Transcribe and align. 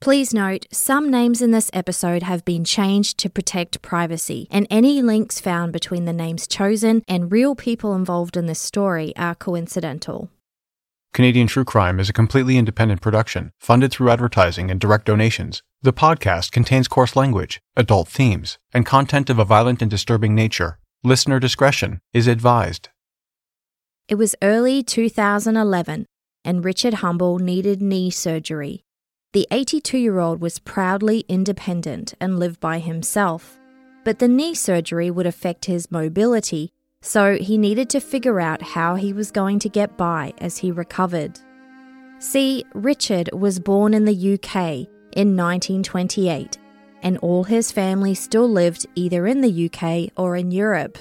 Please 0.00 0.34
note, 0.34 0.66
some 0.70 1.10
names 1.10 1.40
in 1.40 1.52
this 1.52 1.70
episode 1.72 2.22
have 2.22 2.44
been 2.44 2.64
changed 2.64 3.18
to 3.18 3.30
protect 3.30 3.80
privacy, 3.82 4.46
and 4.50 4.66
any 4.70 5.00
links 5.00 5.40
found 5.40 5.72
between 5.72 6.04
the 6.04 6.12
names 6.12 6.46
chosen 6.46 7.02
and 7.08 7.32
real 7.32 7.54
people 7.54 7.94
involved 7.94 8.36
in 8.36 8.46
this 8.46 8.60
story 8.60 9.16
are 9.16 9.34
coincidental. 9.34 10.30
Canadian 11.14 11.46
True 11.46 11.64
Crime 11.64 11.98
is 11.98 12.10
a 12.10 12.12
completely 12.12 12.58
independent 12.58 13.00
production, 13.00 13.52
funded 13.58 13.90
through 13.90 14.10
advertising 14.10 14.70
and 14.70 14.78
direct 14.78 15.06
donations. 15.06 15.62
The 15.80 15.94
podcast 15.94 16.52
contains 16.52 16.88
coarse 16.88 17.16
language, 17.16 17.62
adult 17.74 18.06
themes, 18.08 18.58
and 18.74 18.84
content 18.84 19.30
of 19.30 19.38
a 19.38 19.44
violent 19.44 19.80
and 19.80 19.90
disturbing 19.90 20.34
nature. 20.34 20.78
Listener 21.02 21.40
discretion 21.40 22.00
is 22.12 22.26
advised. 22.26 22.90
It 24.08 24.16
was 24.16 24.36
early 24.42 24.82
2011, 24.82 26.04
and 26.44 26.64
Richard 26.64 26.94
Humble 26.94 27.38
needed 27.38 27.80
knee 27.80 28.10
surgery. 28.10 28.85
The 29.36 29.46
82 29.50 29.98
year 29.98 30.18
old 30.18 30.40
was 30.40 30.58
proudly 30.60 31.26
independent 31.28 32.14
and 32.18 32.38
lived 32.38 32.58
by 32.58 32.78
himself. 32.78 33.58
But 34.02 34.18
the 34.18 34.28
knee 34.28 34.54
surgery 34.54 35.10
would 35.10 35.26
affect 35.26 35.66
his 35.66 35.90
mobility, 35.90 36.70
so 37.02 37.36
he 37.36 37.58
needed 37.58 37.90
to 37.90 38.00
figure 38.00 38.40
out 38.40 38.62
how 38.62 38.94
he 38.94 39.12
was 39.12 39.30
going 39.30 39.58
to 39.58 39.68
get 39.68 39.98
by 39.98 40.32
as 40.38 40.56
he 40.56 40.70
recovered. 40.72 41.38
See, 42.18 42.64
Richard 42.72 43.28
was 43.34 43.58
born 43.58 43.92
in 43.92 44.06
the 44.06 44.14
UK 44.14 44.88
in 45.12 45.36
1928, 45.36 46.56
and 47.02 47.18
all 47.18 47.44
his 47.44 47.70
family 47.70 48.14
still 48.14 48.48
lived 48.48 48.86
either 48.94 49.26
in 49.26 49.42
the 49.42 49.66
UK 49.66 50.12
or 50.16 50.36
in 50.36 50.50
Europe. 50.50 50.96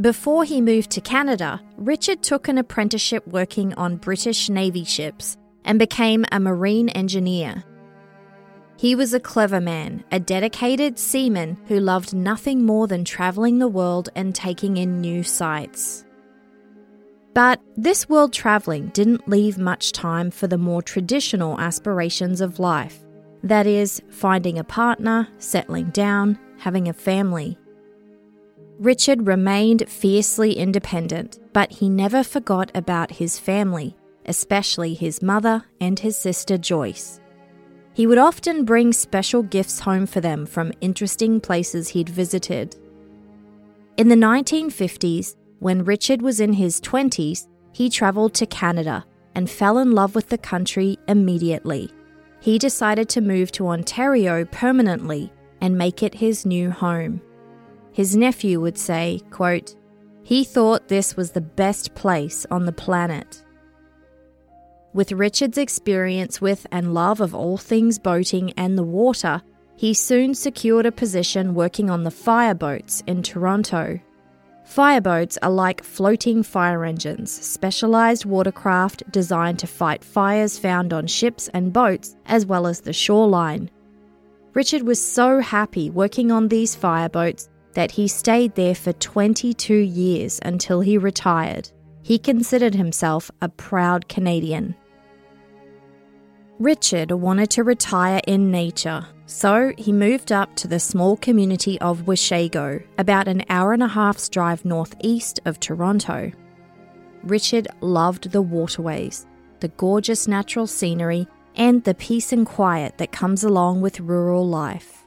Before 0.00 0.42
he 0.42 0.60
moved 0.60 0.90
to 0.90 1.00
Canada, 1.00 1.62
Richard 1.76 2.24
took 2.24 2.48
an 2.48 2.58
apprenticeship 2.58 3.24
working 3.28 3.74
on 3.74 3.94
British 3.94 4.50
Navy 4.50 4.82
ships 4.82 5.36
and 5.66 5.78
became 5.78 6.24
a 6.32 6.40
marine 6.40 6.88
engineer. 6.88 7.62
He 8.78 8.94
was 8.94 9.12
a 9.12 9.20
clever 9.20 9.60
man, 9.60 10.04
a 10.10 10.20
dedicated 10.20 10.98
seaman 10.98 11.58
who 11.66 11.80
loved 11.80 12.14
nothing 12.14 12.64
more 12.64 12.86
than 12.86 13.04
travelling 13.04 13.58
the 13.58 13.68
world 13.68 14.08
and 14.14 14.34
taking 14.34 14.78
in 14.78 15.00
new 15.00 15.22
sights. 15.22 16.04
But 17.34 17.60
this 17.76 18.08
world 18.08 18.32
travelling 18.32 18.88
didn't 18.88 19.28
leave 19.28 19.58
much 19.58 19.92
time 19.92 20.30
for 20.30 20.46
the 20.46 20.56
more 20.56 20.80
traditional 20.80 21.60
aspirations 21.60 22.40
of 22.40 22.58
life 22.58 23.02
that 23.42 23.66
is, 23.66 24.02
finding 24.10 24.58
a 24.58 24.64
partner, 24.64 25.28
settling 25.38 25.90
down, 25.90 26.38
having 26.58 26.88
a 26.88 26.92
family. 26.92 27.56
Richard 28.78 29.26
remained 29.26 29.88
fiercely 29.88 30.54
independent, 30.54 31.38
but 31.52 31.70
he 31.70 31.88
never 31.88 32.22
forgot 32.22 32.70
about 32.74 33.12
his 33.12 33.38
family 33.38 33.96
especially 34.26 34.94
his 34.94 35.22
mother 35.22 35.64
and 35.80 35.98
his 35.98 36.16
sister 36.16 36.58
Joyce. 36.58 37.20
He 37.94 38.06
would 38.06 38.18
often 38.18 38.64
bring 38.64 38.92
special 38.92 39.42
gifts 39.42 39.80
home 39.80 40.06
for 40.06 40.20
them 40.20 40.44
from 40.44 40.72
interesting 40.80 41.40
places 41.40 41.88
he'd 41.88 42.08
visited. 42.08 42.76
In 43.96 44.08
the 44.08 44.16
1950s, 44.16 45.36
when 45.60 45.84
Richard 45.84 46.20
was 46.20 46.40
in 46.40 46.52
his 46.52 46.80
20s, 46.82 47.48
he 47.72 47.88
travelled 47.88 48.34
to 48.34 48.46
Canada 48.46 49.04
and 49.34 49.48
fell 49.48 49.78
in 49.78 49.92
love 49.92 50.14
with 50.14 50.28
the 50.28 50.38
country 50.38 50.98
immediately. 51.08 51.90
He 52.40 52.58
decided 52.58 53.08
to 53.10 53.20
move 53.20 53.50
to 53.52 53.68
Ontario 53.68 54.44
permanently 54.44 55.32
and 55.60 55.78
make 55.78 56.02
it 56.02 56.14
his 56.14 56.44
new 56.44 56.70
home. 56.70 57.22
His 57.92 58.14
nephew 58.14 58.60
would 58.60 58.76
say, 58.76 59.22
quote, 59.30 59.74
he 60.22 60.44
thought 60.44 60.88
this 60.88 61.16
was 61.16 61.30
the 61.30 61.40
best 61.40 61.94
place 61.94 62.44
on 62.50 62.66
the 62.66 62.72
planet. 62.72 63.42
With 64.96 65.12
Richard's 65.12 65.58
experience 65.58 66.40
with 66.40 66.66
and 66.72 66.94
love 66.94 67.20
of 67.20 67.34
all 67.34 67.58
things 67.58 67.98
boating 67.98 68.54
and 68.56 68.78
the 68.78 68.82
water, 68.82 69.42
he 69.76 69.92
soon 69.92 70.34
secured 70.34 70.86
a 70.86 70.90
position 70.90 71.52
working 71.52 71.90
on 71.90 72.02
the 72.02 72.10
fireboats 72.10 73.02
in 73.06 73.22
Toronto. 73.22 74.00
Fireboats 74.64 75.36
are 75.42 75.50
like 75.50 75.84
floating 75.84 76.42
fire 76.42 76.82
engines, 76.82 77.30
specialised 77.30 78.24
watercraft 78.24 79.02
designed 79.12 79.58
to 79.58 79.66
fight 79.66 80.02
fires 80.02 80.58
found 80.58 80.94
on 80.94 81.06
ships 81.06 81.48
and 81.52 81.74
boats, 81.74 82.16
as 82.24 82.46
well 82.46 82.66
as 82.66 82.80
the 82.80 82.94
shoreline. 82.94 83.70
Richard 84.54 84.84
was 84.84 84.98
so 84.98 85.40
happy 85.40 85.90
working 85.90 86.32
on 86.32 86.48
these 86.48 86.74
fireboats 86.74 87.50
that 87.74 87.90
he 87.90 88.08
stayed 88.08 88.54
there 88.54 88.74
for 88.74 88.94
22 88.94 89.74
years 89.74 90.40
until 90.42 90.80
he 90.80 90.96
retired. 90.96 91.68
He 92.00 92.18
considered 92.18 92.74
himself 92.74 93.30
a 93.42 93.50
proud 93.50 94.08
Canadian. 94.08 94.74
Richard 96.58 97.10
wanted 97.10 97.50
to 97.50 97.64
retire 97.64 98.22
in 98.26 98.50
nature, 98.50 99.06
so 99.26 99.74
he 99.76 99.92
moved 99.92 100.32
up 100.32 100.56
to 100.56 100.66
the 100.66 100.80
small 100.80 101.14
community 101.18 101.78
of 101.82 102.06
Washago, 102.06 102.82
about 102.96 103.28
an 103.28 103.44
hour 103.50 103.74
and 103.74 103.82
a 103.82 103.88
half's 103.88 104.30
drive 104.30 104.64
northeast 104.64 105.38
of 105.44 105.60
Toronto. 105.60 106.32
Richard 107.22 107.68
loved 107.82 108.32
the 108.32 108.40
waterways, 108.40 109.26
the 109.60 109.68
gorgeous 109.68 110.26
natural 110.26 110.66
scenery, 110.66 111.28
and 111.56 111.84
the 111.84 111.94
peace 111.94 112.32
and 112.32 112.46
quiet 112.46 112.96
that 112.96 113.12
comes 113.12 113.44
along 113.44 113.82
with 113.82 114.00
rural 114.00 114.48
life. 114.48 115.04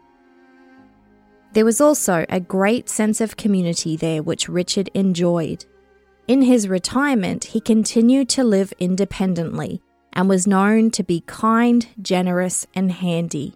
There 1.53 1.65
was 1.65 1.81
also 1.81 2.27
a 2.29 2.39
great 2.39 2.89
sense 2.89 3.21
of 3.21 3.37
community 3.37 3.97
there 3.97 4.21
which 4.21 4.49
Richard 4.49 4.91
enjoyed. 4.93 5.65
In 6.27 6.43
his 6.43 6.67
retirement, 6.67 7.43
he 7.45 7.59
continued 7.59 8.29
to 8.29 8.43
live 8.43 8.71
independently 8.77 9.81
and 10.19 10.27
was 10.27 10.45
known 10.45 10.91
to 10.91 11.01
be 11.01 11.21
kind, 11.27 11.87
generous, 12.01 12.67
and 12.75 12.91
handy. 12.91 13.53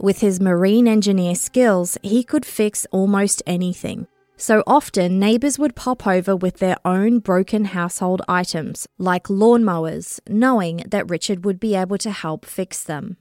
With 0.00 0.20
his 0.20 0.40
marine 0.40 0.88
engineer 0.88 1.34
skills, 1.34 1.98
he 2.02 2.24
could 2.24 2.46
fix 2.46 2.86
almost 2.90 3.42
anything. 3.46 4.06
So 4.38 4.62
often, 4.66 5.18
neighbours 5.18 5.58
would 5.58 5.74
pop 5.74 6.06
over 6.06 6.34
with 6.34 6.56
their 6.56 6.78
own 6.86 7.18
broken 7.18 7.66
household 7.66 8.22
items, 8.26 8.86
like 8.96 9.24
lawnmowers, 9.24 10.20
knowing 10.26 10.84
that 10.88 11.10
Richard 11.10 11.44
would 11.44 11.60
be 11.60 11.74
able 11.74 11.98
to 11.98 12.12
help 12.12 12.46
fix 12.46 12.82
them. 12.82 13.18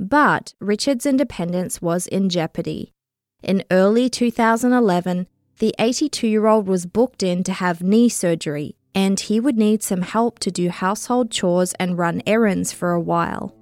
But 0.00 0.54
Richard's 0.58 1.06
independence 1.06 1.80
was 1.80 2.08
in 2.08 2.28
jeopardy. 2.28 2.92
In 3.40 3.62
early 3.70 4.10
2011, 4.10 5.28
the 5.60 5.76
82 5.78 6.26
year 6.26 6.48
old 6.48 6.66
was 6.66 6.86
booked 6.86 7.22
in 7.22 7.44
to 7.44 7.52
have 7.52 7.84
knee 7.84 8.08
surgery 8.08 8.74
and 8.94 9.18
he 9.18 9.40
would 9.40 9.56
need 9.56 9.82
some 9.82 10.02
help 10.02 10.38
to 10.40 10.50
do 10.50 10.68
household 10.68 11.30
chores 11.30 11.74
and 11.78 11.98
run 11.98 12.22
errands 12.26 12.72
for 12.72 12.92
a 12.92 13.00
while. 13.00 13.54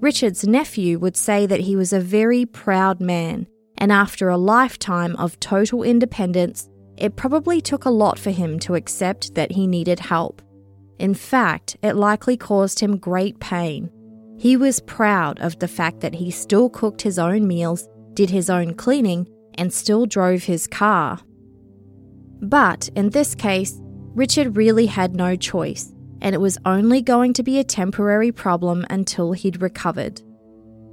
Richard's 0.00 0.46
nephew 0.46 0.98
would 0.98 1.16
say 1.16 1.46
that 1.46 1.60
he 1.60 1.76
was 1.76 1.92
a 1.92 2.00
very 2.00 2.44
proud 2.44 3.00
man, 3.00 3.46
and 3.78 3.92
after 3.92 4.28
a 4.28 4.36
lifetime 4.36 5.14
of 5.16 5.38
total 5.38 5.82
independence, 5.82 6.68
it 6.96 7.16
probably 7.16 7.60
took 7.60 7.84
a 7.84 7.90
lot 7.90 8.18
for 8.18 8.30
him 8.30 8.58
to 8.60 8.74
accept 8.74 9.34
that 9.34 9.52
he 9.52 9.66
needed 9.66 10.00
help. 10.00 10.42
In 10.98 11.14
fact, 11.14 11.76
it 11.82 11.94
likely 11.94 12.36
caused 12.36 12.80
him 12.80 12.96
great 12.96 13.40
pain. 13.40 13.90
He 14.38 14.56
was 14.56 14.80
proud 14.80 15.40
of 15.40 15.58
the 15.58 15.68
fact 15.68 16.00
that 16.00 16.14
he 16.14 16.30
still 16.30 16.68
cooked 16.68 17.02
his 17.02 17.18
own 17.18 17.46
meals, 17.46 17.88
did 18.14 18.30
his 18.30 18.50
own 18.50 18.74
cleaning, 18.74 19.28
and 19.54 19.72
still 19.72 20.06
drove 20.06 20.44
his 20.44 20.66
car. 20.66 21.20
But 22.40 22.88
in 22.96 23.10
this 23.10 23.34
case, 23.34 23.80
Richard 24.14 24.56
really 24.56 24.86
had 24.86 25.16
no 25.16 25.36
choice, 25.36 25.94
and 26.20 26.34
it 26.34 26.40
was 26.40 26.58
only 26.66 27.00
going 27.00 27.32
to 27.32 27.42
be 27.42 27.58
a 27.58 27.64
temporary 27.64 28.30
problem 28.30 28.84
until 28.90 29.32
he'd 29.32 29.62
recovered. 29.62 30.20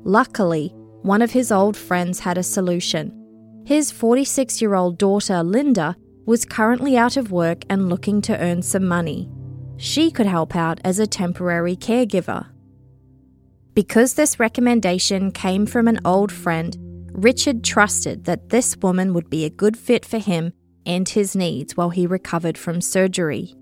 Luckily, 0.03 0.69
one 1.01 1.21
of 1.21 1.31
his 1.31 1.51
old 1.51 1.75
friends 1.75 2.19
had 2.19 2.37
a 2.37 2.43
solution. 2.43 3.13
His 3.65 3.91
46 3.91 4.61
year 4.61 4.73
old 4.73 4.97
daughter, 4.97 5.43
Linda, 5.43 5.97
was 6.25 6.45
currently 6.45 6.97
out 6.97 7.17
of 7.17 7.31
work 7.31 7.63
and 7.69 7.89
looking 7.89 8.21
to 8.21 8.39
earn 8.39 8.61
some 8.61 8.85
money. 8.85 9.29
She 9.77 10.11
could 10.11 10.25
help 10.25 10.55
out 10.55 10.79
as 10.83 10.99
a 10.99 11.07
temporary 11.07 11.75
caregiver. 11.75 12.47
Because 13.73 14.13
this 14.13 14.39
recommendation 14.39 15.31
came 15.31 15.65
from 15.65 15.87
an 15.87 15.99
old 16.05 16.31
friend, 16.31 16.77
Richard 17.11 17.63
trusted 17.63 18.25
that 18.25 18.49
this 18.49 18.77
woman 18.77 19.13
would 19.13 19.29
be 19.29 19.45
a 19.45 19.49
good 19.49 19.77
fit 19.77 20.05
for 20.05 20.19
him 20.19 20.53
and 20.85 21.07
his 21.07 21.35
needs 21.35 21.75
while 21.75 21.89
he 21.89 22.07
recovered 22.07 22.57
from 22.57 22.81
surgery. 22.81 23.55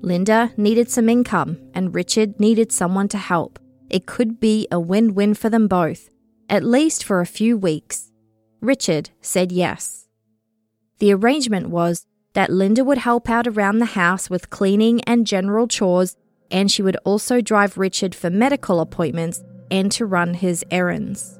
Linda 0.00 0.52
needed 0.56 0.90
some 0.90 1.08
income, 1.08 1.58
and 1.72 1.94
Richard 1.94 2.38
needed 2.38 2.72
someone 2.72 3.08
to 3.08 3.18
help. 3.18 3.58
It 3.88 4.06
could 4.06 4.40
be 4.40 4.68
a 4.70 4.78
win 4.78 5.14
win 5.14 5.34
for 5.34 5.48
them 5.48 5.68
both, 5.68 6.10
at 6.48 6.64
least 6.64 7.04
for 7.04 7.20
a 7.20 7.26
few 7.26 7.56
weeks. 7.56 8.10
Richard 8.60 9.10
said 9.20 9.52
yes. 9.52 10.08
The 10.98 11.12
arrangement 11.12 11.70
was 11.70 12.06
that 12.34 12.50
Linda 12.50 12.84
would 12.84 12.98
help 12.98 13.30
out 13.30 13.46
around 13.46 13.78
the 13.78 13.96
house 13.96 14.28
with 14.28 14.50
cleaning 14.50 15.00
and 15.04 15.26
general 15.26 15.66
chores, 15.68 16.16
and 16.50 16.70
she 16.70 16.82
would 16.82 16.96
also 17.04 17.40
drive 17.40 17.78
Richard 17.78 18.14
for 18.14 18.30
medical 18.30 18.80
appointments 18.80 19.42
and 19.70 19.90
to 19.92 20.06
run 20.06 20.34
his 20.34 20.64
errands. 20.70 21.38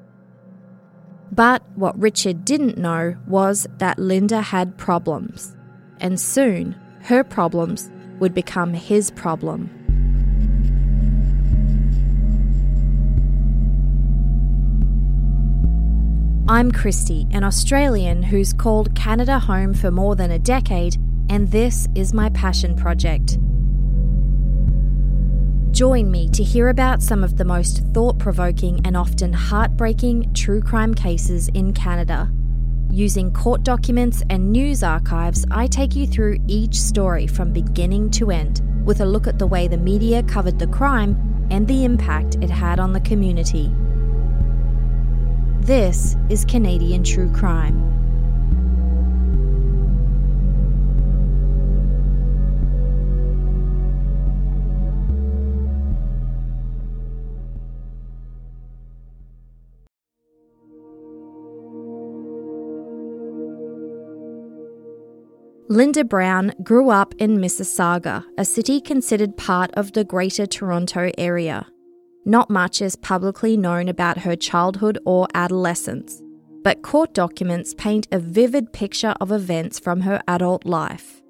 But 1.34 1.64
what 1.74 1.98
Richard 1.98 2.44
didn't 2.44 2.78
know 2.78 3.16
was 3.26 3.66
that 3.78 3.98
Linda 3.98 4.40
had 4.40 4.78
problems, 4.78 5.56
and 5.98 6.20
soon 6.20 6.76
her 7.02 7.24
problems 7.24 7.90
would 8.20 8.34
become 8.34 8.72
his 8.72 9.10
problem. 9.10 9.68
I'm 16.48 16.70
Kristi, 16.70 17.26
an 17.34 17.42
Australian 17.42 18.22
who's 18.22 18.52
called 18.52 18.94
Canada 18.94 19.40
home 19.40 19.74
for 19.74 19.90
more 19.90 20.14
than 20.14 20.30
a 20.30 20.38
decade, 20.38 20.98
and 21.28 21.50
this 21.50 21.88
is 21.96 22.14
my 22.14 22.28
passion 22.30 22.76
project. 22.76 23.38
Join 25.74 26.08
me 26.08 26.28
to 26.28 26.44
hear 26.44 26.68
about 26.68 27.02
some 27.02 27.24
of 27.24 27.36
the 27.36 27.44
most 27.44 27.82
thought 27.92 28.16
provoking 28.16 28.80
and 28.84 28.96
often 28.96 29.32
heartbreaking 29.32 30.32
true 30.32 30.62
crime 30.62 30.94
cases 30.94 31.48
in 31.48 31.72
Canada. 31.72 32.30
Using 32.92 33.32
court 33.32 33.64
documents 33.64 34.22
and 34.30 34.52
news 34.52 34.84
archives, 34.84 35.44
I 35.50 35.66
take 35.66 35.96
you 35.96 36.06
through 36.06 36.38
each 36.46 36.80
story 36.80 37.26
from 37.26 37.52
beginning 37.52 38.12
to 38.12 38.30
end 38.30 38.62
with 38.84 39.00
a 39.00 39.04
look 39.04 39.26
at 39.26 39.40
the 39.40 39.48
way 39.48 39.66
the 39.66 39.76
media 39.76 40.22
covered 40.22 40.60
the 40.60 40.68
crime 40.68 41.48
and 41.50 41.66
the 41.66 41.84
impact 41.84 42.36
it 42.36 42.50
had 42.50 42.78
on 42.78 42.92
the 42.92 43.00
community. 43.00 43.68
This 45.58 46.14
is 46.28 46.44
Canadian 46.44 47.02
True 47.02 47.32
Crime. 47.32 47.93
Linda 65.68 66.04
Brown 66.04 66.52
grew 66.62 66.90
up 66.90 67.14
in 67.18 67.38
Mississauga, 67.38 68.22
a 68.36 68.44
city 68.44 68.82
considered 68.82 69.38
part 69.38 69.70
of 69.78 69.92
the 69.94 70.04
Greater 70.04 70.44
Toronto 70.44 71.10
Area. 71.16 71.66
Not 72.26 72.50
much 72.50 72.82
is 72.82 72.96
publicly 72.96 73.56
known 73.56 73.88
about 73.88 74.18
her 74.18 74.36
childhood 74.36 74.98
or 75.06 75.26
adolescence, 75.32 76.20
but 76.62 76.82
court 76.82 77.14
documents 77.14 77.72
paint 77.72 78.06
a 78.12 78.18
vivid 78.18 78.74
picture 78.74 79.14
of 79.22 79.32
events 79.32 79.78
from 79.78 80.02
her 80.02 80.20
adult 80.28 80.66
life. 80.66 81.22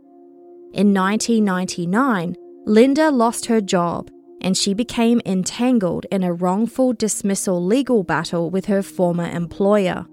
In 0.72 0.92
1999, 0.92 2.34
Linda 2.66 3.12
lost 3.12 3.46
her 3.46 3.60
job 3.60 4.10
and 4.40 4.56
she 4.56 4.74
became 4.74 5.22
entangled 5.24 6.06
in 6.10 6.24
a 6.24 6.32
wrongful 6.32 6.92
dismissal 6.92 7.64
legal 7.64 8.02
battle 8.02 8.50
with 8.50 8.66
her 8.66 8.82
former 8.82 9.30
employer. 9.30 10.06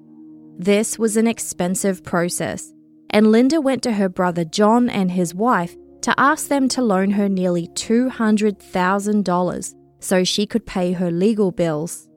This 0.59 0.99
was 0.99 1.17
an 1.17 1.25
expensive 1.25 2.03
process 2.03 2.71
and 3.11 3.31
Linda 3.31 3.61
went 3.61 3.83
to 3.83 3.93
her 3.93 4.09
brother 4.09 4.43
John 4.43 4.89
and 4.89 5.11
his 5.11 5.35
wife 5.35 5.75
to 6.01 6.19
ask 6.19 6.47
them 6.47 6.67
to 6.69 6.81
loan 6.81 7.11
her 7.11 7.29
nearly 7.29 7.67
$200,000 7.67 9.75
so 9.99 10.23
she 10.23 10.47
could 10.47 10.65
pay 10.65 10.93
her 10.93 11.11
legal 11.11 11.51
bills. 11.51 12.07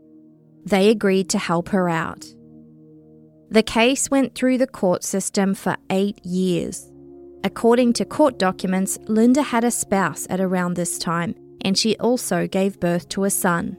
They 0.64 0.88
agreed 0.88 1.28
to 1.30 1.38
help 1.38 1.68
her 1.68 1.88
out. 1.88 2.24
The 3.50 3.62
case 3.62 4.10
went 4.10 4.34
through 4.34 4.58
the 4.58 4.66
court 4.66 5.04
system 5.04 5.54
for 5.54 5.76
eight 5.90 6.24
years. 6.24 6.90
According 7.44 7.92
to 7.94 8.04
court 8.06 8.38
documents, 8.38 8.98
Linda 9.06 9.42
had 9.42 9.64
a 9.64 9.70
spouse 9.70 10.26
at 10.30 10.40
around 10.40 10.74
this 10.74 10.98
time, 10.98 11.34
and 11.60 11.76
she 11.76 11.96
also 11.98 12.48
gave 12.48 12.80
birth 12.80 13.08
to 13.10 13.24
a 13.24 13.30
son. 13.30 13.76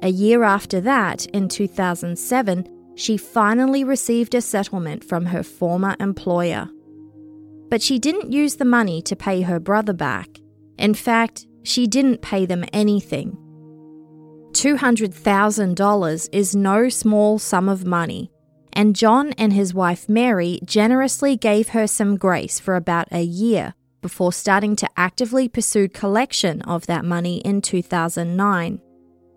A 0.00 0.08
year 0.08 0.42
after 0.42 0.80
that, 0.82 1.24
in 1.26 1.48
2007, 1.48 2.66
she 2.94 3.16
finally 3.16 3.84
received 3.84 4.34
a 4.34 4.40
settlement 4.40 5.04
from 5.04 5.26
her 5.26 5.42
former 5.42 5.96
employer. 5.98 6.68
But 7.68 7.82
she 7.82 7.98
didn't 7.98 8.32
use 8.32 8.56
the 8.56 8.64
money 8.64 9.00
to 9.02 9.16
pay 9.16 9.42
her 9.42 9.58
brother 9.58 9.92
back. 9.92 10.28
In 10.78 10.94
fact, 10.94 11.46
she 11.62 11.86
didn't 11.86 12.22
pay 12.22 12.44
them 12.44 12.64
anything. 12.72 13.36
$200,000 14.52 16.28
is 16.32 16.54
no 16.54 16.88
small 16.88 17.38
sum 17.38 17.68
of 17.68 17.86
money, 17.86 18.30
and 18.72 18.94
John 18.94 19.32
and 19.32 19.52
his 19.52 19.72
wife 19.72 20.08
Mary 20.08 20.60
generously 20.64 21.36
gave 21.36 21.68
her 21.68 21.86
some 21.86 22.16
grace 22.16 22.60
for 22.60 22.76
about 22.76 23.08
a 23.10 23.22
year 23.22 23.74
before 24.02 24.32
starting 24.32 24.76
to 24.76 24.90
actively 24.96 25.48
pursue 25.48 25.88
collection 25.88 26.60
of 26.62 26.86
that 26.86 27.04
money 27.04 27.38
in 27.38 27.62
2009. 27.62 28.80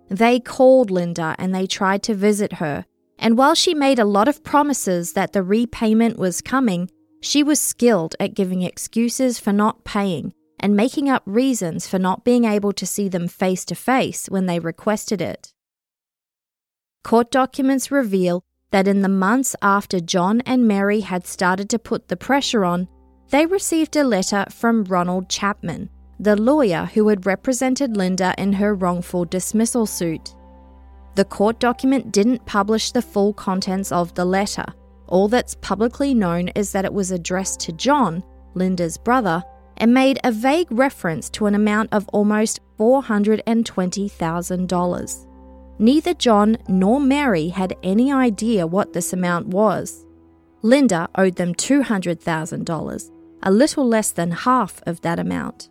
They 0.09 0.39
called 0.39 0.91
Linda 0.91 1.35
and 1.37 1.53
they 1.53 1.67
tried 1.67 2.03
to 2.03 2.13
visit 2.13 2.53
her, 2.53 2.85
and 3.17 3.37
while 3.37 3.55
she 3.55 3.73
made 3.73 3.99
a 3.99 4.05
lot 4.05 4.27
of 4.27 4.43
promises 4.43 5.13
that 5.13 5.33
the 5.33 5.43
repayment 5.43 6.17
was 6.17 6.41
coming, 6.41 6.89
she 7.21 7.43
was 7.43 7.59
skilled 7.59 8.15
at 8.19 8.35
giving 8.35 8.61
excuses 8.61 9.39
for 9.39 9.51
not 9.51 9.83
paying 9.83 10.33
and 10.59 10.75
making 10.75 11.09
up 11.09 11.23
reasons 11.25 11.87
for 11.87 11.99
not 11.99 12.23
being 12.23 12.45
able 12.45 12.71
to 12.73 12.85
see 12.85 13.09
them 13.09 13.27
face 13.27 13.65
to 13.65 13.75
face 13.75 14.27
when 14.27 14.45
they 14.45 14.59
requested 14.59 15.21
it. 15.21 15.53
Court 17.03 17.29
documents 17.29 17.91
reveal 17.91 18.43
that 18.71 18.87
in 18.87 19.01
the 19.01 19.09
months 19.09 19.55
after 19.61 19.99
John 19.99 20.41
and 20.41 20.67
Mary 20.67 21.01
had 21.01 21.27
started 21.27 21.69
to 21.69 21.79
put 21.79 22.07
the 22.07 22.17
pressure 22.17 22.65
on, 22.65 22.87
they 23.29 23.45
received 23.45 23.95
a 23.95 24.03
letter 24.03 24.45
from 24.49 24.83
Ronald 24.83 25.29
Chapman, 25.29 25.89
the 26.19 26.35
lawyer 26.35 26.89
who 26.93 27.07
had 27.07 27.25
represented 27.25 27.97
Linda 27.97 28.33
in 28.37 28.53
her 28.53 28.73
wrongful 28.73 29.25
dismissal 29.25 29.85
suit. 29.85 30.35
The 31.15 31.25
court 31.25 31.59
document 31.59 32.11
didn't 32.11 32.45
publish 32.45 32.91
the 32.91 33.01
full 33.01 33.33
contents 33.33 33.91
of 33.91 34.13
the 34.15 34.25
letter. 34.25 34.65
All 35.07 35.27
that's 35.27 35.55
publicly 35.55 36.13
known 36.13 36.49
is 36.49 36.71
that 36.73 36.85
it 36.85 36.93
was 36.93 37.09
addressed 37.11 37.59
to 37.61 37.71
John, 37.71 38.23
Linda's 38.53 38.97
brother, 38.97 39.43
and 39.77 39.93
made 39.93 40.19
a 40.23 40.31
vague 40.31 40.71
reference 40.71 41.29
to 41.31 41.45
an 41.45 41.53
amount 41.55 41.93
of 41.93 42.07
almost 42.09 42.59
$420,000. 42.79 45.27
Neither 45.77 46.13
John 46.13 46.57
nor 46.67 47.01
Mary 47.01 47.49
had 47.49 47.75
any 47.83 48.11
idea 48.11 48.67
what 48.67 48.93
this 48.93 49.13
amount 49.13 49.47
was. 49.47 50.05
Linda 50.61 51.09
owed 51.15 51.35
them 51.35 51.53
$200,000, 51.53 53.11
a 53.43 53.51
little 53.51 53.87
less 53.87 54.11
than 54.11 54.31
half 54.31 54.81
of 54.85 55.01
that 55.01 55.19
amount. 55.19 55.69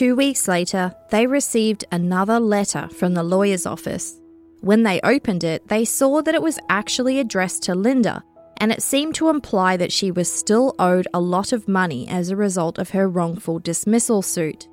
Two 0.00 0.16
weeks 0.16 0.48
later, 0.48 0.94
they 1.10 1.26
received 1.26 1.84
another 1.92 2.40
letter 2.40 2.88
from 2.88 3.12
the 3.12 3.22
lawyer's 3.22 3.66
office. 3.66 4.18
When 4.62 4.82
they 4.82 4.98
opened 5.04 5.44
it, 5.44 5.68
they 5.68 5.84
saw 5.84 6.22
that 6.22 6.34
it 6.34 6.40
was 6.40 6.58
actually 6.70 7.18
addressed 7.18 7.64
to 7.64 7.74
Linda 7.74 8.24
and 8.56 8.72
it 8.72 8.80
seemed 8.80 9.14
to 9.16 9.28
imply 9.28 9.76
that 9.76 9.92
she 9.92 10.10
was 10.10 10.32
still 10.32 10.74
owed 10.78 11.06
a 11.12 11.20
lot 11.20 11.52
of 11.52 11.68
money 11.68 12.08
as 12.08 12.30
a 12.30 12.36
result 12.36 12.78
of 12.78 12.88
her 12.88 13.10
wrongful 13.10 13.58
dismissal 13.58 14.22
suit. 14.22 14.68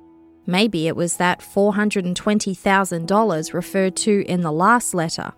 Maybe 0.46 0.88
it 0.88 0.96
was 0.96 1.18
that 1.18 1.40
$420,000 1.40 3.52
referred 3.52 3.96
to 3.96 4.24
in 4.26 4.40
the 4.40 4.50
last 4.50 4.94
letter. 4.94 5.34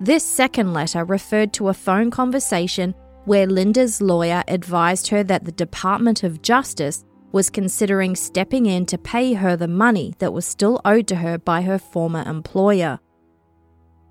This 0.00 0.24
second 0.24 0.72
letter 0.72 1.04
referred 1.04 1.52
to 1.52 1.68
a 1.68 1.74
phone 1.74 2.10
conversation 2.10 2.92
where 3.24 3.46
Linda's 3.46 4.02
lawyer 4.02 4.42
advised 4.48 5.06
her 5.08 5.22
that 5.22 5.44
the 5.44 5.52
Department 5.52 6.24
of 6.24 6.42
Justice 6.42 7.04
was 7.32 7.50
considering 7.50 8.16
stepping 8.16 8.66
in 8.66 8.86
to 8.86 8.98
pay 8.98 9.34
her 9.34 9.56
the 9.56 9.68
money 9.68 10.14
that 10.18 10.32
was 10.32 10.46
still 10.46 10.80
owed 10.84 11.06
to 11.08 11.16
her 11.16 11.38
by 11.38 11.62
her 11.62 11.78
former 11.78 12.22
employer. 12.26 12.98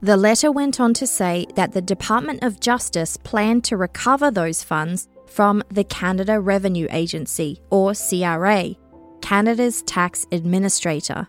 The 0.02 0.18
letter 0.18 0.52
went 0.52 0.80
on 0.80 0.94
to 0.96 1.08
say 1.08 1.48
that 1.56 1.72
the 1.72 1.82
Department 1.82 2.44
of 2.44 2.60
Justice 2.60 3.18
planned 3.18 3.64
to 3.66 3.78
recover 3.78 4.30
those 4.30 4.64
funds 4.64 5.08
from 5.26 5.64
the 5.70 5.84
Canada 5.84 6.40
Revenue 6.40 6.88
Agency, 6.92 7.62
or 7.72 7.94
CRA, 7.94 8.76
Canada's 9.22 9.82
tax 9.84 10.28
administrator. 10.32 11.28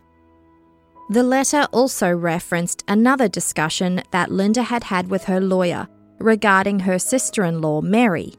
The 1.09 1.23
letter 1.23 1.67
also 1.73 2.13
referenced 2.13 2.85
another 2.89 3.29
discussion 3.29 4.03
that 4.11 4.31
Linda 4.31 4.63
had 4.63 4.85
had 4.85 5.09
with 5.09 5.25
her 5.25 5.41
lawyer 5.41 5.89
regarding 6.19 6.81
her 6.81 6.99
sister 6.99 7.45
in 7.45 7.61
law, 7.61 7.81
Mary. 7.81 8.35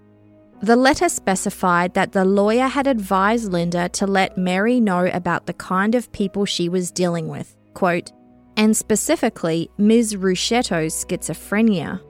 The 0.61 0.75
letter 0.75 1.07
specified 1.07 1.93
that 1.93 2.13
the 2.13 2.25
lawyer 2.25 2.65
had 2.65 2.87
advised 2.87 3.51
Linda 3.51 3.89
to 3.89 4.07
let 4.07 4.39
Mary 4.39 4.79
know 4.79 5.05
about 5.05 5.45
the 5.45 5.53
kind 5.53 5.93
of 5.93 6.11
people 6.11 6.45
she 6.45 6.67
was 6.67 6.89
dealing 6.89 7.27
with, 7.27 7.55
quote, 7.75 8.11
and 8.55 8.75
specifically 8.75 9.69
Ms. 9.77 10.15
Ruscetto's 10.15 11.05
schizophrenia. 11.05 12.01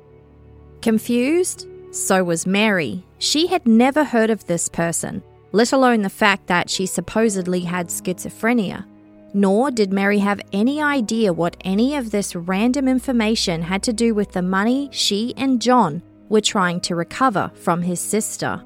Confused? 0.82 1.68
So 1.92 2.24
was 2.24 2.48
Mary. 2.48 3.04
She 3.18 3.48
had 3.48 3.68
never 3.68 4.06
heard 4.06 4.30
of 4.30 4.46
this 4.46 4.70
person, 4.70 5.22
let 5.52 5.74
alone 5.74 6.02
the 6.02 6.10
fact 6.10 6.48
that 6.48 6.70
she 6.70 6.86
supposedly 6.86 7.62
had 7.62 7.88
schizophrenia. 7.88 8.86
Nor 9.34 9.72
did 9.72 9.92
Mary 9.92 10.20
have 10.20 10.40
any 10.54 10.82
idea 10.82 11.34
what 11.34 11.58
any 11.66 11.98
of 11.98 12.12
this 12.12 12.34
random 12.34 12.88
information 12.88 13.62
had 13.62 13.84
to 13.84 13.92
do 13.92 14.16
with 14.16 14.32
the 14.32 14.42
money 14.42 14.88
she 14.94 15.34
and 15.36 15.62
John 15.62 16.02
were 16.30 16.42
trying 16.42 16.80
to 16.82 16.96
recover 16.96 17.52
from 17.56 17.82
his 17.82 18.00
sister. 18.00 18.64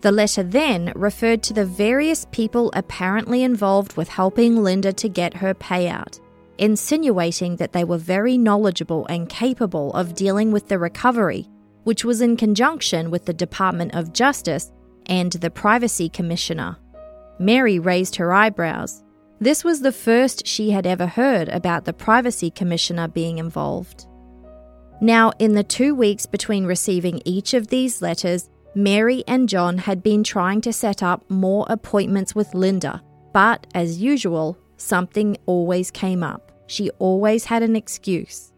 The 0.00 0.12
letter 0.12 0.42
then 0.42 0.92
referred 0.96 1.42
to 1.44 1.52
the 1.52 1.66
various 1.66 2.26
people 2.30 2.72
apparently 2.74 3.42
involved 3.42 3.96
with 3.96 4.08
helping 4.08 4.62
Linda 4.62 4.92
to 4.94 5.08
get 5.08 5.34
her 5.34 5.54
payout, 5.54 6.20
insinuating 6.56 7.56
that 7.56 7.72
they 7.72 7.84
were 7.84 7.98
very 7.98 8.38
knowledgeable 8.38 9.06
and 9.08 9.28
capable 9.28 9.92
of 9.92 10.14
dealing 10.14 10.52
with 10.52 10.68
the 10.68 10.78
recovery, 10.78 11.48
which 11.84 12.04
was 12.04 12.20
in 12.20 12.36
conjunction 12.36 13.10
with 13.10 13.26
the 13.26 13.34
Department 13.34 13.94
of 13.94 14.12
Justice 14.12 14.72
and 15.06 15.32
the 15.32 15.50
Privacy 15.50 16.08
Commissioner. 16.08 16.76
Mary 17.38 17.78
raised 17.78 18.16
her 18.16 18.32
eyebrows. 18.32 19.02
This 19.38 19.64
was 19.64 19.80
the 19.80 19.92
first 19.92 20.46
she 20.46 20.70
had 20.70 20.86
ever 20.86 21.06
heard 21.06 21.48
about 21.48 21.84
the 21.84 21.92
Privacy 21.94 22.50
Commissioner 22.50 23.08
being 23.08 23.38
involved. 23.38 24.06
Now, 25.00 25.32
in 25.38 25.54
the 25.54 25.64
two 25.64 25.94
weeks 25.94 26.26
between 26.26 26.66
receiving 26.66 27.22
each 27.24 27.54
of 27.54 27.68
these 27.68 28.02
letters, 28.02 28.50
Mary 28.74 29.24
and 29.26 29.48
John 29.48 29.78
had 29.78 30.02
been 30.02 30.22
trying 30.22 30.60
to 30.60 30.72
set 30.72 31.02
up 31.02 31.28
more 31.30 31.66
appointments 31.68 32.34
with 32.34 32.54
Linda, 32.54 33.02
but 33.32 33.66
as 33.74 34.00
usual, 34.00 34.58
something 34.76 35.36
always 35.46 35.90
came 35.90 36.22
up. 36.22 36.52
She 36.66 36.90
always 36.98 37.46
had 37.46 37.62
an 37.62 37.76
excuse. 37.76 38.52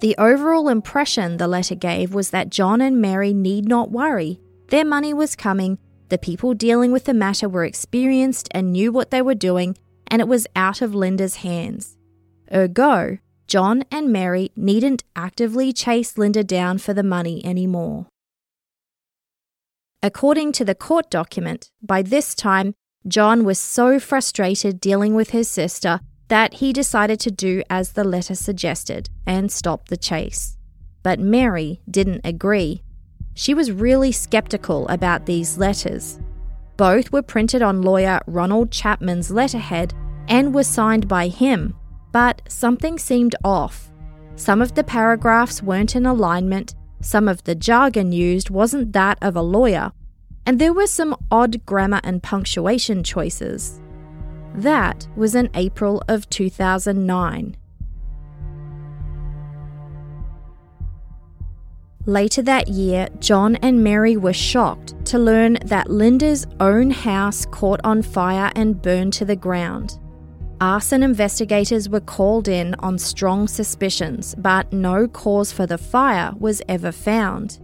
The 0.00 0.14
overall 0.18 0.68
impression 0.68 1.38
the 1.38 1.48
letter 1.48 1.74
gave 1.74 2.12
was 2.12 2.30
that 2.30 2.50
John 2.50 2.82
and 2.82 3.00
Mary 3.00 3.32
need 3.32 3.66
not 3.66 3.90
worry. 3.90 4.38
Their 4.68 4.84
money 4.84 5.14
was 5.14 5.34
coming, 5.34 5.78
the 6.08 6.18
people 6.18 6.54
dealing 6.54 6.92
with 6.92 7.04
the 7.04 7.14
matter 7.14 7.48
were 7.48 7.64
experienced 7.64 8.48
and 8.52 8.72
knew 8.72 8.92
what 8.92 9.10
they 9.10 9.22
were 9.22 9.34
doing, 9.34 9.76
and 10.06 10.20
it 10.20 10.28
was 10.28 10.46
out 10.54 10.82
of 10.82 10.94
Linda's 10.94 11.36
hands. 11.36 11.96
Ergo, 12.52 13.18
John 13.46 13.84
and 13.90 14.12
Mary 14.12 14.50
needn't 14.56 15.04
actively 15.14 15.72
chase 15.72 16.18
Linda 16.18 16.42
down 16.42 16.78
for 16.78 16.92
the 16.92 17.02
money 17.02 17.44
anymore. 17.44 18.06
According 20.02 20.52
to 20.52 20.64
the 20.64 20.74
court 20.74 21.10
document, 21.10 21.70
by 21.82 22.02
this 22.02 22.34
time, 22.34 22.74
John 23.06 23.44
was 23.44 23.58
so 23.58 24.00
frustrated 24.00 24.80
dealing 24.80 25.14
with 25.14 25.30
his 25.30 25.48
sister 25.48 26.00
that 26.28 26.54
he 26.54 26.72
decided 26.72 27.20
to 27.20 27.30
do 27.30 27.62
as 27.70 27.92
the 27.92 28.04
letter 28.04 28.34
suggested 28.34 29.08
and 29.26 29.50
stop 29.50 29.88
the 29.88 29.96
chase. 29.96 30.56
But 31.04 31.20
Mary 31.20 31.80
didn't 31.88 32.22
agree. 32.24 32.82
She 33.34 33.54
was 33.54 33.70
really 33.70 34.10
skeptical 34.10 34.88
about 34.88 35.26
these 35.26 35.56
letters. 35.56 36.18
Both 36.76 37.12
were 37.12 37.22
printed 37.22 37.62
on 37.62 37.82
lawyer 37.82 38.20
Ronald 38.26 38.72
Chapman's 38.72 39.30
letterhead 39.30 39.94
and 40.28 40.52
were 40.52 40.64
signed 40.64 41.06
by 41.06 41.28
him, 41.28 41.74
but 42.12 42.42
something 42.48 42.98
seemed 42.98 43.34
off. 43.44 43.90
Some 44.36 44.60
of 44.60 44.74
the 44.74 44.84
paragraphs 44.84 45.62
weren't 45.62 45.96
in 45.96 46.06
alignment, 46.06 46.74
some 47.00 47.28
of 47.28 47.44
the 47.44 47.54
jargon 47.54 48.12
used 48.12 48.50
wasn't 48.50 48.92
that 48.92 49.18
of 49.22 49.36
a 49.36 49.42
lawyer, 49.42 49.92
and 50.44 50.58
there 50.58 50.72
were 50.72 50.86
some 50.86 51.16
odd 51.30 51.64
grammar 51.66 52.00
and 52.04 52.22
punctuation 52.22 53.02
choices. 53.02 53.80
That 54.54 55.06
was 55.16 55.34
in 55.34 55.50
April 55.54 56.02
of 56.08 56.28
2009. 56.30 57.56
Later 62.08 62.42
that 62.42 62.68
year, 62.68 63.08
John 63.18 63.56
and 63.56 63.82
Mary 63.82 64.16
were 64.16 64.32
shocked 64.32 64.94
to 65.06 65.18
learn 65.18 65.58
that 65.64 65.90
Linda's 65.90 66.46
own 66.60 66.90
house 66.92 67.44
caught 67.46 67.80
on 67.82 68.00
fire 68.00 68.52
and 68.54 68.80
burned 68.80 69.12
to 69.14 69.24
the 69.24 69.34
ground. 69.34 69.98
Arson 70.60 71.02
investigators 71.02 71.88
were 71.88 72.00
called 72.00 72.48
in 72.48 72.74
on 72.78 72.98
strong 72.98 73.46
suspicions, 73.46 74.34
but 74.36 74.72
no 74.72 75.06
cause 75.06 75.52
for 75.52 75.66
the 75.66 75.76
fire 75.76 76.32
was 76.38 76.62
ever 76.66 76.90
found. 76.90 77.58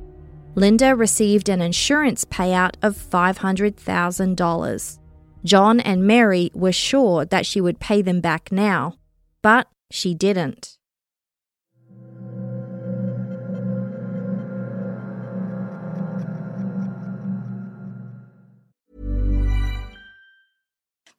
Linda 0.55 0.95
received 0.95 1.49
an 1.49 1.63
insurance 1.63 2.27
payout 2.27 2.75
of 2.83 2.95
$500,000. 2.95 4.99
John 5.45 5.81
and 5.81 6.07
Mary 6.07 6.51
were 6.55 6.73
sure 6.73 7.25
that 7.25 7.47
she 7.47 7.63
would 7.63 7.81
pay 7.81 8.03
them 8.03 8.21
back 8.21 8.53
now, 8.53 8.99
but 9.41 9.67
she 9.91 10.15
didn't. 10.15 10.77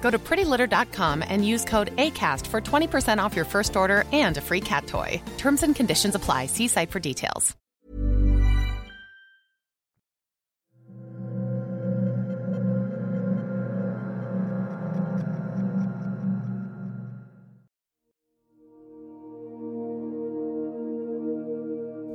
Go 0.00 0.10
to 0.10 0.18
prettylitter.com 0.18 1.22
and 1.28 1.46
use 1.46 1.64
code 1.64 1.94
ACAST 1.96 2.46
for 2.48 2.60
20% 2.60 3.22
off 3.22 3.36
your 3.36 3.44
first 3.44 3.76
order 3.76 4.04
and 4.12 4.36
a 4.36 4.40
free 4.40 4.60
cat 4.60 4.88
toy. 4.88 5.22
Terms 5.38 5.62
and 5.62 5.76
conditions 5.76 6.16
apply. 6.16 6.46
See 6.46 6.66
site 6.66 6.90
for 6.90 6.98
details. 6.98 7.56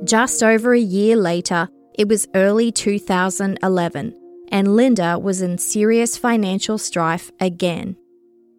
Just 0.06 0.44
over 0.44 0.72
a 0.72 0.78
year 0.78 1.16
later, 1.16 1.68
it 1.98 2.06
was 2.06 2.28
early 2.32 2.70
2011 2.70 4.25
and 4.50 4.76
Linda 4.76 5.18
was 5.18 5.42
in 5.42 5.58
serious 5.58 6.16
financial 6.16 6.78
strife 6.78 7.30
again. 7.40 7.96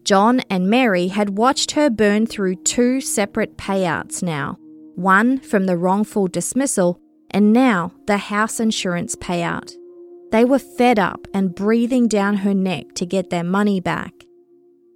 John 0.03 0.39
and 0.50 0.70
Mary 0.70 1.08
had 1.08 1.38
watched 1.38 1.72
her 1.72 1.89
burn 1.89 2.25
through 2.25 2.63
two 2.63 3.01
separate 3.01 3.58
payouts 3.58 4.24
now 4.24 4.58
one 4.96 5.38
from 5.38 5.67
the 5.67 5.77
wrongful 5.77 6.27
dismissal, 6.27 7.00
and 7.29 7.53
now 7.53 7.91
the 8.08 8.17
house 8.17 8.60
insurance 8.60 9.15
payout. 9.15 9.72
They 10.32 10.44
were 10.44 10.58
fed 10.58 10.98
up 10.98 11.27
and 11.36 11.53
breathing 11.53 12.08
down 12.08 12.38
her 12.38 12.53
neck 12.53 12.94
to 12.96 13.06
get 13.06 13.29
their 13.29 13.44
money 13.44 13.79
back. 13.79 14.12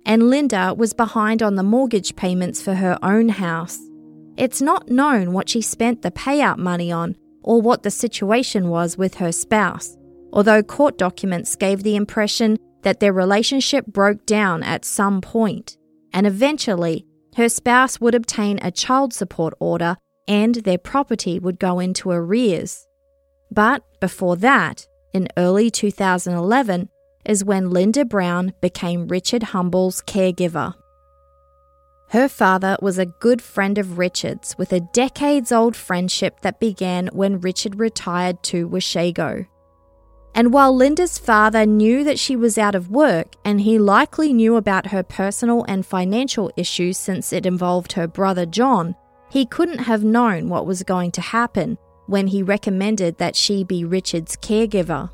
And 0.03 0.29
Linda 0.29 0.73
was 0.75 0.93
behind 0.93 1.43
on 1.43 1.55
the 1.55 1.63
mortgage 1.63 2.15
payments 2.15 2.61
for 2.61 2.73
her 2.75 2.97
own 3.03 3.29
house. 3.29 3.79
It's 4.37 4.61
not 4.61 4.89
known 4.89 5.33
what 5.33 5.49
she 5.49 5.61
spent 5.61 6.01
the 6.01 6.09
payout 6.09 6.57
money 6.57 6.91
on 6.91 7.15
or 7.43 7.61
what 7.61 7.83
the 7.83 7.91
situation 7.91 8.69
was 8.69 8.97
with 8.97 9.15
her 9.15 9.31
spouse, 9.31 9.95
although 10.33 10.63
court 10.63 10.97
documents 10.97 11.55
gave 11.55 11.83
the 11.83 11.95
impression 11.95 12.57
that 12.83 12.99
their 12.99 13.13
relationship 13.13 13.85
broke 13.85 14.25
down 14.25 14.63
at 14.63 14.85
some 14.85 15.21
point, 15.21 15.77
and 16.13 16.25
eventually 16.25 17.05
her 17.35 17.49
spouse 17.49 18.01
would 18.01 18.15
obtain 18.15 18.59
a 18.61 18.71
child 18.71 19.13
support 19.13 19.53
order 19.59 19.97
and 20.27 20.55
their 20.55 20.77
property 20.77 21.39
would 21.39 21.59
go 21.59 21.79
into 21.79 22.11
arrears. 22.11 22.87
But 23.49 23.83
before 23.99 24.35
that, 24.37 24.87
in 25.13 25.27
early 25.37 25.69
2011, 25.69 26.89
is 27.25 27.43
when 27.43 27.69
Linda 27.69 28.05
Brown 28.05 28.53
became 28.61 29.07
Richard 29.07 29.43
Humble's 29.43 30.01
caregiver. 30.01 30.73
Her 32.09 32.27
father 32.27 32.77
was 32.81 32.97
a 32.97 33.05
good 33.05 33.41
friend 33.41 33.77
of 33.77 33.97
Richard's 33.97 34.57
with 34.57 34.73
a 34.73 34.81
decades 34.81 35.51
old 35.51 35.75
friendship 35.75 36.41
that 36.41 36.59
began 36.59 37.07
when 37.13 37.39
Richard 37.39 37.79
retired 37.79 38.43
to 38.43 38.67
Washago. 38.67 39.47
And 40.33 40.53
while 40.53 40.75
Linda's 40.75 41.17
father 41.17 41.65
knew 41.65 42.03
that 42.03 42.19
she 42.19 42.35
was 42.35 42.57
out 42.57 42.75
of 42.75 42.89
work 42.89 43.35
and 43.43 43.61
he 43.61 43.77
likely 43.77 44.31
knew 44.31 44.55
about 44.55 44.87
her 44.87 45.03
personal 45.03 45.65
and 45.67 45.85
financial 45.85 46.51
issues 46.55 46.97
since 46.97 47.33
it 47.33 47.45
involved 47.45 47.93
her 47.93 48.07
brother 48.07 48.45
John, 48.45 48.95
he 49.29 49.45
couldn't 49.45 49.79
have 49.79 50.03
known 50.03 50.49
what 50.49 50.65
was 50.65 50.83
going 50.83 51.11
to 51.11 51.21
happen 51.21 51.77
when 52.07 52.27
he 52.27 52.43
recommended 52.43 53.17
that 53.17 53.35
she 53.35 53.63
be 53.63 53.83
Richard's 53.83 54.35
caregiver. 54.35 55.09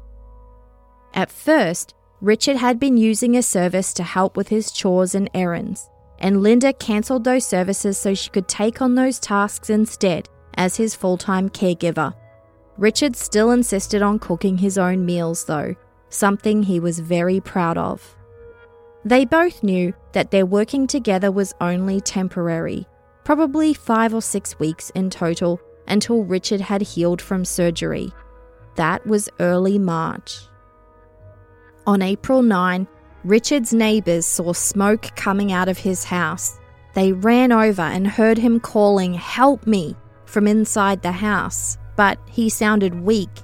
At 1.14 1.32
first, 1.32 1.96
Richard 2.22 2.58
had 2.58 2.80
been 2.80 2.98
using 2.98 3.36
a 3.36 3.44
service 3.44 3.94
to 3.94 4.04
help 4.04 4.36
with 4.36 4.48
his 4.48 4.72
chores 4.72 5.14
and 5.14 5.30
errands, 5.34 5.90
and 6.20 6.42
Linda 6.42 6.74
cancelled 6.74 7.24
those 7.24 7.46
services 7.46 7.98
so 7.98 8.14
she 8.14 8.30
could 8.32 8.48
take 8.48 8.82
on 8.82 8.96
those 8.96 9.20
tasks 9.20 9.70
instead 9.70 10.30
as 10.56 10.78
his 10.78 10.96
full 10.96 11.18
time 11.18 11.50
caregiver. 11.50 12.14
Richard 12.78 13.16
still 13.16 13.52
insisted 13.52 14.04
on 14.04 14.20
cooking 14.20 14.60
his 14.60 14.78
own 14.78 15.04
meals, 15.04 15.46
though, 15.46 15.76
something 16.10 16.64
he 16.64 16.80
was 16.80 17.00
very 17.00 17.40
proud 17.40 17.78
of. 17.78 18.16
They 19.04 19.26
both 19.26 19.64
knew 19.64 19.94
that 20.12 20.30
their 20.30 20.46
working 20.46 20.86
together 20.86 21.32
was 21.32 21.56
only 21.60 22.02
temporary, 22.02 22.86
probably 23.24 23.74
five 23.74 24.14
or 24.14 24.22
six 24.22 24.60
weeks 24.60 24.92
in 24.92 25.10
total 25.10 25.60
until 25.88 26.24
Richard 26.24 26.62
had 26.62 26.82
healed 26.82 27.22
from 27.22 27.46
surgery. 27.46 28.12
That 28.76 29.06
was 29.08 29.30
early 29.40 29.80
March. 29.80 30.40
On 31.88 32.02
April 32.02 32.44
9, 32.44 32.88
Richard's 33.24 33.74
neighbours 33.74 34.26
saw 34.26 34.54
smoke 34.54 35.16
coming 35.16 35.52
out 35.52 35.68
of 35.68 35.80
his 35.80 36.04
house. 36.04 36.60
They 36.94 37.12
ran 37.12 37.52
over 37.52 37.82
and 37.82 38.08
heard 38.08 38.38
him 38.38 38.60
calling, 38.60 39.14
Help 39.16 39.66
me! 39.66 39.96
from 40.26 40.46
inside 40.46 41.02
the 41.02 41.12
house 41.14 41.78
but 41.98 42.18
he 42.30 42.48
sounded 42.48 42.96
weak. 42.96 43.42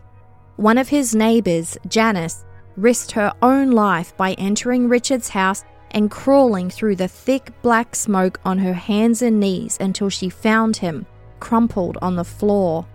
One 0.55 0.77
of 0.77 0.87
his 0.87 1.13
neighbours, 1.13 1.77
Janice, 1.87 2.45
risked 2.77 3.11
her 3.11 3.33
own 3.41 3.71
life 3.71 4.15
by 4.15 4.33
entering 4.33 4.87
Richard's 4.87 5.29
house 5.29 5.65
and 5.91 6.09
crawling 6.09 6.69
through 6.69 6.95
the 6.95 7.07
thick 7.07 7.51
black 7.61 7.95
smoke 7.95 8.39
on 8.45 8.59
her 8.59 8.73
hands 8.73 9.21
and 9.21 9.39
knees 9.39 9.77
until 9.81 10.09
she 10.09 10.29
found 10.29 10.77
him, 10.77 11.05
crumpled 11.39 11.97
on 12.01 12.15
the 12.15 12.23
floor. 12.23 12.85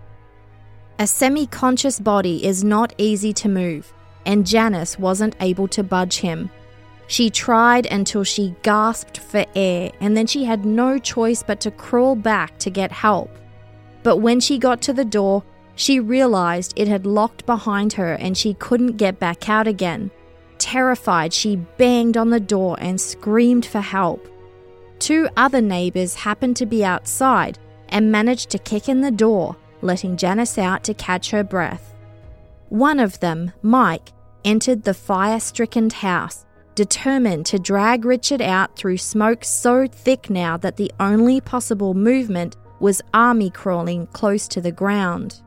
A 0.97 1.07
semi 1.07 1.45
conscious 1.45 1.99
body 1.99 2.45
is 2.45 2.63
not 2.63 2.93
easy 2.97 3.31
to 3.33 3.47
move, 3.47 3.93
and 4.25 4.45
Janice 4.47 4.97
wasn't 4.97 5.35
able 5.39 5.67
to 5.69 5.83
budge 5.83 6.17
him. 6.17 6.49
She 7.07 7.29
tried 7.29 7.85
until 7.87 8.23
she 8.23 8.55
gasped 8.61 9.17
for 9.17 9.45
air, 9.55 9.91
and 9.99 10.15
then 10.15 10.27
she 10.27 10.43
had 10.43 10.65
no 10.65 10.99
choice 10.99 11.41
but 11.41 11.59
to 11.61 11.71
crawl 11.71 12.15
back 12.15 12.57
to 12.59 12.69
get 12.69 12.91
help. 12.91 13.29
But 14.03 14.17
when 14.17 14.39
she 14.39 14.57
got 14.57 14.81
to 14.83 14.93
the 14.93 15.05
door, 15.05 15.43
she 15.79 15.97
realized 15.97 16.73
it 16.75 16.89
had 16.89 17.05
locked 17.05 17.45
behind 17.45 17.93
her 17.93 18.15
and 18.15 18.37
she 18.37 18.53
couldn't 18.55 18.97
get 18.97 19.17
back 19.17 19.47
out 19.47 19.65
again. 19.65 20.11
Terrified, 20.57 21.31
she 21.31 21.55
banged 21.55 22.17
on 22.17 22.31
the 22.31 22.39
door 22.41 22.75
and 22.81 22.99
screamed 22.99 23.65
for 23.65 23.79
help. 23.79 24.27
Two 24.99 25.29
other 25.37 25.61
neighbours 25.61 26.15
happened 26.15 26.57
to 26.57 26.65
be 26.65 26.83
outside 26.83 27.57
and 27.87 28.11
managed 28.11 28.49
to 28.49 28.59
kick 28.59 28.89
in 28.89 28.99
the 28.99 29.09
door, 29.09 29.55
letting 29.81 30.17
Janice 30.17 30.57
out 30.57 30.83
to 30.83 30.93
catch 30.93 31.31
her 31.31 31.45
breath. 31.45 31.95
One 32.67 32.99
of 32.99 33.21
them, 33.21 33.53
Mike, 33.61 34.09
entered 34.43 34.83
the 34.83 34.93
fire 34.93 35.39
stricken 35.39 35.89
house, 35.91 36.45
determined 36.75 37.45
to 37.45 37.57
drag 37.57 38.03
Richard 38.03 38.41
out 38.41 38.75
through 38.75 38.97
smoke 38.97 39.45
so 39.45 39.87
thick 39.87 40.29
now 40.29 40.57
that 40.57 40.75
the 40.75 40.91
only 40.99 41.39
possible 41.39 41.93
movement 41.93 42.57
was 42.81 43.01
army 43.13 43.49
crawling 43.49 44.07
close 44.07 44.45
to 44.49 44.59
the 44.59 44.73
ground. 44.73 45.41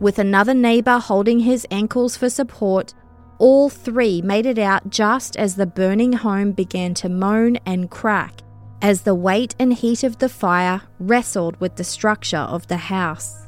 With 0.00 0.18
another 0.18 0.54
neighbour 0.54 0.98
holding 0.98 1.40
his 1.40 1.66
ankles 1.70 2.16
for 2.16 2.30
support, 2.30 2.94
all 3.38 3.68
three 3.68 4.22
made 4.22 4.46
it 4.46 4.58
out 4.58 4.90
just 4.90 5.36
as 5.36 5.56
the 5.56 5.66
burning 5.66 6.12
home 6.12 6.52
began 6.52 6.94
to 6.94 7.08
moan 7.08 7.56
and 7.66 7.90
crack 7.90 8.42
as 8.80 9.02
the 9.02 9.14
weight 9.14 9.56
and 9.58 9.74
heat 9.74 10.04
of 10.04 10.18
the 10.18 10.28
fire 10.28 10.82
wrestled 11.00 11.60
with 11.60 11.76
the 11.76 11.84
structure 11.84 12.36
of 12.36 12.66
the 12.68 12.76
house. 12.76 13.46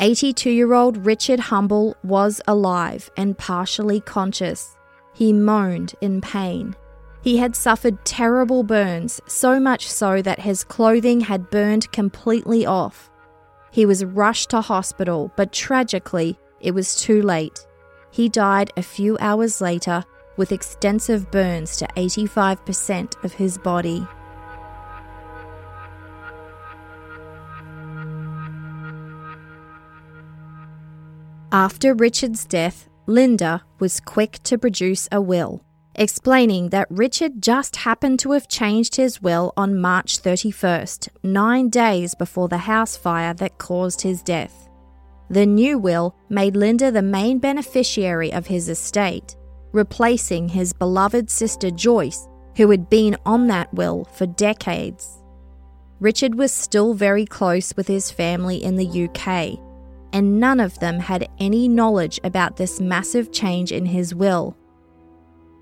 82 0.00 0.50
year 0.50 0.72
old 0.72 1.04
Richard 1.04 1.40
Humble 1.40 1.96
was 2.02 2.40
alive 2.46 3.10
and 3.16 3.36
partially 3.36 4.00
conscious. 4.00 4.76
He 5.14 5.32
moaned 5.32 5.94
in 6.00 6.20
pain. 6.20 6.74
He 7.22 7.36
had 7.36 7.54
suffered 7.54 8.02
terrible 8.06 8.62
burns, 8.62 9.20
so 9.26 9.60
much 9.60 9.90
so 9.90 10.22
that 10.22 10.40
his 10.40 10.64
clothing 10.64 11.20
had 11.20 11.50
burned 11.50 11.90
completely 11.92 12.64
off. 12.64 13.09
He 13.70 13.86
was 13.86 14.04
rushed 14.04 14.50
to 14.50 14.60
hospital, 14.60 15.32
but 15.36 15.52
tragically, 15.52 16.38
it 16.60 16.72
was 16.72 16.96
too 16.96 17.22
late. 17.22 17.66
He 18.10 18.28
died 18.28 18.72
a 18.76 18.82
few 18.82 19.16
hours 19.20 19.60
later 19.60 20.04
with 20.36 20.52
extensive 20.52 21.30
burns 21.30 21.76
to 21.76 21.86
85% 21.96 23.22
of 23.24 23.34
his 23.34 23.58
body. 23.58 24.06
After 31.52 31.94
Richard's 31.94 32.44
death, 32.44 32.88
Linda 33.06 33.62
was 33.80 33.98
quick 34.00 34.38
to 34.44 34.56
produce 34.56 35.08
a 35.10 35.20
will 35.20 35.64
explaining 35.94 36.68
that 36.70 36.86
Richard 36.90 37.42
just 37.42 37.76
happened 37.76 38.18
to 38.20 38.32
have 38.32 38.48
changed 38.48 38.96
his 38.96 39.20
will 39.20 39.52
on 39.56 39.80
March 39.80 40.22
31st, 40.22 41.08
nine 41.22 41.68
days 41.68 42.14
before 42.14 42.48
the 42.48 42.58
house 42.58 42.96
fire 42.96 43.34
that 43.34 43.58
caused 43.58 44.02
his 44.02 44.22
death. 44.22 44.68
The 45.28 45.46
new 45.46 45.78
will 45.78 46.14
made 46.28 46.56
Linda 46.56 46.90
the 46.90 47.02
main 47.02 47.38
beneficiary 47.38 48.32
of 48.32 48.46
his 48.46 48.68
estate, 48.68 49.36
replacing 49.72 50.48
his 50.48 50.72
beloved 50.72 51.30
sister 51.30 51.70
Joyce, 51.70 52.28
who 52.56 52.70
had 52.70 52.90
been 52.90 53.16
on 53.24 53.46
that 53.48 53.72
will 53.72 54.04
for 54.04 54.26
decades. 54.26 55.22
Richard 56.00 56.34
was 56.34 56.52
still 56.52 56.94
very 56.94 57.26
close 57.26 57.76
with 57.76 57.86
his 57.86 58.10
family 58.10 58.62
in 58.62 58.76
the 58.76 59.04
UK, 59.04 59.58
and 60.12 60.40
none 60.40 60.58
of 60.58 60.78
them 60.80 60.98
had 60.98 61.28
any 61.38 61.68
knowledge 61.68 62.18
about 62.24 62.56
this 62.56 62.80
massive 62.80 63.30
change 63.30 63.70
in 63.70 63.86
his 63.86 64.14
will 64.14 64.56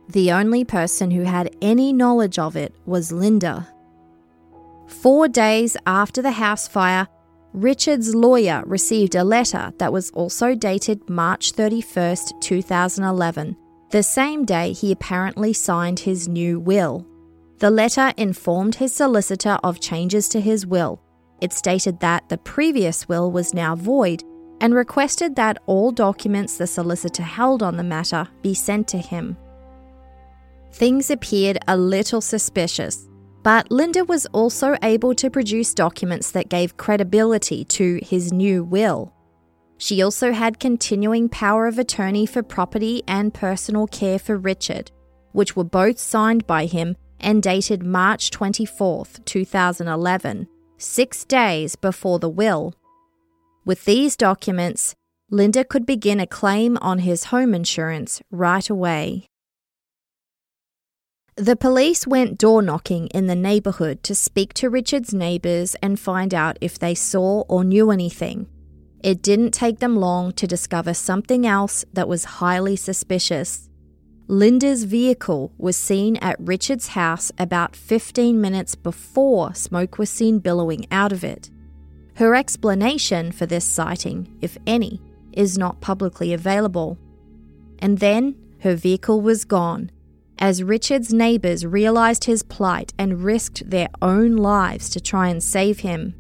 the 0.09 0.33
only 0.33 0.65
person 0.65 1.11
who 1.11 1.23
had 1.23 1.55
any 1.61 1.93
knowledge 1.93 2.39
of 2.39 2.57
it 2.57 2.75
was 2.87 3.13
Linda. 3.13 3.69
Four 4.87 5.29
days 5.29 5.77
after 5.87 6.23
the 6.23 6.31
house 6.33 6.67
fire, 6.67 7.07
Richard's 7.53 8.15
lawyer 8.15 8.63
received 8.67 9.15
a 9.15 9.25
letter 9.25 9.73
that 9.79 9.93
was 9.93 10.11
also 10.11 10.55
dated 10.55 11.09
March 11.11 11.53
31st, 11.53 12.41
2011, 12.41 13.57
the 13.91 14.03
same 14.03 14.45
day 14.45 14.73
he 14.73 14.93
apparently 14.93 15.53
signed 15.53 16.01
his 16.01 16.29
new 16.29 16.59
will. 16.59 17.07
The 17.59 17.71
letter 17.71 18.13
informed 18.17 18.77
his 18.77 18.95
solicitor 18.95 19.59
of 19.63 19.81
changes 19.81 20.29
to 20.31 20.41
his 20.41 20.67
will. 20.67 21.03
It 21.41 21.53
stated 21.53 22.01
that 22.01 22.29
the 22.29 22.39
previous 22.39 23.09
will 23.09 23.31
was 23.31 23.55
now 23.55 23.75
void 23.75 24.23
and 24.61 24.75
requested 24.75 25.37
that 25.37 25.59
all 25.67 25.91
documents 25.91 26.57
the 26.57 26.67
solicitor 26.67 27.23
held 27.23 27.63
on 27.63 27.77
the 27.77 27.83
matter 27.83 28.29
be 28.43 28.55
sent 28.55 28.89
to 28.89 28.99
him. 28.99 29.37
Things 30.73 31.11
appeared 31.11 31.59
a 31.67 31.77
little 31.77 32.21
suspicious. 32.21 33.09
But 33.43 33.71
Linda 33.71 34.05
was 34.05 34.27
also 34.27 34.77
able 34.83 35.15
to 35.15 35.31
produce 35.31 35.73
documents 35.73 36.31
that 36.33 36.49
gave 36.49 36.77
credibility 36.77 37.65
to 37.65 38.01
his 38.03 38.33
new 38.33 38.65
will. 38.65 39.13
She 39.79 40.03
also 40.03 40.33
had 40.33 40.59
continuing 40.59 41.29
power 41.29 41.67
of 41.67 41.79
attorney 41.79 42.27
for 42.27 42.43
property 42.43 43.03
and 43.07 43.33
personal 43.33 43.87
care 43.87 44.19
for 44.19 44.37
Richard, 44.37 44.91
which 45.33 45.55
were 45.55 45.65
both 45.65 45.99
signed 45.99 46.47
by 46.47 46.67
him 46.67 46.97
and 47.21 47.43
dated 47.43 47.83
March 47.85 48.31
24, 48.31 49.07
2011, 49.25 50.49
six 50.77 51.25
days 51.25 51.77
before 51.77 52.19
the 52.19 52.29
will. 52.29 52.75
With 53.65 53.85
these 53.85 54.17
documents, 54.17 54.95
Linda 55.31 55.65
could 55.65 55.87
begin 55.87 56.21
a 56.21 56.27
claim 56.27 56.77
on 56.81 57.01
his 57.01 57.25
home 57.25 57.55
insurance 57.55 58.21
right 58.31 58.69
away. 58.69 59.29
The 61.39 61.55
police 61.55 62.05
went 62.05 62.37
door 62.37 62.63
knocking 62.63 63.07
in 63.15 63.29
the 63.29 63.37
neighbourhood 63.37 64.03
to 64.03 64.15
speak 64.17 64.55
to 64.55 64.69
Richard's 64.69 65.15
neighbours 65.15 65.77
and 65.81 66.01
find 66.01 66.35
out 66.35 66.59
if 66.61 66.81
they 66.81 66.97
saw 66.97 67.43
or 67.43 67.63
knew 67.63 67.93
anything. 67.93 68.49
It 69.05 69.23
didn't 69.23 69.53
take 69.53 69.79
them 69.79 69.95
long 69.95 70.33
to 70.33 70.49
discover 70.49 70.95
something 70.95 71.47
else 71.47 71.85
that 71.93 72.09
was 72.09 72.41
highly 72.43 72.75
suspicious. 72.75 73.69
Linda's 74.27 74.83
vehicle 74.83 75.53
was 75.59 75.77
seen 75.77 76.17
at 76.17 76.35
Richard's 76.41 76.89
house 76.89 77.31
about 77.39 77.77
15 77.77 78.41
minutes 78.41 78.75
before 78.75 79.55
smoke 79.55 79.97
was 79.97 80.11
seen 80.11 80.41
billowing 80.41 80.89
out 80.91 81.13
of 81.13 81.23
it. 81.23 81.51
Her 82.17 82.35
explanation 82.35 83.31
for 83.31 83.47
this 83.47 83.65
sighting, 83.65 84.37
if 84.41 84.59
any, 84.67 85.01
is 85.33 85.57
not 85.57 85.81
publicly 85.81 86.33
available. 86.33 86.99
And 87.79 87.99
then 87.99 88.35
her 88.63 88.75
vehicle 88.75 89.21
was 89.21 89.45
gone, 89.45 89.93
as 90.39 90.63
Richard's 90.63 91.13
neighbours 91.13 91.67
realised 91.67 92.25
his 92.25 92.43
plight 92.43 92.93
and 92.99 93.25
risked 93.25 93.69
their 93.69 93.89
own 94.01 94.37
lives 94.37 94.89
to 94.91 95.01
try 95.01 95.29
and 95.29 95.43
save 95.43 95.81
him. 95.81 96.15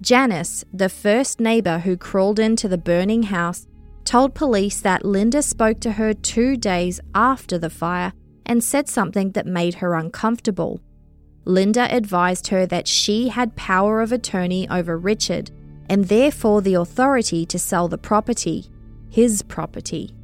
Janice, 0.00 0.64
the 0.72 0.88
first 0.88 1.40
neighbour 1.40 1.78
who 1.78 1.96
crawled 1.96 2.38
into 2.38 2.68
the 2.68 2.78
burning 2.78 3.24
house, 3.24 3.66
told 4.04 4.34
police 4.34 4.80
that 4.80 5.04
Linda 5.04 5.42
spoke 5.42 5.80
to 5.80 5.92
her 5.92 6.12
two 6.12 6.56
days 6.56 7.00
after 7.14 7.58
the 7.58 7.70
fire 7.70 8.12
and 8.44 8.62
said 8.62 8.88
something 8.88 9.32
that 9.32 9.46
made 9.46 9.74
her 9.74 9.94
uncomfortable. 9.94 10.80
Linda 11.46 11.94
advised 11.94 12.48
her 12.48 12.66
that 12.66 12.86
she 12.86 13.28
had 13.28 13.56
power 13.56 14.00
of 14.00 14.12
attorney 14.12 14.68
over 14.68 14.98
Richard 14.98 15.50
and 15.88 16.06
therefore 16.06 16.62
the 16.62 16.74
authority 16.74 17.44
to 17.46 17.58
sell 17.58 17.88
the 17.88 17.98
property, 17.98 18.66
his 19.10 19.42
property. 19.42 20.14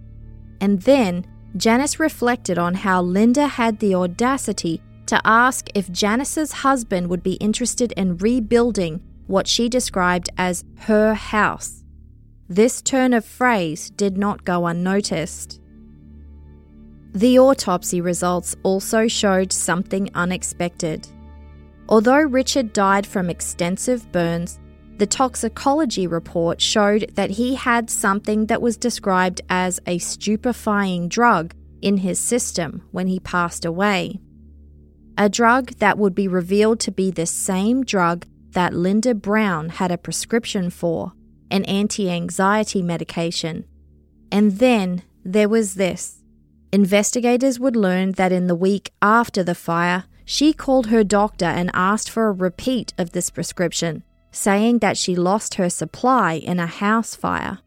And 0.61 0.83
then 0.83 1.27
Janice 1.57 1.99
reflected 1.99 2.59
on 2.59 2.75
how 2.75 3.03
Linda 3.03 3.47
had 3.47 3.79
the 3.79 3.95
audacity 3.95 4.81
to 5.07 5.21
ask 5.25 5.69
if 5.75 5.91
Janice's 5.91 6.53
husband 6.53 7.09
would 7.09 7.23
be 7.23 7.35
interested 7.35 7.93
in 7.93 8.17
rebuilding 8.19 9.01
what 9.27 9.49
she 9.49 9.69
described 9.69 10.29
as 10.39 10.65
her 10.77 11.15
house. 11.15 11.85
This 12.49 12.81
turn 12.81 13.13
of 13.13 13.25
phrase 13.25 13.91
did 13.91 14.17
not 14.17 14.45
go 14.45 14.67
unnoticed. 14.67 15.61
The 17.13 17.39
autopsy 17.41 18.01
results 18.01 18.55
also 18.63 19.09
showed 19.09 19.53
something 19.53 20.11
unexpected. 20.15 21.09
Although 21.89 22.21
Richard 22.21 22.73
died 22.73 23.05
from 23.05 23.29
extensive 23.29 24.11
burns, 24.13 24.61
the 25.01 25.07
toxicology 25.07 26.07
report 26.07 26.61
showed 26.61 27.11
that 27.15 27.31
he 27.31 27.55
had 27.55 27.89
something 27.89 28.45
that 28.47 28.61
was 28.61 28.77
described 28.77 29.41
as 29.49 29.81
a 29.87 29.97
stupefying 29.97 31.09
drug 31.09 31.55
in 31.81 31.97
his 31.97 32.19
system 32.19 32.83
when 32.91 33.07
he 33.07 33.19
passed 33.19 33.65
away. 33.65 34.21
A 35.17 35.31
drug 35.31 35.71
that 35.79 35.97
would 35.97 36.15
be 36.15 36.29
revealed 36.29 36.81
to 36.81 36.93
be 36.93 37.11
the 37.11 37.25
same 37.25 37.83
drug 37.83 38.27
that 38.51 38.75
Linda 38.75 39.15
Brown 39.15 39.71
had 39.71 39.91
a 39.91 39.97
prescription 39.97 40.69
for, 40.69 41.13
an 41.51 41.65
anti 41.65 42.11
anxiety 42.11 42.83
medication. 42.83 43.65
And 44.31 44.59
then 44.59 45.03
there 45.25 45.49
was 45.49 45.77
this. 45.77 46.23
Investigators 46.75 47.59
would 47.59 47.75
learn 47.75 48.13
that 48.13 48.33
in 48.33 48.49
the 48.49 48.55
week 48.55 48.93
after 49.01 49.43
the 49.43 49.55
fire, 49.55 50.05
she 50.27 50.53
called 50.53 50.89
her 50.89 51.03
doctor 51.03 51.47
and 51.47 51.71
asked 51.73 52.11
for 52.11 52.29
a 52.29 52.33
repeat 52.33 52.93
of 52.99 53.13
this 53.13 53.31
prescription, 53.31 54.05
saying 54.31 54.79
that 54.79 54.97
she 54.97 55.15
lost 55.17 55.55
her 55.55 55.69
supply 55.69 56.35
in 56.35 56.59
a 56.59 56.67
house 56.67 57.15
fire. 57.15 57.59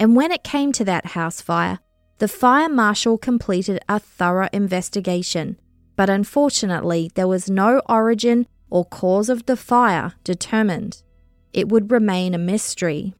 And 0.00 0.14
when 0.14 0.32
it 0.32 0.44
came 0.44 0.72
to 0.72 0.84
that 0.84 1.06
house 1.06 1.40
fire, 1.40 1.80
the 2.18 2.28
fire 2.28 2.68
marshal 2.68 3.16
completed 3.16 3.80
a 3.88 4.00
thorough 4.00 4.48
investigation, 4.52 5.58
but 5.96 6.10
unfortunately, 6.10 7.10
there 7.14 7.28
was 7.28 7.48
no 7.48 7.80
origin 7.88 8.46
or 8.70 8.84
cause 8.84 9.28
of 9.28 9.46
the 9.46 9.56
fire 9.56 10.14
determined. 10.24 11.02
It 11.52 11.68
would 11.68 11.90
remain 11.90 12.34
a 12.34 12.38
mystery. 12.38 13.14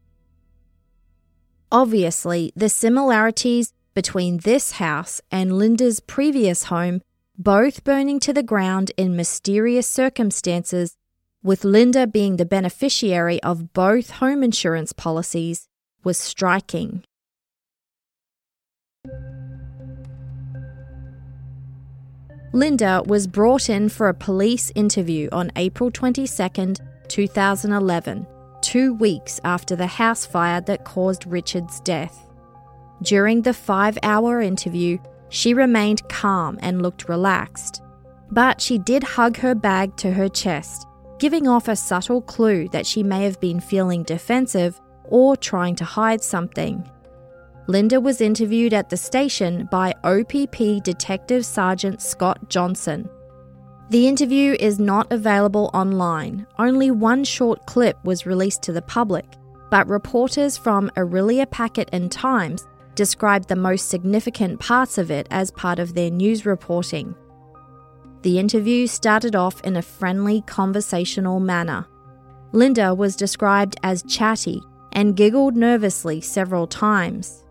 Obviously, 1.70 2.52
the 2.56 2.68
similarities 2.68 3.72
between 3.94 4.38
this 4.38 4.72
house 4.72 5.20
and 5.30 5.58
Linda's 5.58 6.00
previous 6.00 6.64
home, 6.64 7.02
both 7.36 7.84
burning 7.84 8.20
to 8.20 8.32
the 8.32 8.42
ground 8.42 8.90
in 8.96 9.16
mysterious 9.16 9.88
circumstances, 9.88 10.96
with 11.42 11.64
Linda 11.64 12.06
being 12.06 12.36
the 12.36 12.44
beneficiary 12.44 13.42
of 13.42 13.72
both 13.72 14.10
home 14.10 14.42
insurance 14.42 14.92
policies, 14.92 15.68
was 16.04 16.18
striking. 16.18 17.04
Linda 22.52 23.02
was 23.06 23.26
brought 23.26 23.68
in 23.68 23.88
for 23.88 24.08
a 24.08 24.14
police 24.14 24.72
interview 24.74 25.28
on 25.32 25.52
April 25.56 25.90
22, 25.90 26.74
2011, 27.08 28.26
two 28.62 28.94
weeks 28.94 29.40
after 29.44 29.76
the 29.76 29.86
house 29.86 30.24
fire 30.24 30.60
that 30.62 30.84
caused 30.84 31.26
Richard's 31.26 31.80
death. 31.80 32.26
During 33.02 33.42
the 33.42 33.54
five 33.54 33.98
hour 34.02 34.40
interview, 34.40 34.98
she 35.28 35.52
remained 35.54 36.08
calm 36.08 36.58
and 36.62 36.82
looked 36.82 37.08
relaxed. 37.08 37.82
But 38.30 38.60
she 38.60 38.78
did 38.78 39.02
hug 39.02 39.36
her 39.38 39.54
bag 39.54 39.96
to 39.98 40.10
her 40.10 40.28
chest, 40.28 40.86
giving 41.18 41.48
off 41.48 41.68
a 41.68 41.76
subtle 41.76 42.22
clue 42.22 42.68
that 42.68 42.86
she 42.86 43.02
may 43.02 43.24
have 43.24 43.40
been 43.40 43.60
feeling 43.60 44.02
defensive 44.04 44.80
or 45.04 45.36
trying 45.36 45.74
to 45.76 45.84
hide 45.84 46.22
something. 46.22 46.88
Linda 47.66 48.00
was 48.00 48.20
interviewed 48.20 48.72
at 48.72 48.88
the 48.88 48.96
station 48.96 49.68
by 49.70 49.94
OPP 50.04 50.82
Detective 50.82 51.44
Sergeant 51.44 52.00
Scott 52.00 52.48
Johnson. 52.48 53.08
The 53.90 54.06
interview 54.06 54.56
is 54.58 54.78
not 54.78 55.10
available 55.12 55.70
online, 55.74 56.46
only 56.58 56.90
one 56.90 57.24
short 57.24 57.66
clip 57.66 58.02
was 58.04 58.26
released 58.26 58.62
to 58.62 58.72
the 58.72 58.82
public, 58.82 59.24
but 59.70 59.88
reporters 59.88 60.56
from 60.56 60.90
Orillia 60.96 61.50
Packet 61.50 61.88
and 61.92 62.12
Times 62.12 62.66
described 62.94 63.48
the 63.48 63.56
most 63.56 63.88
significant 63.88 64.60
parts 64.60 64.98
of 64.98 65.10
it 65.10 65.26
as 65.30 65.50
part 65.50 65.78
of 65.78 65.94
their 65.94 66.10
news 66.10 66.44
reporting. 66.44 67.14
The 68.22 68.38
interview 68.38 68.86
started 68.86 69.36
off 69.36 69.60
in 69.62 69.76
a 69.76 69.82
friendly 69.82 70.42
conversational 70.42 71.40
manner. 71.40 71.86
Linda 72.52 72.94
was 72.94 73.16
described 73.16 73.76
as 73.82 74.02
chatty 74.02 74.60
and 74.92 75.16
giggled 75.16 75.56
nervously 75.56 76.20
several 76.20 76.66
times. 76.66 77.44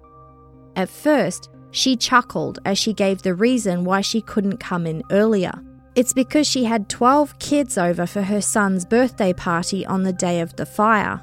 At 0.76 0.90
first, 0.90 1.50
she 1.72 1.96
chuckled 1.96 2.60
as 2.66 2.78
she 2.78 2.94
gave 2.94 3.22
the 3.22 3.36
reason 3.36 3.86
why 3.86 4.02
she 4.02 4.22
couldn't 4.22 4.58
come 4.58 4.86
in 4.86 5.04
earlier. 5.12 5.54
It's 5.96 6.14
because 6.14 6.48
she 6.48 6.64
had 6.64 6.90
12 6.90 7.40
kids 7.40 7.78
over 7.78 8.06
for 8.06 8.22
her 8.22 8.42
son's 8.42 8.86
birthday 8.86 9.34
party 9.34 9.86
on 9.86 10.04
the 10.04 10.14
day 10.14 10.42
of 10.42 10.56
the 10.56 10.66
fire. 10.66 11.22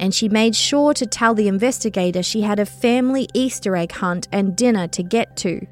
And 0.00 0.14
she 0.14 0.28
made 0.28 0.56
sure 0.56 0.94
to 0.94 1.06
tell 1.06 1.34
the 1.34 1.48
investigator 1.48 2.22
she 2.22 2.42
had 2.42 2.58
a 2.58 2.66
family 2.66 3.28
Easter 3.34 3.76
egg 3.76 3.92
hunt 3.92 4.28
and 4.32 4.56
dinner 4.56 4.88
to 4.88 5.02
get 5.02 5.36
to. 5.38 5.66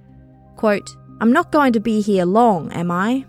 Quote, 0.57 0.89
I'm 1.23 1.31
not 1.31 1.53
going 1.53 1.73
to 1.75 1.79
be 1.79 2.01
here 2.01 2.25
long, 2.25 2.73
am 2.73 2.91
I? 2.91 3.25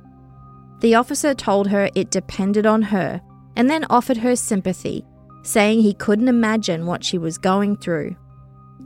The 0.80 0.96
officer 0.96 1.36
told 1.36 1.68
her 1.68 1.92
it 1.94 2.10
depended 2.10 2.66
on 2.66 2.82
her 2.82 3.22
and 3.56 3.70
then 3.70 3.86
offered 3.88 4.18
her 4.18 4.36
sympathy, 4.36 5.06
saying 5.44 5.82
he 5.82 5.94
couldn't 5.94 6.28
imagine 6.28 6.88
what 6.88 7.04
she 7.04 7.20
was 7.20 7.38
going 7.38 7.78
through. 7.78 8.16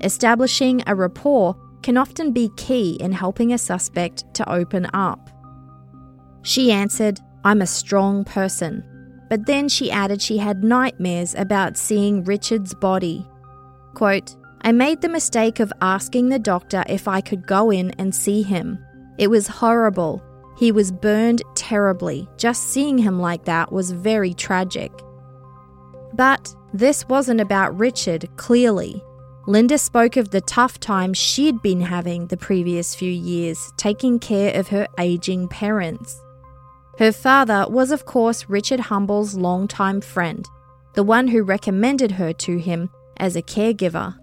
Establishing 0.02 0.84
a 0.88 0.94
rapport 0.94 1.56
can 1.84 1.96
often 1.96 2.34
be 2.34 2.52
key 2.58 2.98
in 3.00 3.14
helping 3.14 3.54
a 3.54 3.58
suspect 3.58 4.26
to 4.34 4.52
open 4.52 4.90
up. 4.94 5.30
She 6.42 6.70
answered, 6.70 7.22
I'm 7.46 7.62
a 7.62 7.66
strong 7.66 8.26
person. 8.26 8.84
But 9.30 9.46
then 9.46 9.70
she 9.70 9.90
added 9.90 10.22
she 10.22 10.38
had 10.38 10.66
nightmares 10.66 11.34
about 11.34 11.78
seeing 11.78 12.26
Richard's 12.26 12.74
body. 12.74 13.26
Quote, 13.94 14.36
I 14.64 14.74
made 14.74 15.00
the 15.00 15.08
mistake 15.08 15.62
of 15.62 15.72
asking 15.82 16.28
the 16.28 16.40
doctor 16.40 16.84
if 16.90 17.08
I 17.08 17.22
could 17.22 17.48
go 17.48 17.72
in 17.72 17.92
and 17.92 18.14
see 18.14 18.42
him. 18.42 18.84
It 19.18 19.30
was 19.30 19.48
horrible. 19.48 20.24
He 20.58 20.72
was 20.72 20.92
burned 20.92 21.42
terribly. 21.56 22.28
Just 22.38 22.70
seeing 22.70 22.98
him 22.98 23.20
like 23.20 23.46
that 23.46 23.72
was 23.72 23.92
very 23.92 24.34
tragic. 24.34 24.92
But 26.14 26.54
this 26.74 27.08
wasn't 27.08 27.42
about 27.42 27.78
Richard, 27.78 28.28
clearly. 28.38 29.04
Linda 29.46 29.78
spoke 29.78 30.18
of 30.18 30.32
the 30.32 30.42
tough 30.42 30.80
time 30.80 31.14
she'd 31.14 31.62
been 31.62 31.82
having 31.82 32.28
the 32.28 32.38
previous 32.38 32.94
few 32.96 33.12
years 33.12 33.72
taking 33.78 34.20
care 34.20 34.54
of 34.60 34.68
her 34.68 34.88
aging 35.00 35.48
parents. 35.48 36.22
Her 37.00 37.12
father 37.12 37.66
was, 37.70 37.92
of 37.92 38.06
course, 38.06 38.50
Richard 38.50 38.80
Humble's 38.82 39.36
longtime 39.36 40.02
friend, 40.02 40.46
the 40.96 41.04
one 41.04 41.28
who 41.28 41.44
recommended 41.44 42.12
her 42.14 42.34
to 42.34 42.58
him 42.58 42.90
as 43.18 43.36
a 43.36 43.42
caregiver. 43.42 44.16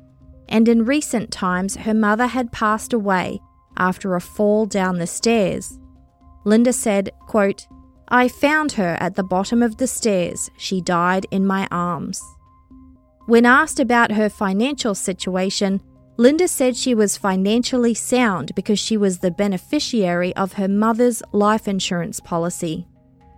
And 0.48 0.68
in 0.68 0.84
recent 0.84 1.30
times, 1.30 1.76
her 1.76 1.94
mother 1.94 2.26
had 2.26 2.52
passed 2.52 2.92
away 2.92 3.40
after 3.76 4.14
a 4.14 4.20
fall 4.20 4.66
down 4.66 4.98
the 4.98 5.06
stairs. 5.06 5.78
Linda 6.44 6.72
said, 6.72 7.10
quote, 7.20 7.66
I 8.08 8.28
found 8.28 8.72
her 8.72 8.96
at 9.00 9.14
the 9.14 9.22
bottom 9.22 9.62
of 9.62 9.78
the 9.78 9.86
stairs. 9.86 10.50
She 10.58 10.80
died 10.80 11.26
in 11.30 11.46
my 11.46 11.66
arms. 11.70 12.20
When 13.26 13.46
asked 13.46 13.80
about 13.80 14.12
her 14.12 14.28
financial 14.28 14.94
situation, 14.94 15.80
Linda 16.16 16.46
said 16.46 16.76
she 16.76 16.94
was 16.94 17.16
financially 17.16 17.94
sound 17.94 18.54
because 18.54 18.78
she 18.78 18.96
was 18.96 19.18
the 19.18 19.30
beneficiary 19.30 20.36
of 20.36 20.52
her 20.52 20.68
mother's 20.68 21.22
life 21.32 21.66
insurance 21.66 22.20
policy. 22.20 22.86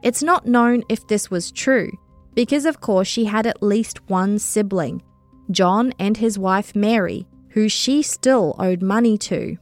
It's 0.03 0.23
not 0.23 0.47
known 0.47 0.83
if 0.89 1.07
this 1.07 1.31
was 1.31 1.53
true, 1.53 1.91
because 2.35 2.67
of 2.67 2.81
course 2.81 3.09
she 3.09 3.25
had 3.25 3.47
at 3.47 3.63
least 3.63 4.11
one 4.11 4.39
sibling, 4.39 5.03
John 5.51 5.95
and 5.99 6.17
his 6.17 6.39
wife 6.39 6.77
Mary, 6.77 7.27
who 7.51 7.69
she 7.69 8.03
still 8.03 8.55
owed 8.59 8.83
money 8.83 9.17
to. 9.19 9.57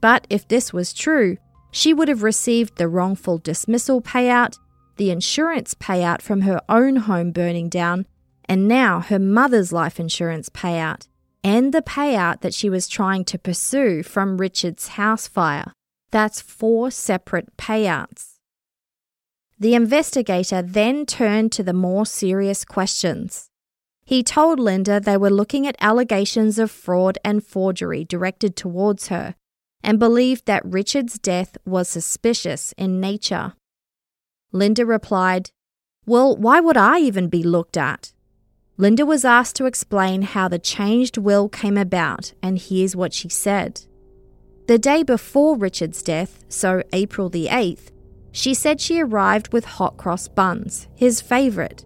But 0.00 0.26
if 0.30 0.46
this 0.46 0.72
was 0.72 0.92
true, 0.92 1.36
she 1.70 1.92
would 1.92 2.08
have 2.08 2.22
received 2.22 2.76
the 2.76 2.88
wrongful 2.88 3.38
dismissal 3.38 4.00
payout, 4.00 4.58
the 4.96 5.10
insurance 5.10 5.74
payout 5.74 6.22
from 6.22 6.42
her 6.42 6.60
own 6.68 6.96
home 6.96 7.30
burning 7.30 7.68
down, 7.68 8.06
and 8.48 8.66
now 8.66 9.00
her 9.00 9.18
mother's 9.18 9.72
life 9.72 10.00
insurance 10.00 10.48
payout, 10.48 11.08
and 11.44 11.72
the 11.72 11.82
payout 11.82 12.40
that 12.40 12.54
she 12.54 12.70
was 12.70 12.88
trying 12.88 13.24
to 13.26 13.38
pursue 13.38 14.02
from 14.02 14.38
Richard's 14.38 14.88
house 14.88 15.28
fire. 15.28 15.72
That's 16.10 16.40
four 16.40 16.90
separate 16.90 17.56
payouts. 17.56 18.38
The 19.60 19.74
investigator 19.74 20.62
then 20.62 21.04
turned 21.04 21.52
to 21.52 21.62
the 21.62 21.72
more 21.72 22.06
serious 22.06 22.64
questions. 22.64 23.50
He 24.04 24.22
told 24.22 24.58
Linda 24.58 25.00
they 25.00 25.16
were 25.16 25.30
looking 25.30 25.66
at 25.66 25.76
allegations 25.80 26.58
of 26.58 26.70
fraud 26.70 27.18
and 27.24 27.44
forgery 27.44 28.04
directed 28.04 28.56
towards 28.56 29.08
her 29.08 29.34
and 29.82 29.98
believed 29.98 30.46
that 30.46 30.64
Richard's 30.64 31.18
death 31.18 31.56
was 31.64 31.88
suspicious 31.88 32.72
in 32.76 33.00
nature. 33.00 33.54
Linda 34.52 34.84
replied, 34.84 35.50
Well, 36.06 36.36
why 36.36 36.60
would 36.60 36.76
I 36.76 36.98
even 37.00 37.28
be 37.28 37.42
looked 37.42 37.76
at? 37.76 38.12
Linda 38.76 39.04
was 39.04 39.24
asked 39.24 39.56
to 39.56 39.66
explain 39.66 40.22
how 40.22 40.48
the 40.48 40.58
changed 40.58 41.18
will 41.18 41.48
came 41.48 41.76
about, 41.76 42.32
and 42.42 42.58
here's 42.58 42.94
what 42.94 43.12
she 43.12 43.28
said. 43.28 43.82
The 44.68 44.78
day 44.78 45.02
before 45.02 45.56
Richard's 45.56 46.02
death, 46.02 46.44
so 46.48 46.82
April 46.92 47.28
the 47.28 47.46
8th, 47.46 47.90
she 48.30 48.54
said 48.54 48.80
she 48.80 49.00
arrived 49.00 49.52
with 49.52 49.64
hot 49.64 49.96
cross 49.96 50.28
buns, 50.28 50.86
his 50.94 51.20
favourite. 51.20 51.84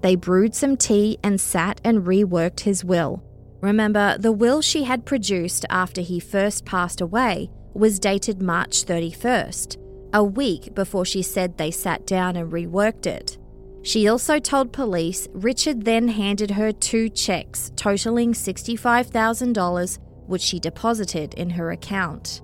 They 0.00 0.14
brewed 0.14 0.54
some 0.54 0.76
tea 0.76 1.18
and 1.22 1.40
sat 1.40 1.80
and 1.84 2.06
reworked 2.06 2.60
his 2.60 2.84
will. 2.84 3.22
Remember, 3.60 4.16
the 4.18 4.32
will 4.32 4.60
she 4.62 4.84
had 4.84 5.04
produced 5.04 5.64
after 5.68 6.00
he 6.00 6.20
first 6.20 6.64
passed 6.64 7.00
away 7.00 7.50
was 7.74 7.98
dated 7.98 8.40
March 8.40 8.84
31st, 8.84 9.76
a 10.14 10.22
week 10.22 10.74
before 10.74 11.04
she 11.04 11.22
said 11.22 11.56
they 11.56 11.70
sat 11.70 12.06
down 12.06 12.36
and 12.36 12.52
reworked 12.52 13.06
it. 13.06 13.38
She 13.82 14.08
also 14.08 14.38
told 14.38 14.72
police 14.72 15.28
Richard 15.32 15.84
then 15.84 16.08
handed 16.08 16.52
her 16.52 16.72
two 16.72 17.08
checks 17.08 17.72
totaling 17.76 18.32
$65,000, 18.32 19.98
which 20.26 20.42
she 20.42 20.60
deposited 20.60 21.34
in 21.34 21.50
her 21.50 21.70
account. 21.70 22.42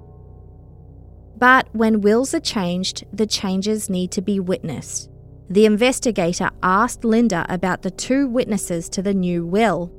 But 1.37 1.69
when 1.73 2.01
wills 2.01 2.35
are 2.35 2.41
changed, 2.41 3.05
the 3.13 3.27
changes 3.27 3.91
need 3.91 4.11
to 4.13 4.23
be 4.23 4.41
witnessed. 4.41 5.11
The 5.51 5.67
investigator 5.67 6.51
asked 6.63 7.05
Linda 7.05 7.45
about 7.49 7.83
the 7.83 7.91
two 7.91 8.29
witnesses 8.29 8.89
to 8.91 9.03
the 9.03 9.13
new 9.13 9.45
will. 9.45 9.93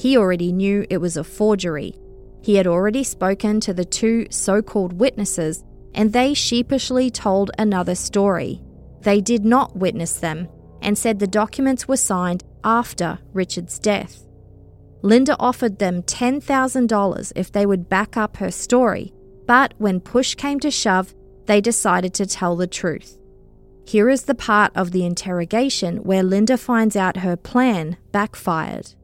He 0.00 0.16
already 0.16 0.50
knew 0.50 0.86
it 0.88 0.96
was 0.96 1.18
a 1.18 1.24
forgery. 1.24 1.94
He 2.40 2.54
had 2.54 2.66
already 2.66 3.04
spoken 3.04 3.60
to 3.60 3.74
the 3.74 3.84
two 3.84 4.28
so 4.30 4.62
called 4.62 4.94
witnesses, 4.94 5.62
and 5.94 6.10
they 6.10 6.32
sheepishly 6.32 7.10
told 7.10 7.50
another 7.58 7.94
story. 7.94 8.62
They 9.02 9.20
did 9.20 9.44
not 9.44 9.76
witness 9.76 10.14
them, 10.18 10.48
and 10.80 10.96
said 10.96 11.18
the 11.18 11.26
documents 11.26 11.86
were 11.86 11.98
signed 11.98 12.44
after 12.64 13.18
Richard's 13.34 13.78
death. 13.78 14.24
Linda 15.02 15.36
offered 15.38 15.78
them 15.78 16.02
$10,000 16.04 17.32
if 17.36 17.52
they 17.52 17.66
would 17.66 17.90
back 17.90 18.16
up 18.16 18.38
her 18.38 18.50
story, 18.50 19.12
but 19.46 19.74
when 19.76 20.00
push 20.00 20.34
came 20.34 20.60
to 20.60 20.70
shove, 20.70 21.14
they 21.44 21.60
decided 21.60 22.14
to 22.14 22.24
tell 22.24 22.56
the 22.56 22.66
truth. 22.66 23.18
Here 23.86 24.08
is 24.08 24.22
the 24.22 24.34
part 24.34 24.72
of 24.74 24.92
the 24.92 25.04
interrogation 25.04 25.98
where 25.98 26.22
Linda 26.22 26.56
finds 26.56 26.96
out 26.96 27.18
her 27.18 27.36
plan 27.36 27.98
backfired. 28.12 28.94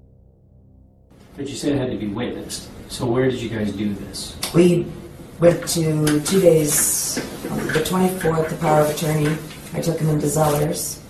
But 1.36 1.48
you 1.48 1.54
said 1.54 1.72
it 1.72 1.78
had 1.78 1.90
to 1.90 1.96
be 1.96 2.08
witnessed. 2.08 2.68
So 2.90 3.06
where 3.06 3.30
did 3.30 3.40
you 3.40 3.48
guys 3.48 3.72
do 3.72 3.92
this? 3.92 4.36
We 4.54 4.86
went 5.38 5.66
to 5.68 6.20
two 6.20 6.40
days, 6.40 7.18
on 7.50 7.58
the 7.68 7.80
24th, 7.80 8.48
the 8.48 8.56
power 8.56 8.80
of 8.82 8.90
attorney. 8.90 9.36
I 9.74 9.80
took 9.80 9.98
him 9.98 10.08
into 10.08 10.26
Zellers 10.26 11.00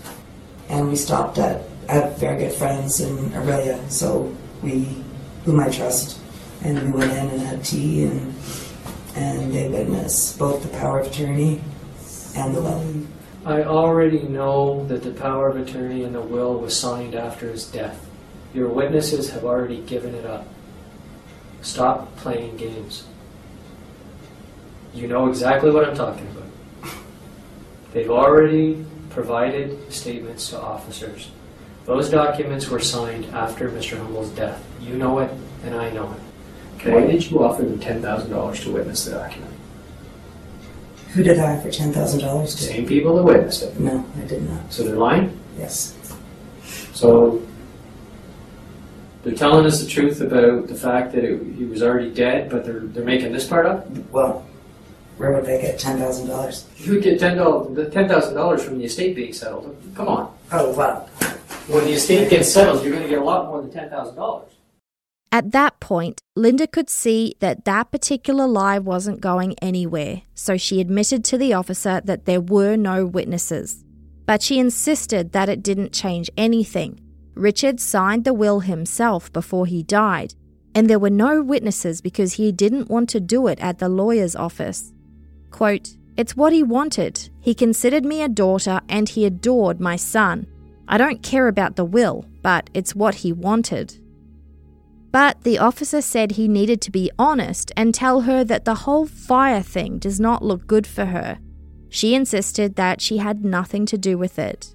and 0.68 0.88
we 0.88 0.96
stopped 0.96 1.38
at, 1.38 1.62
I 1.88 1.92
have 1.94 2.18
very 2.18 2.38
good 2.38 2.52
friends 2.52 3.00
in 3.00 3.16
Orillia, 3.30 3.88
so 3.90 4.34
we, 4.62 4.88
whom 5.44 5.60
I 5.60 5.70
trust, 5.70 6.18
and 6.62 6.92
we 6.92 6.98
went 6.98 7.12
in 7.12 7.30
and 7.30 7.40
had 7.40 7.64
tea, 7.64 8.04
and 8.04 8.34
and 9.16 9.52
they 9.52 9.68
witnessed 9.68 10.38
both 10.38 10.62
the 10.62 10.68
power 10.68 11.00
of 11.00 11.06
attorney 11.06 11.60
and 12.36 12.54
the 12.54 12.60
will. 12.60 13.06
I 13.46 13.62
already 13.62 14.22
know 14.22 14.86
that 14.88 15.02
the 15.02 15.12
power 15.12 15.48
of 15.48 15.56
attorney 15.56 16.04
and 16.04 16.14
the 16.14 16.20
will 16.20 16.60
was 16.60 16.78
signed 16.78 17.14
after 17.14 17.50
his 17.50 17.64
death. 17.64 18.06
Your 18.56 18.68
witnesses 18.68 19.28
have 19.32 19.44
already 19.44 19.82
given 19.82 20.14
it 20.14 20.24
up. 20.24 20.46
Stop 21.60 22.16
playing 22.16 22.56
games. 22.56 23.04
You 24.94 25.08
know 25.08 25.28
exactly 25.28 25.70
what 25.70 25.86
I'm 25.86 25.94
talking 25.94 26.26
about. 26.28 26.94
They've 27.92 28.10
already 28.10 28.82
provided 29.10 29.92
statements 29.92 30.48
to 30.48 30.58
officers. 30.58 31.30
Those 31.84 32.08
documents 32.08 32.70
were 32.70 32.80
signed 32.80 33.26
after 33.26 33.68
Mr. 33.68 33.98
Humble's 33.98 34.30
death. 34.30 34.64
You 34.80 34.96
know 34.96 35.18
it, 35.18 35.30
and 35.62 35.74
I 35.74 35.90
know 35.90 36.10
it. 36.10 36.20
Okay. 36.76 36.94
Why 36.94 37.06
did 37.06 37.30
you 37.30 37.44
offer 37.44 37.62
them 37.62 37.78
$10,000 37.78 38.62
to 38.62 38.70
witness 38.72 39.04
the 39.04 39.10
document? 39.10 39.52
Who 41.10 41.22
did 41.22 41.38
I 41.38 41.58
offer 41.58 41.68
$10,000 41.68 42.42
to? 42.42 42.48
Same 42.48 42.86
people 42.86 43.16
that 43.16 43.22
witnessed 43.22 43.64
it. 43.64 43.78
No, 43.78 44.02
I 44.16 44.24
did 44.24 44.48
not. 44.48 44.72
So 44.72 44.82
they're 44.82 44.96
lying? 44.96 45.38
Yes. 45.58 45.94
So 46.94 47.42
they're 49.26 49.34
telling 49.34 49.66
us 49.66 49.82
the 49.82 49.90
truth 49.90 50.20
about 50.20 50.68
the 50.68 50.74
fact 50.76 51.12
that 51.12 51.24
it, 51.24 51.42
he 51.56 51.64
was 51.64 51.82
already 51.82 52.12
dead, 52.12 52.48
but 52.48 52.64
they're, 52.64 52.78
they're 52.78 53.04
making 53.04 53.32
this 53.32 53.44
part 53.44 53.66
up? 53.66 53.90
Well, 54.12 54.46
where 55.16 55.32
would 55.32 55.44
they 55.44 55.60
get 55.60 55.80
ten 55.80 55.98
thousand 55.98 56.28
dollars? 56.28 56.64
You 56.76 56.92
would 56.92 57.02
get 57.02 57.18
ten 57.18 57.36
dollars, 57.36 57.92
ten 57.92 58.06
thousand 58.06 58.34
dollars 58.34 58.62
from 58.62 58.78
the 58.78 58.84
estate 58.84 59.16
being 59.16 59.32
settled. 59.32 59.76
Come 59.96 60.06
on. 60.06 60.32
Oh 60.52 60.72
well. 60.76 61.08
When 61.66 61.86
the 61.86 61.94
estate 61.94 62.30
gets 62.30 62.52
settled, 62.52 62.84
you're 62.84 62.92
going 62.92 63.02
to 63.02 63.08
get 63.08 63.18
a 63.18 63.24
lot 63.24 63.46
more 63.46 63.60
than 63.62 63.72
ten 63.72 63.90
thousand 63.90 64.14
dollars. 64.14 64.52
At 65.32 65.50
that 65.50 65.80
point, 65.80 66.22
Linda 66.36 66.68
could 66.68 66.88
see 66.88 67.34
that 67.40 67.64
that 67.64 67.90
particular 67.90 68.46
lie 68.46 68.78
wasn't 68.78 69.20
going 69.20 69.56
anywhere, 69.60 70.22
so 70.36 70.56
she 70.56 70.80
admitted 70.80 71.24
to 71.24 71.36
the 71.36 71.52
officer 71.52 72.00
that 72.04 72.26
there 72.26 72.40
were 72.40 72.76
no 72.76 73.04
witnesses. 73.04 73.82
But 74.24 74.40
she 74.40 74.60
insisted 74.60 75.32
that 75.32 75.48
it 75.48 75.64
didn't 75.64 75.92
change 75.92 76.30
anything. 76.36 77.00
Richard 77.36 77.80
signed 77.80 78.24
the 78.24 78.32
will 78.32 78.60
himself 78.60 79.30
before 79.30 79.66
he 79.66 79.82
died, 79.82 80.34
and 80.74 80.88
there 80.88 80.98
were 80.98 81.10
no 81.10 81.42
witnesses 81.42 82.00
because 82.00 82.34
he 82.34 82.50
didn't 82.50 82.88
want 82.88 83.10
to 83.10 83.20
do 83.20 83.46
it 83.46 83.60
at 83.60 83.78
the 83.78 83.90
lawyer's 83.90 84.34
office. 84.34 84.92
Quote, 85.50 85.96
It's 86.16 86.36
what 86.36 86.54
he 86.54 86.62
wanted. 86.62 87.28
He 87.40 87.54
considered 87.54 88.06
me 88.06 88.22
a 88.22 88.28
daughter 88.28 88.80
and 88.88 89.08
he 89.08 89.26
adored 89.26 89.80
my 89.80 89.96
son. 89.96 90.46
I 90.88 90.96
don't 90.96 91.22
care 91.22 91.46
about 91.46 91.76
the 91.76 91.84
will, 91.84 92.24
but 92.42 92.70
it's 92.72 92.94
what 92.94 93.16
he 93.16 93.32
wanted. 93.32 93.98
But 95.12 95.42
the 95.44 95.58
officer 95.58 96.00
said 96.00 96.32
he 96.32 96.48
needed 96.48 96.80
to 96.82 96.90
be 96.90 97.10
honest 97.18 97.70
and 97.76 97.94
tell 97.94 98.22
her 98.22 98.44
that 98.44 98.64
the 98.64 98.74
whole 98.74 99.06
fire 99.06 99.62
thing 99.62 99.98
does 99.98 100.20
not 100.20 100.44
look 100.44 100.66
good 100.66 100.86
for 100.86 101.06
her. 101.06 101.38
She 101.88 102.14
insisted 102.14 102.76
that 102.76 103.00
she 103.00 103.18
had 103.18 103.44
nothing 103.44 103.86
to 103.86 103.98
do 103.98 104.18
with 104.18 104.38
it. 104.38 104.74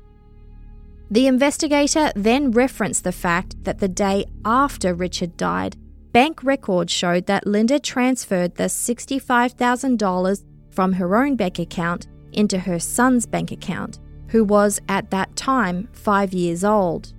The 1.11 1.27
investigator 1.27 2.09
then 2.15 2.51
referenced 2.51 3.03
the 3.03 3.11
fact 3.11 3.61
that 3.65 3.79
the 3.79 3.89
day 3.89 4.25
after 4.45 4.93
Richard 4.93 5.35
died, 5.35 5.75
bank 6.13 6.41
records 6.41 6.93
showed 6.93 7.25
that 7.25 7.45
Linda 7.45 7.81
transferred 7.81 8.55
the 8.55 8.69
$65,000 8.69 10.43
from 10.69 10.93
her 10.93 11.17
own 11.17 11.35
bank 11.35 11.59
account 11.59 12.07
into 12.31 12.57
her 12.59 12.79
son's 12.79 13.25
bank 13.25 13.51
account, 13.51 13.99
who 14.29 14.45
was 14.45 14.79
at 14.87 15.11
that 15.11 15.35
time 15.35 15.89
five 15.91 16.33
years 16.33 16.63
old. 16.63 17.11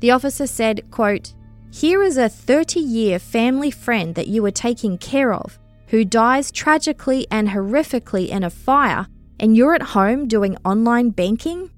The 0.00 0.10
officer 0.10 0.48
said, 0.48 0.90
quote, 0.90 1.34
Here 1.70 2.02
is 2.02 2.16
a 2.16 2.28
30 2.28 2.80
year 2.80 3.20
family 3.20 3.70
friend 3.70 4.16
that 4.16 4.26
you 4.26 4.42
were 4.42 4.50
taking 4.50 4.98
care 4.98 5.32
of, 5.32 5.56
who 5.86 6.04
dies 6.04 6.50
tragically 6.50 7.28
and 7.30 7.48
horrifically 7.50 8.28
in 8.28 8.42
a 8.42 8.50
fire, 8.50 9.06
And 9.38 9.56
you're 9.56 9.74
at 9.74 9.82
home 9.82 10.26
doing 10.26 10.56
online 10.64 11.10
banking? 11.10 11.70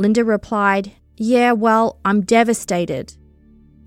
Linda 0.00 0.24
replied, 0.24 0.92
Yeah, 1.18 1.52
well, 1.52 1.98
I'm 2.06 2.22
devastated. 2.22 3.12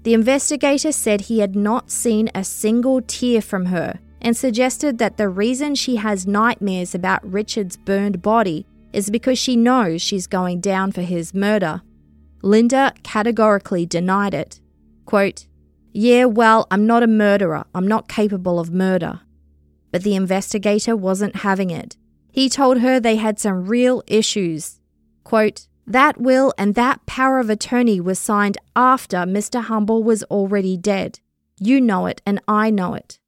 The 0.04 0.13
investigator 0.13 0.91
said 0.91 1.21
he 1.21 1.39
had 1.39 1.56
not 1.56 1.89
seen 1.89 2.30
a 2.36 2.43
single 2.43 3.02
tear 3.02 3.41
from 3.41 3.65
her 3.65 3.99
and 4.21 4.38
suggested 4.38 4.99
that 4.99 5.17
the 5.17 5.28
reason 5.28 5.73
she 5.73 5.95
has 5.95 6.28
nightmares 6.28 6.93
about 6.93 7.26
Richard's 7.26 7.78
burned 7.78 8.21
body 8.21 8.67
is 8.93 9.10
because 9.10 9.39
she 9.39 9.56
knows 9.56 10.04
she's 10.04 10.28
going 10.28 10.62
down 10.62 10.91
for 10.91 11.02
his 11.02 11.34
murder. 11.34 11.82
Linda 12.43 12.93
categorically 13.02 13.88
denied 13.88 14.36
it. 14.36 14.62
Quote, 15.06 15.47
Yeah, 15.93 16.26
well, 16.26 16.67
I'm 16.69 16.86
not 16.86 17.02
a 17.02 17.08
murderer. 17.08 17.65
I'm 17.73 17.88
not 17.88 18.08
capable 18.08 18.60
of 18.60 18.71
murder. 18.71 19.21
But 19.91 20.04
the 20.04 20.15
investigator 20.15 20.95
wasn't 20.95 21.38
having 21.38 21.71
it. 21.71 21.97
He 22.32 22.49
told 22.49 22.82
her 22.82 22.99
they 22.99 23.15
had 23.15 23.39
some 23.39 23.65
real 23.65 24.04
issues. 24.06 24.80
Quote, 25.23 25.67
that 25.86 26.19
will 26.19 26.54
and 26.58 26.76
that 26.76 27.06
power 27.06 27.39
of 27.39 27.50
attorney 27.50 28.00
was 28.00 28.19
signed 28.19 28.58
after 28.76 29.17
Mr. 29.17 29.62
Humble 29.63 30.04
was 30.04 30.24
already 30.24 30.78
dead. 30.78 31.19
You 31.60 31.82
know 31.82 32.06
it, 32.06 32.22
and 32.26 32.39
I 32.48 32.69
know 32.69 32.93
it. 32.93 33.19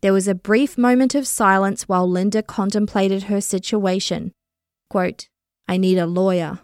There 0.00 0.12
was 0.12 0.26
a 0.26 0.34
brief 0.34 0.78
moment 0.78 1.14
of 1.14 1.26
silence 1.26 1.88
while 1.88 2.08
Linda 2.08 2.42
contemplated 2.42 3.24
her 3.24 3.40
situation. 3.40 4.32
Quote, 4.88 5.28
I 5.68 5.76
need 5.76 5.98
a 5.98 6.06
lawyer. 6.06 6.60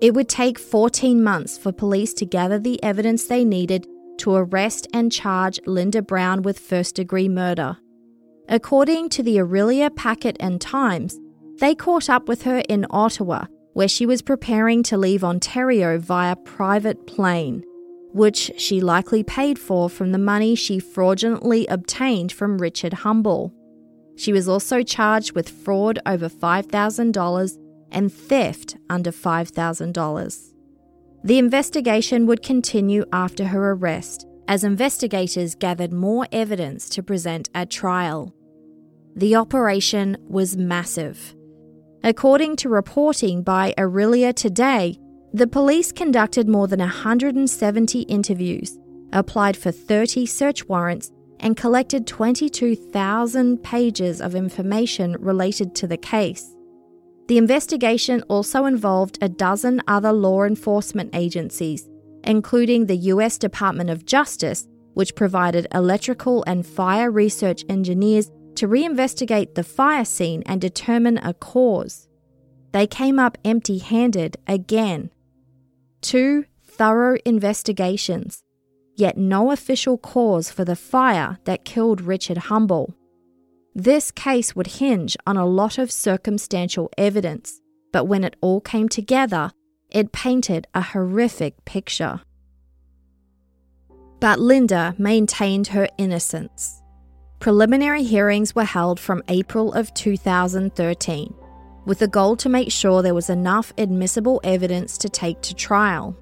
It 0.00 0.12
would 0.12 0.28
take 0.28 0.58
14 0.58 1.22
months 1.22 1.56
for 1.56 1.72
police 1.72 2.12
to 2.14 2.26
gather 2.26 2.58
the 2.58 2.82
evidence 2.82 3.24
they 3.24 3.44
needed 3.44 3.86
to 4.18 4.34
arrest 4.34 4.86
and 4.92 5.10
charge 5.10 5.58
Linda 5.66 6.02
Brown 6.02 6.42
with 6.42 6.58
first 6.58 6.94
degree 6.96 7.28
murder. 7.28 7.76
According 8.48 9.08
to 9.10 9.22
the 9.22 9.36
Orillia 9.36 9.94
Packet 9.94 10.36
and 10.40 10.60
Times, 10.60 11.18
they 11.60 11.74
caught 11.74 12.10
up 12.10 12.28
with 12.28 12.42
her 12.42 12.62
in 12.68 12.86
Ottawa, 12.90 13.46
where 13.72 13.88
she 13.88 14.06
was 14.06 14.22
preparing 14.22 14.82
to 14.84 14.98
leave 14.98 15.24
Ontario 15.24 15.98
via 15.98 16.36
private 16.36 17.06
plane, 17.06 17.64
which 18.12 18.50
she 18.56 18.80
likely 18.80 19.22
paid 19.22 19.58
for 19.58 19.88
from 19.88 20.12
the 20.12 20.18
money 20.18 20.54
she 20.54 20.78
fraudulently 20.78 21.66
obtained 21.66 22.32
from 22.32 22.58
Richard 22.58 22.92
Humble. 22.92 23.52
She 24.16 24.32
was 24.32 24.48
also 24.48 24.82
charged 24.82 25.32
with 25.32 25.48
fraud 25.48 25.98
over 26.06 26.28
$5,000 26.28 27.58
and 27.90 28.12
theft 28.12 28.76
under 28.88 29.10
$5,000. 29.10 30.53
The 31.24 31.38
investigation 31.38 32.26
would 32.26 32.42
continue 32.42 33.06
after 33.10 33.46
her 33.46 33.72
arrest 33.72 34.26
as 34.46 34.62
investigators 34.62 35.54
gathered 35.54 35.90
more 35.90 36.28
evidence 36.30 36.86
to 36.90 37.02
present 37.02 37.48
at 37.54 37.70
trial. 37.70 38.34
The 39.16 39.34
operation 39.34 40.18
was 40.28 40.58
massive. 40.58 41.34
According 42.02 42.56
to 42.56 42.68
reporting 42.68 43.42
by 43.42 43.72
Orillia 43.78 44.34
Today, 44.34 44.98
the 45.32 45.46
police 45.46 45.92
conducted 45.92 46.46
more 46.46 46.68
than 46.68 46.80
170 46.80 48.00
interviews, 48.02 48.78
applied 49.14 49.56
for 49.56 49.72
30 49.72 50.26
search 50.26 50.68
warrants, 50.68 51.10
and 51.40 51.56
collected 51.56 52.06
22,000 52.06 53.62
pages 53.62 54.20
of 54.20 54.34
information 54.34 55.16
related 55.18 55.74
to 55.76 55.86
the 55.86 55.96
case. 55.96 56.53
The 57.26 57.38
investigation 57.38 58.22
also 58.28 58.66
involved 58.66 59.18
a 59.22 59.28
dozen 59.28 59.82
other 59.88 60.12
law 60.12 60.44
enforcement 60.44 61.14
agencies, 61.14 61.88
including 62.22 62.86
the 62.86 62.96
US 62.96 63.38
Department 63.38 63.88
of 63.88 64.04
Justice, 64.04 64.68
which 64.92 65.14
provided 65.14 65.66
electrical 65.72 66.44
and 66.46 66.66
fire 66.66 67.10
research 67.10 67.64
engineers 67.68 68.30
to 68.56 68.68
reinvestigate 68.68 69.54
the 69.54 69.64
fire 69.64 70.04
scene 70.04 70.42
and 70.46 70.60
determine 70.60 71.18
a 71.18 71.34
cause. 71.34 72.08
They 72.72 72.86
came 72.86 73.18
up 73.18 73.38
empty 73.44 73.78
handed 73.78 74.36
again. 74.46 75.10
Two 76.02 76.44
thorough 76.62 77.16
investigations, 77.24 78.42
yet 78.96 79.16
no 79.16 79.50
official 79.50 79.96
cause 79.96 80.50
for 80.50 80.64
the 80.64 80.76
fire 80.76 81.38
that 81.44 81.64
killed 81.64 82.00
Richard 82.00 82.36
Humble. 82.36 82.94
This 83.76 84.12
case 84.12 84.54
would 84.54 84.68
hinge 84.68 85.16
on 85.26 85.36
a 85.36 85.46
lot 85.46 85.78
of 85.78 85.90
circumstantial 85.90 86.90
evidence, 86.96 87.60
but 87.92 88.04
when 88.04 88.22
it 88.22 88.36
all 88.40 88.60
came 88.60 88.88
together, 88.88 89.50
it 89.90 90.12
painted 90.12 90.68
a 90.74 90.80
horrific 90.80 91.64
picture. 91.64 92.20
But 94.20 94.38
Linda 94.38 94.94
maintained 94.96 95.68
her 95.68 95.88
innocence. 95.98 96.82
Preliminary 97.40 98.04
hearings 98.04 98.54
were 98.54 98.64
held 98.64 99.00
from 99.00 99.24
April 99.28 99.72
of 99.72 99.92
2013, 99.94 101.34
with 101.84 101.98
the 101.98 102.06
goal 102.06 102.36
to 102.36 102.48
make 102.48 102.70
sure 102.70 103.02
there 103.02 103.12
was 103.12 103.28
enough 103.28 103.72
admissible 103.76 104.40
evidence 104.44 104.96
to 104.98 105.08
take 105.08 105.42
to 105.42 105.52
trial. 105.52 106.16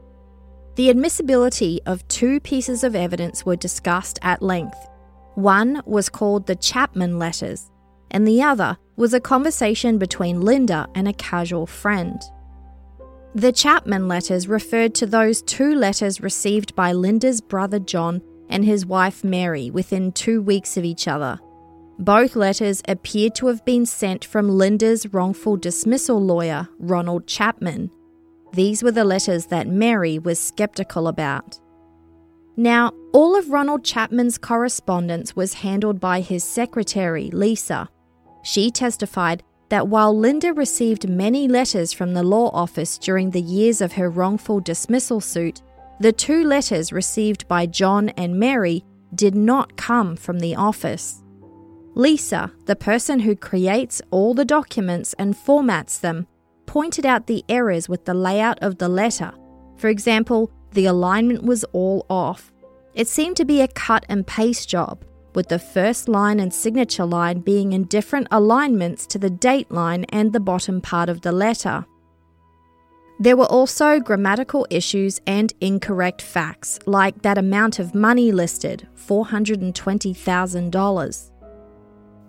The 0.77 0.89
admissibility 0.89 1.81
of 1.85 2.09
two 2.09 2.41
pieces 2.41 2.83
of 2.83 2.97
evidence 2.97 3.45
were 3.45 3.57
discussed 3.57 4.19
at 4.23 4.41
length 4.41 4.89
one 5.35 5.83
was 5.87 6.09
called 6.09 6.47
the 6.47 6.57
Chapman 6.57 7.19
Letters, 7.19 7.71
and 8.11 8.27
the 8.27 8.43
other 8.43 8.77
was 8.97 9.15
a 9.15 9.21
conversation 9.21 9.99
between 9.99 10.41
Linda 10.41 10.87
and 10.95 11.09
a 11.09 11.13
casual 11.13 11.67
friend. 11.67 12.21
The 13.35 13.53
Chapman 13.53 14.09
letters 14.09 14.47
referred 14.47 14.95
to 14.97 15.07
those 15.07 15.41
two 15.43 15.75
letters 15.75 16.21
received 16.21 16.77
by 16.77 16.93
Linda's 16.93 17.41
brother 17.41 17.79
John 17.79 18.21
and 18.51 18.63
his 18.63 18.85
wife 18.85 19.25
Mary 19.25 19.71
within 19.71 20.13
two 20.13 20.43
weeks 20.43 20.77
of 20.77 20.85
each 20.85 21.09
other. 21.09 21.41
Both 21.99 22.37
letters 22.37 22.83
appeared 22.87 23.35
to 23.37 23.47
have 23.47 23.65
been 23.65 23.87
sent 23.87 24.25
from 24.25 24.51
Linda's 24.51 25.13
wrongful 25.15 25.57
dismissal 25.57 26.21
lawyer, 26.21 26.69
Ronald 26.79 27.27
Chapman. 27.27 27.91
These 28.53 28.83
were 28.83 28.93
the 28.93 29.05
letters 29.05 29.47
that 29.47 29.67
Mary 29.67 30.19
was 30.19 30.39
skeptical 30.39 31.09
about. 31.09 31.59
Now, 32.57 32.93
all 33.13 33.37
of 33.37 33.51
Ronald 33.51 33.85
Chapman's 33.85 34.37
correspondence 34.37 35.35
was 35.35 35.55
handled 35.55 36.01
by 36.01 36.21
his 36.21 36.45
secretary, 36.45 37.31
Lisa. 37.31 37.89
She 38.43 38.71
testified 38.71 39.43
that 39.71 39.89
while 39.89 40.17
Linda 40.17 40.53
received 40.53 41.09
many 41.09 41.49
letters 41.49 41.95
from 41.95 42.13
the 42.13 42.23
law 42.23 42.51
office 42.51 42.99
during 42.99 43.31
the 43.31 43.41
years 43.41 43.81
of 43.81 43.93
her 43.93 44.11
wrongful 44.11 44.61
dismissal 44.61 45.21
suit, 45.21 45.63
the 45.99 46.13
two 46.13 46.45
letters 46.45 46.93
received 46.93 47.49
by 47.49 47.65
John 47.65 48.11
and 48.11 48.39
Mary 48.39 48.85
did 49.15 49.35
not 49.35 49.77
come 49.77 50.17
from 50.17 50.41
the 50.41 50.57
office. 50.57 51.23
Lisa, 51.95 52.53
the 52.67 52.77
person 52.77 53.21
who 53.21 53.37
creates 53.37 54.03
all 54.11 54.35
the 54.35 54.45
documents 54.45 55.15
and 55.15 55.35
formats 55.35 56.01
them, 56.01 56.27
pointed 56.67 57.07
out 57.07 57.27
the 57.27 57.45
errors 57.49 57.89
with 57.89 58.05
the 58.05 58.15
layout 58.15 58.59
of 58.63 58.79
the 58.79 58.89
letter. 58.89 59.33
For 59.77 59.89
example, 59.89 60.51
the 60.73 60.87
alignment 60.87 61.45
was 61.45 61.65
all 61.73 62.07
off. 62.09 62.51
It 62.95 63.09
seemed 63.09 63.37
to 63.37 63.45
be 63.45 63.61
a 63.61 63.69
cut 63.69 64.07
and 64.09 64.27
paste 64.27 64.69
job, 64.69 65.05
with 65.35 65.49
the 65.49 65.59
first 65.59 66.09
line 66.09 66.41
and 66.41 66.53
signature 66.53 67.07
line 67.07 67.41
being 67.41 67.73
in 67.73 67.85
different 67.85 68.29
alignments 68.31 69.07
to 69.07 69.19
the 69.19 69.31
date 69.31 69.71
line 69.71 70.05
and 70.11 70.33
the 70.33 70.41
bottom 70.41 70.81
part 70.81 71.09
of 71.09 71.23
the 71.23 71.33
letter. 71.33 71.87
There 73.19 73.37
were 73.37 73.47
also 73.47 74.01
grammatical 74.01 74.67
issues 74.69 75.21
and 75.27 75.53
incorrect 75.61 76.21
facts, 76.21 76.79
like 76.87 77.23
that 77.23 77.39
amount 77.39 77.79
of 77.79 77.95
money 77.95 78.33
listed 78.33 78.89
$420,000. 78.97 81.31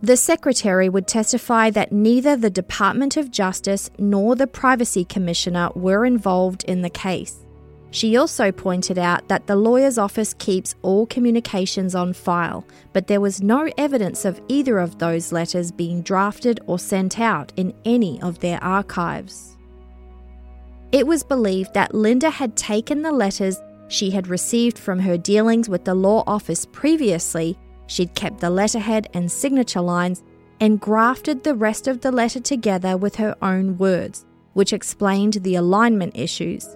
The 0.02 0.18
Secretary 0.18 0.90
would 0.90 1.08
testify 1.08 1.70
that 1.72 1.94
neither 1.94 2.36
the 2.36 2.50
Department 2.50 3.16
of 3.18 3.32
Justice 3.32 3.90
nor 3.98 4.36
the 4.36 4.48
Privacy 4.48 5.06
Commissioner 5.06 5.70
were 5.76 6.06
involved 6.06 6.64
in 6.66 6.82
the 6.82 6.90
case. 6.90 7.43
She 7.94 8.18
also 8.18 8.52
pointed 8.52 8.98
out 8.98 9.28
that 9.28 9.46
the 9.46 9.56
lawyer's 9.56 10.00
office 10.00 10.34
keeps 10.34 10.74
all 10.82 11.06
communications 11.06 11.94
on 11.94 12.14
file, 12.14 12.66
but 12.92 13.06
there 13.06 13.22
was 13.22 13.44
no 13.44 13.70
evidence 13.78 14.26
of 14.26 14.42
either 14.48 14.80
of 14.80 14.98
those 14.98 15.32
letters 15.32 15.72
being 15.72 16.02
drafted 16.02 16.60
or 16.66 16.80
sent 16.80 17.20
out 17.20 17.54
in 17.56 17.72
any 17.86 18.20
of 18.24 18.40
their 18.40 18.62
archives. 18.64 19.56
It 20.92 21.06
was 21.06 21.24
believed 21.24 21.76
that 21.76 21.94
Linda 21.94 22.32
had 22.32 22.58
taken 22.58 23.04
the 23.04 23.12
letters 23.12 23.62
she 23.90 24.10
had 24.10 24.28
received 24.28 24.80
from 24.80 24.98
her 24.98 25.16
dealings 25.16 25.70
with 25.70 25.86
the 25.86 25.94
law 25.94 26.24
office 26.26 26.66
previously, 26.66 27.60
she'd 27.86 28.16
kept 28.16 28.40
the 28.40 28.50
letterhead 28.50 29.08
and 29.14 29.32
signature 29.32 29.82
lines, 29.82 30.24
and 30.60 30.82
grafted 30.82 31.44
the 31.44 31.54
rest 31.54 31.88
of 31.88 32.02
the 32.02 32.12
letter 32.12 32.40
together 32.40 32.98
with 32.98 33.18
her 33.18 33.36
own 33.44 33.78
words, 33.78 34.26
which 34.54 34.74
explained 34.74 35.34
the 35.34 35.54
alignment 35.54 36.18
issues. 36.18 36.76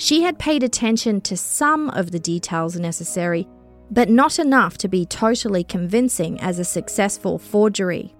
She 0.00 0.22
had 0.22 0.38
paid 0.38 0.62
attention 0.62 1.20
to 1.20 1.36
some 1.36 1.90
of 1.90 2.10
the 2.10 2.18
details 2.18 2.74
necessary, 2.74 3.46
but 3.90 4.08
not 4.08 4.38
enough 4.38 4.78
to 4.78 4.88
be 4.88 5.04
totally 5.04 5.62
convincing 5.62 6.40
as 6.40 6.58
a 6.58 6.64
successful 6.64 7.38
forgery. 7.38 8.14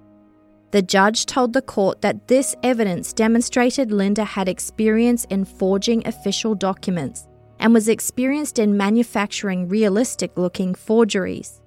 The 0.73 0.83
judge 0.83 1.25
told 1.25 1.55
the 1.55 1.63
court 1.63 2.03
that 2.03 2.29
this 2.29 2.55
evidence 2.63 3.15
demonstrated 3.15 3.93
Linda 3.93 4.25
had 4.25 4.47
experience 4.47 5.25
in 5.31 5.47
forging 5.47 6.07
official 6.07 6.55
documents 6.55 7.27
and 7.59 7.73
was 7.73 7.89
experienced 7.89 8.59
in 8.59 8.77
manufacturing 8.77 9.67
realistic 9.67 10.37
looking 10.37 10.75
forgeries. 10.75 11.63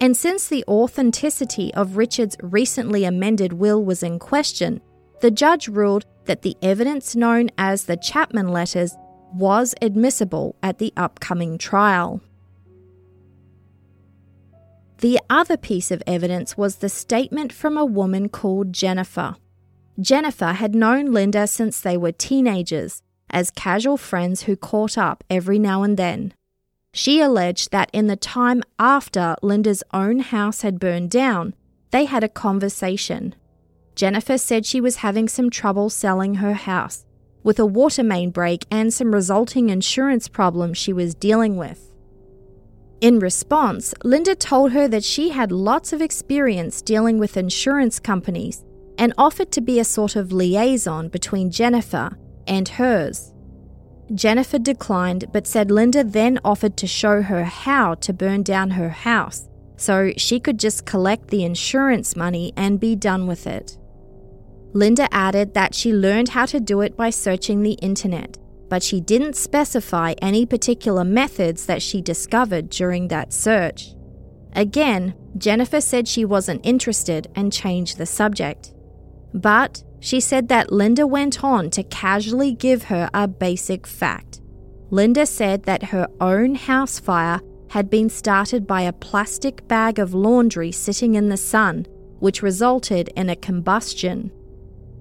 And 0.00 0.16
since 0.16 0.48
the 0.48 0.64
authenticity 0.68 1.72
of 1.74 1.98
Richard's 1.98 2.38
recently 2.40 3.04
amended 3.04 3.52
will 3.52 3.84
was 3.84 4.02
in 4.02 4.20
question, 4.20 4.80
the 5.20 5.30
judge 5.30 5.68
ruled 5.68 6.06
that 6.24 6.40
the 6.40 6.56
evidence 6.62 7.14
known 7.14 7.50
as 7.58 7.84
the 7.84 7.98
Chapman 7.98 8.48
letters 8.48 8.94
was 9.34 9.74
admissible 9.80 10.56
at 10.62 10.78
the 10.78 10.92
upcoming 10.96 11.58
trial. 11.58 12.20
The 14.98 15.18
other 15.30 15.56
piece 15.56 15.90
of 15.90 16.02
evidence 16.06 16.58
was 16.58 16.76
the 16.76 16.88
statement 16.88 17.52
from 17.52 17.78
a 17.78 17.84
woman 17.84 18.28
called 18.28 18.72
Jennifer. 18.72 19.36
Jennifer 19.98 20.52
had 20.52 20.74
known 20.74 21.12
Linda 21.12 21.46
since 21.46 21.80
they 21.80 21.96
were 21.96 22.12
teenagers, 22.12 23.02
as 23.30 23.50
casual 23.50 23.96
friends 23.96 24.42
who 24.42 24.56
caught 24.56 24.98
up 24.98 25.24
every 25.30 25.58
now 25.58 25.82
and 25.82 25.96
then. 25.96 26.34
She 26.92 27.20
alleged 27.20 27.70
that 27.70 27.90
in 27.92 28.08
the 28.08 28.16
time 28.16 28.62
after 28.78 29.36
Linda's 29.42 29.82
own 29.92 30.18
house 30.18 30.62
had 30.62 30.80
burned 30.80 31.10
down, 31.10 31.54
they 31.92 32.04
had 32.04 32.24
a 32.24 32.28
conversation. 32.28 33.34
Jennifer 33.94 34.38
said 34.38 34.66
she 34.66 34.80
was 34.80 34.96
having 34.96 35.28
some 35.28 35.50
trouble 35.50 35.88
selling 35.90 36.36
her 36.36 36.54
house, 36.54 37.04
with 37.42 37.58
a 37.58 37.66
water 37.66 38.02
main 38.02 38.30
break 38.30 38.66
and 38.70 38.92
some 38.92 39.14
resulting 39.14 39.70
insurance 39.70 40.28
problems 40.28 40.78
she 40.78 40.92
was 40.92 41.14
dealing 41.14 41.56
with. 41.56 41.90
In 43.00 43.18
response, 43.18 43.94
Linda 44.04 44.34
told 44.34 44.72
her 44.72 44.86
that 44.88 45.04
she 45.04 45.30
had 45.30 45.50
lots 45.50 45.92
of 45.92 46.02
experience 46.02 46.82
dealing 46.82 47.18
with 47.18 47.36
insurance 47.36 47.98
companies 47.98 48.62
and 48.98 49.14
offered 49.16 49.50
to 49.52 49.62
be 49.62 49.78
a 49.78 49.84
sort 49.84 50.16
of 50.16 50.32
liaison 50.32 51.08
between 51.08 51.50
Jennifer 51.50 52.18
and 52.46 52.68
hers. 52.68 53.32
Jennifer 54.14 54.58
declined 54.58 55.26
but 55.32 55.46
said 55.46 55.70
Linda 55.70 56.04
then 56.04 56.38
offered 56.44 56.76
to 56.76 56.86
show 56.86 57.22
her 57.22 57.44
how 57.44 57.94
to 57.94 58.12
burn 58.12 58.42
down 58.42 58.70
her 58.70 58.90
house 58.90 59.48
so 59.80 60.12
she 60.18 60.38
could 60.38 60.58
just 60.58 60.84
collect 60.84 61.28
the 61.28 61.42
insurance 61.42 62.14
money 62.14 62.52
and 62.54 62.78
be 62.78 62.94
done 62.94 63.26
with 63.26 63.46
it. 63.46 63.78
Linda 64.72 65.12
added 65.12 65.54
that 65.54 65.74
she 65.74 65.92
learned 65.92 66.30
how 66.30 66.46
to 66.46 66.60
do 66.60 66.80
it 66.80 66.96
by 66.96 67.10
searching 67.10 67.62
the 67.62 67.72
internet 67.74 68.38
but 68.70 68.82
she 68.84 69.00
didn't 69.00 69.34
specify 69.34 70.14
any 70.22 70.46
particular 70.46 71.04
methods 71.04 71.66
that 71.66 71.82
she 71.82 72.00
discovered 72.00 72.70
during 72.70 73.08
that 73.08 73.32
search. 73.32 73.92
Again, 74.54 75.14
Jennifer 75.36 75.80
said 75.80 76.06
she 76.06 76.24
wasn't 76.24 76.64
interested 76.64 77.26
and 77.34 77.52
changed 77.52 77.98
the 77.98 78.06
subject. 78.06 78.72
But 79.34 79.82
she 79.98 80.20
said 80.20 80.48
that 80.48 80.72
Linda 80.72 81.06
went 81.06 81.44
on 81.44 81.68
to 81.70 81.82
casually 81.82 82.52
give 82.54 82.84
her 82.84 83.10
a 83.12 83.28
basic 83.28 83.86
fact. 83.86 84.40
Linda 84.90 85.26
said 85.26 85.64
that 85.64 85.84
her 85.84 86.08
own 86.20 86.54
house 86.54 86.98
fire 86.98 87.40
had 87.70 87.90
been 87.90 88.08
started 88.08 88.66
by 88.66 88.82
a 88.82 88.92
plastic 88.92 89.66
bag 89.68 89.98
of 89.98 90.14
laundry 90.14 90.72
sitting 90.72 91.16
in 91.16 91.28
the 91.28 91.36
sun, 91.36 91.86
which 92.20 92.42
resulted 92.42 93.08
in 93.16 93.28
a 93.30 93.36
combustion. 93.36 94.30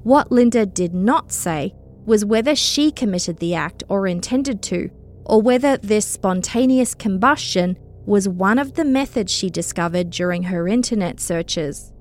What 0.04 0.32
Linda 0.32 0.66
did 0.66 0.93
not 0.93 1.32
say 1.32 1.76
was 2.06 2.26
whether 2.26 2.56
she 2.56 2.91
committed 2.91 3.38
the 3.38 3.56
act 3.56 3.84
or 3.89 4.08
intended 4.08 4.62
to, 4.64 4.89
or 5.26 5.41
whether 5.41 5.78
this 5.78 6.06
spontaneous 6.06 6.95
combustion 6.95 7.78
was 8.06 8.28
one 8.28 8.58
of 8.58 8.74
the 8.74 8.86
methods 8.86 9.32
she 9.32 9.50
discovered 9.50 10.10
during 10.10 10.43
her 10.43 10.68
internet 10.68 11.20
searches. 11.20 11.93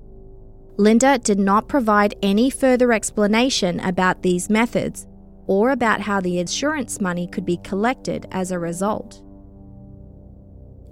Linda 0.77 1.19
did 1.19 1.37
not 1.37 1.67
provide 1.67 2.15
any 2.23 2.49
further 2.49 2.93
explanation 2.93 3.79
about 3.81 4.23
these 4.23 4.49
methods 4.49 5.05
or 5.45 5.71
about 5.71 6.01
how 6.01 6.21
the 6.21 6.39
insurance 6.39 7.01
money 7.01 7.27
could 7.27 7.45
be 7.45 7.57
collected 7.57 8.27
as 8.31 8.51
a 8.51 8.57
result. 8.57 9.21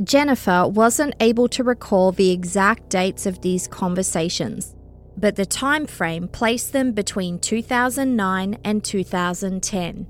Jennifer 0.03 0.68
wasn't 0.68 1.16
able 1.20 1.47
to 1.47 1.64
recall 1.64 2.12
the 2.12 2.32
exact 2.32 2.89
dates 2.89 3.26
of 3.26 3.41
these 3.41 3.68
conversations, 3.68 4.76
but 5.18 5.36
the 5.36 5.45
time 5.45 5.88
frame 5.88 6.28
placed 6.28 6.74
them 6.74 6.91
between 6.91 7.39
2009 7.39 8.59
and 8.63 8.84
2010. 8.84 10.07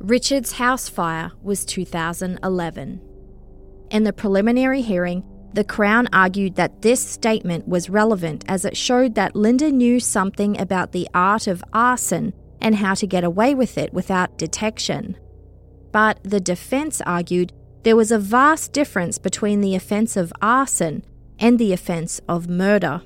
Richard's 0.00 0.52
house 0.52 0.88
fire 0.88 1.32
was 1.42 1.64
2011. 1.64 3.00
In 3.90 4.04
the 4.04 4.12
preliminary 4.12 4.82
hearing, 4.82 5.24
the 5.54 5.64
Crown 5.64 6.08
argued 6.12 6.56
that 6.56 6.82
this 6.82 7.04
statement 7.04 7.66
was 7.66 7.88
relevant 7.88 8.44
as 8.46 8.64
it 8.64 8.76
showed 8.76 9.14
that 9.14 9.34
Linda 9.34 9.70
knew 9.70 9.98
something 9.98 10.60
about 10.60 10.92
the 10.92 11.08
art 11.14 11.46
of 11.46 11.64
arson 11.72 12.34
and 12.60 12.76
how 12.76 12.94
to 12.94 13.06
get 13.06 13.24
away 13.24 13.54
with 13.54 13.78
it 13.78 13.92
without 13.94 14.36
detection. 14.36 15.16
But 15.90 16.18
the 16.22 16.40
defence 16.40 17.00
argued 17.00 17.52
there 17.82 17.96
was 17.96 18.12
a 18.12 18.18
vast 18.18 18.72
difference 18.72 19.18
between 19.18 19.60
the 19.60 19.74
offence 19.74 20.16
of 20.16 20.32
arson 20.42 21.04
and 21.38 21.58
the 21.58 21.72
offence 21.72 22.20
of 22.28 22.48
murder. 22.48 23.02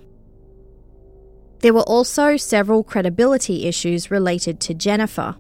There 1.62 1.72
were 1.72 1.82
also 1.82 2.36
several 2.36 2.82
credibility 2.82 3.66
issues 3.66 4.10
related 4.10 4.60
to 4.60 4.74
Jennifer. 4.74 5.36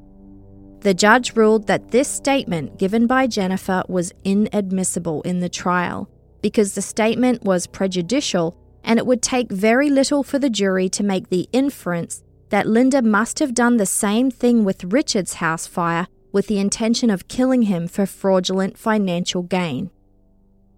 The 0.80 0.94
judge 0.94 1.36
ruled 1.36 1.66
that 1.66 1.90
this 1.90 2.08
statement 2.08 2.78
given 2.78 3.06
by 3.08 3.26
Jennifer 3.26 3.82
was 3.88 4.12
inadmissible 4.24 5.22
in 5.22 5.40
the 5.40 5.48
trial 5.48 6.08
because 6.40 6.74
the 6.74 6.82
statement 6.82 7.42
was 7.42 7.66
prejudicial 7.66 8.56
and 8.84 8.98
it 8.98 9.06
would 9.06 9.22
take 9.22 9.50
very 9.50 9.90
little 9.90 10.22
for 10.22 10.38
the 10.38 10.50
jury 10.50 10.88
to 10.90 11.04
make 11.04 11.28
the 11.28 11.48
inference 11.52 12.22
that 12.50 12.66
Linda 12.66 13.02
must 13.02 13.38
have 13.40 13.54
done 13.54 13.76
the 13.76 13.86
same 13.86 14.30
thing 14.30 14.64
with 14.64 14.92
Richard's 14.92 15.34
house 15.34 15.66
fire 15.66 16.06
with 16.32 16.46
the 16.46 16.58
intention 16.58 17.10
of 17.10 17.28
killing 17.28 17.62
him 17.62 17.88
for 17.88 18.06
fraudulent 18.06 18.78
financial 18.78 19.42
gain. 19.42 19.90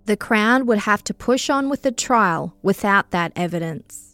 The 0.07 0.16
Crown 0.16 0.66
would 0.66 0.80
have 0.80 1.05
to 1.05 1.14
push 1.14 1.51
on 1.51 1.68
with 1.68 1.82
the 1.82 1.92
trial 1.92 2.57
without 2.62 3.11
that 3.11 3.32
evidence. 3.36 4.14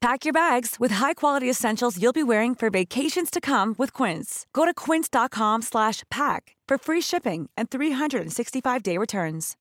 Pack 0.00 0.24
your 0.24 0.32
bags 0.32 0.76
with 0.80 0.92
high-quality 0.92 1.48
essentials 1.50 2.00
you'll 2.00 2.14
be 2.14 2.22
wearing 2.22 2.54
for 2.54 2.70
vacations 2.70 3.30
to 3.30 3.38
come 3.38 3.74
with 3.76 3.92
Quince. 3.92 4.46
Go 4.54 4.64
to 4.64 4.72
quince.com 4.72 5.60
slash 5.60 6.04
pack 6.10 6.56
for 6.66 6.78
free 6.78 7.02
shipping 7.02 7.50
and 7.54 7.68
365-day 7.68 8.96
returns. 8.96 9.58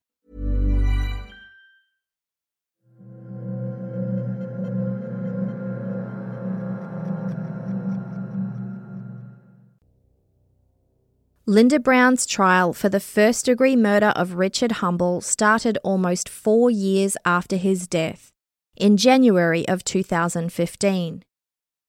Linda 11.45 11.79
Brown's 11.79 12.25
trial 12.25 12.71
for 12.71 12.87
the 12.87 13.01
first-degree 13.01 13.75
murder 13.75 14.13
of 14.15 14.35
Richard 14.35 14.73
Humble 14.73 15.19
started 15.19 15.77
almost 15.83 16.29
4 16.29 16.69
years 16.69 17.17
after 17.25 17.57
his 17.57 17.87
death 17.87 18.31
in 18.79 18.97
January 18.97 19.67
of 19.67 19.83
2015. 19.83 21.23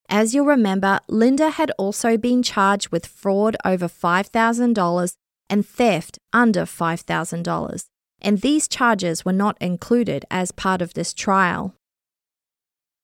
As 0.09 0.35
you'll 0.35 0.45
remember, 0.45 0.99
Linda 1.09 1.51
had 1.51 1.71
also 1.79 2.17
been 2.17 2.43
charged 2.43 2.91
with 2.91 3.07
fraud 3.07 3.57
over 3.65 3.87
$5,000 3.87 5.15
and 5.49 5.67
theft 5.67 6.19
under 6.33 6.63
$5,000, 6.63 7.85
and 8.21 8.41
these 8.41 8.69
charges 8.69 9.25
were 9.25 9.33
not 9.33 9.57
included 9.61 10.25
as 10.31 10.51
part 10.51 10.83
of 10.83 10.95
this 10.95 11.15
trial. 11.15 11.75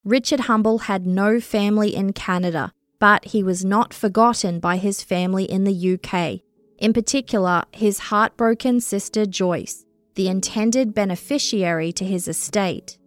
Richard 0.04 0.40
Humble 0.40 0.78
had 0.78 1.06
no 1.06 1.40
family 1.40 1.94
in 1.94 2.12
Canada, 2.12 2.72
but 2.98 3.26
he 3.26 3.42
was 3.42 3.64
not 3.64 3.94
forgotten 3.94 4.58
by 4.58 4.76
his 4.76 5.02
family 5.02 5.44
in 5.44 5.64
the 5.64 5.94
UK, 5.94 6.40
in 6.78 6.92
particular, 6.92 7.62
his 7.72 7.98
heartbroken 8.10 8.80
sister 8.80 9.26
Joyce, 9.26 9.84
the 10.14 10.28
intended 10.28 10.94
beneficiary 10.94 11.92
to 11.92 12.04
his 12.04 12.28
estate. 12.28 12.98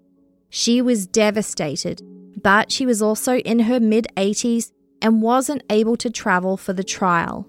She 0.50 0.82
was 0.82 1.08
devastated, 1.08 2.02
but 2.42 2.72
she 2.72 2.86
was 2.86 3.02
also 3.02 3.38
in 3.38 3.60
her 3.60 3.80
mid 3.80 4.08
80s 4.18 4.72
and 5.02 5.22
wasn't 5.22 5.64
able 5.70 5.96
to 5.98 6.10
travel 6.10 6.58
for 6.58 6.74
the 6.74 6.84
trial. 6.84 7.48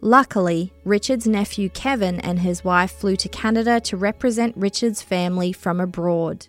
Luckily, 0.00 0.72
Richard's 0.84 1.26
nephew 1.26 1.68
Kevin 1.70 2.20
and 2.20 2.38
his 2.38 2.62
wife 2.62 2.92
flew 2.92 3.16
to 3.16 3.28
Canada 3.28 3.80
to 3.80 3.96
represent 3.96 4.56
Richard's 4.56 5.02
family 5.02 5.52
from 5.52 5.80
abroad. 5.80 6.46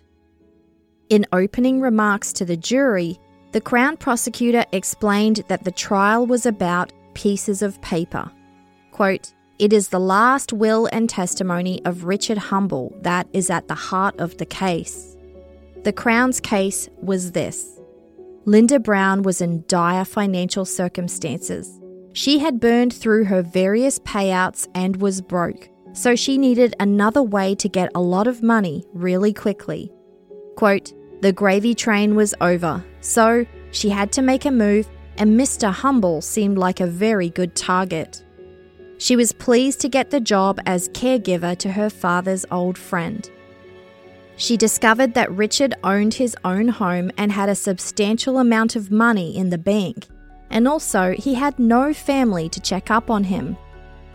In 1.08 1.26
opening 1.32 1.80
remarks 1.80 2.32
to 2.34 2.44
the 2.44 2.56
jury, 2.56 3.18
the 3.52 3.60
Crown 3.60 3.96
prosecutor 3.96 4.64
explained 4.72 5.42
that 5.48 5.64
the 5.64 5.72
trial 5.72 6.26
was 6.26 6.44
about 6.44 6.92
pieces 7.14 7.62
of 7.62 7.80
paper. 7.80 8.30
Quote, 8.92 9.32
it 9.58 9.72
is 9.72 9.88
the 9.88 9.98
last 9.98 10.52
will 10.52 10.88
and 10.92 11.08
testimony 11.08 11.84
of 11.84 12.04
Richard 12.04 12.38
Humble 12.38 12.94
that 13.00 13.26
is 13.32 13.50
at 13.50 13.66
the 13.66 13.74
heart 13.74 14.20
of 14.20 14.36
the 14.36 14.46
case. 14.46 15.17
The 15.84 15.92
Crown's 15.92 16.40
case 16.40 16.88
was 17.00 17.32
this 17.32 17.78
Linda 18.44 18.80
Brown 18.80 19.22
was 19.22 19.40
in 19.40 19.64
dire 19.68 20.04
financial 20.04 20.64
circumstances. 20.64 21.80
She 22.14 22.38
had 22.40 22.60
burned 22.60 22.92
through 22.92 23.24
her 23.26 23.42
various 23.42 23.98
payouts 24.00 24.66
and 24.74 24.96
was 24.96 25.20
broke, 25.20 25.68
so 25.92 26.16
she 26.16 26.36
needed 26.36 26.74
another 26.80 27.22
way 27.22 27.54
to 27.56 27.68
get 27.68 27.90
a 27.94 28.00
lot 28.00 28.26
of 28.26 28.42
money 28.42 28.84
really 28.92 29.32
quickly. 29.32 29.92
Quote, 30.56 30.92
the 31.20 31.32
gravy 31.32 31.74
train 31.74 32.16
was 32.16 32.34
over, 32.40 32.84
so 33.00 33.46
she 33.70 33.88
had 33.88 34.10
to 34.12 34.22
make 34.22 34.44
a 34.44 34.50
move, 34.50 34.88
and 35.16 35.38
Mr. 35.38 35.72
Humble 35.72 36.20
seemed 36.22 36.58
like 36.58 36.80
a 36.80 36.86
very 36.86 37.30
good 37.30 37.54
target. 37.54 38.24
She 38.98 39.14
was 39.14 39.32
pleased 39.32 39.80
to 39.80 39.88
get 39.88 40.10
the 40.10 40.20
job 40.20 40.58
as 40.66 40.88
caregiver 40.88 41.56
to 41.58 41.72
her 41.72 41.90
father's 41.90 42.44
old 42.50 42.76
friend. 42.76 43.30
She 44.38 44.56
discovered 44.56 45.14
that 45.14 45.32
Richard 45.32 45.74
owned 45.82 46.14
his 46.14 46.36
own 46.44 46.68
home 46.68 47.10
and 47.18 47.32
had 47.32 47.48
a 47.48 47.56
substantial 47.56 48.38
amount 48.38 48.76
of 48.76 48.88
money 48.88 49.36
in 49.36 49.50
the 49.50 49.58
bank, 49.58 50.06
and 50.48 50.68
also 50.68 51.12
he 51.18 51.34
had 51.34 51.58
no 51.58 51.92
family 51.92 52.48
to 52.50 52.60
check 52.60 52.88
up 52.88 53.10
on 53.10 53.24
him. 53.24 53.56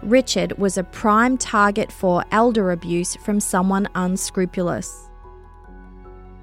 Richard 0.02 0.58
was 0.58 0.78
a 0.78 0.84
prime 0.86 1.38
target 1.38 1.92
for 1.92 2.24
elder 2.32 2.72
abuse 2.72 3.18
from 3.18 3.42
someone 3.42 3.90
unscrupulous. 3.96 5.10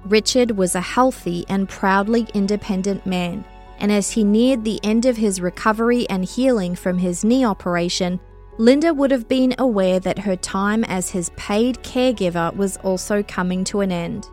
Richard 0.05 0.51
was 0.51 0.75
a 0.75 0.81
healthy 0.81 1.43
and 1.49 1.67
proudly 1.67 2.27
independent 2.35 3.07
man, 3.07 3.43
and 3.79 3.91
as 3.91 4.11
he 4.11 4.23
neared 4.23 4.63
the 4.63 4.79
end 4.83 5.07
of 5.07 5.17
his 5.17 5.41
recovery 5.41 6.07
and 6.07 6.23
healing 6.23 6.75
from 6.75 6.99
his 6.99 7.23
knee 7.23 7.43
operation, 7.43 8.19
Linda 8.61 8.93
would 8.93 9.09
have 9.09 9.27
been 9.27 9.55
aware 9.57 9.99
that 9.99 10.19
her 10.19 10.35
time 10.35 10.83
as 10.83 11.09
his 11.09 11.31
paid 11.35 11.81
caregiver 11.81 12.55
was 12.55 12.77
also 12.83 13.23
coming 13.23 13.63
to 13.63 13.79
an 13.79 13.91
end. 13.91 14.29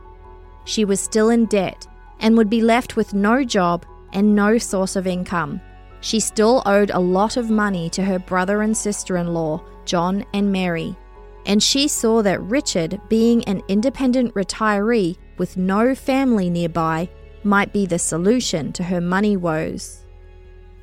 She 0.67 0.85
was 0.85 1.01
still 1.01 1.31
in 1.31 1.47
debt 1.47 1.87
and 2.21 2.37
would 2.37 2.51
be 2.51 2.61
left 2.61 2.95
with 2.95 3.15
no 3.15 3.43
job 3.43 3.87
and 4.13 4.35
no 4.35 4.59
source 4.59 4.97
of 4.97 5.07
income. 5.07 5.63
She 6.03 6.21
still 6.21 6.63
owed 6.67 6.91
a 6.91 6.99
lot 6.99 7.39
of 7.39 7.49
money 7.49 7.89
to 7.89 8.05
her 8.05 8.19
brother 8.19 8.61
and 8.61 8.77
sister 8.77 9.17
in 9.17 9.33
law, 9.33 9.65
John 9.87 10.27
and 10.35 10.53
Mary, 10.53 10.95
and 11.47 11.63
she 11.63 11.89
saw 11.89 12.21
that 12.21 12.43
Richard, 12.43 13.01
being 13.09 13.43
an 13.45 13.63
independent 13.67 14.35
retiree 14.35 15.17
with 15.39 15.57
no 15.57 15.95
family 15.95 16.51
nearby, 16.51 17.09
might 17.45 17.73
be 17.73 17.87
the 17.87 17.99
solution 17.99 18.75
to 18.75 18.83
her 18.83 19.01
money 19.01 19.39
woes. 19.39 19.98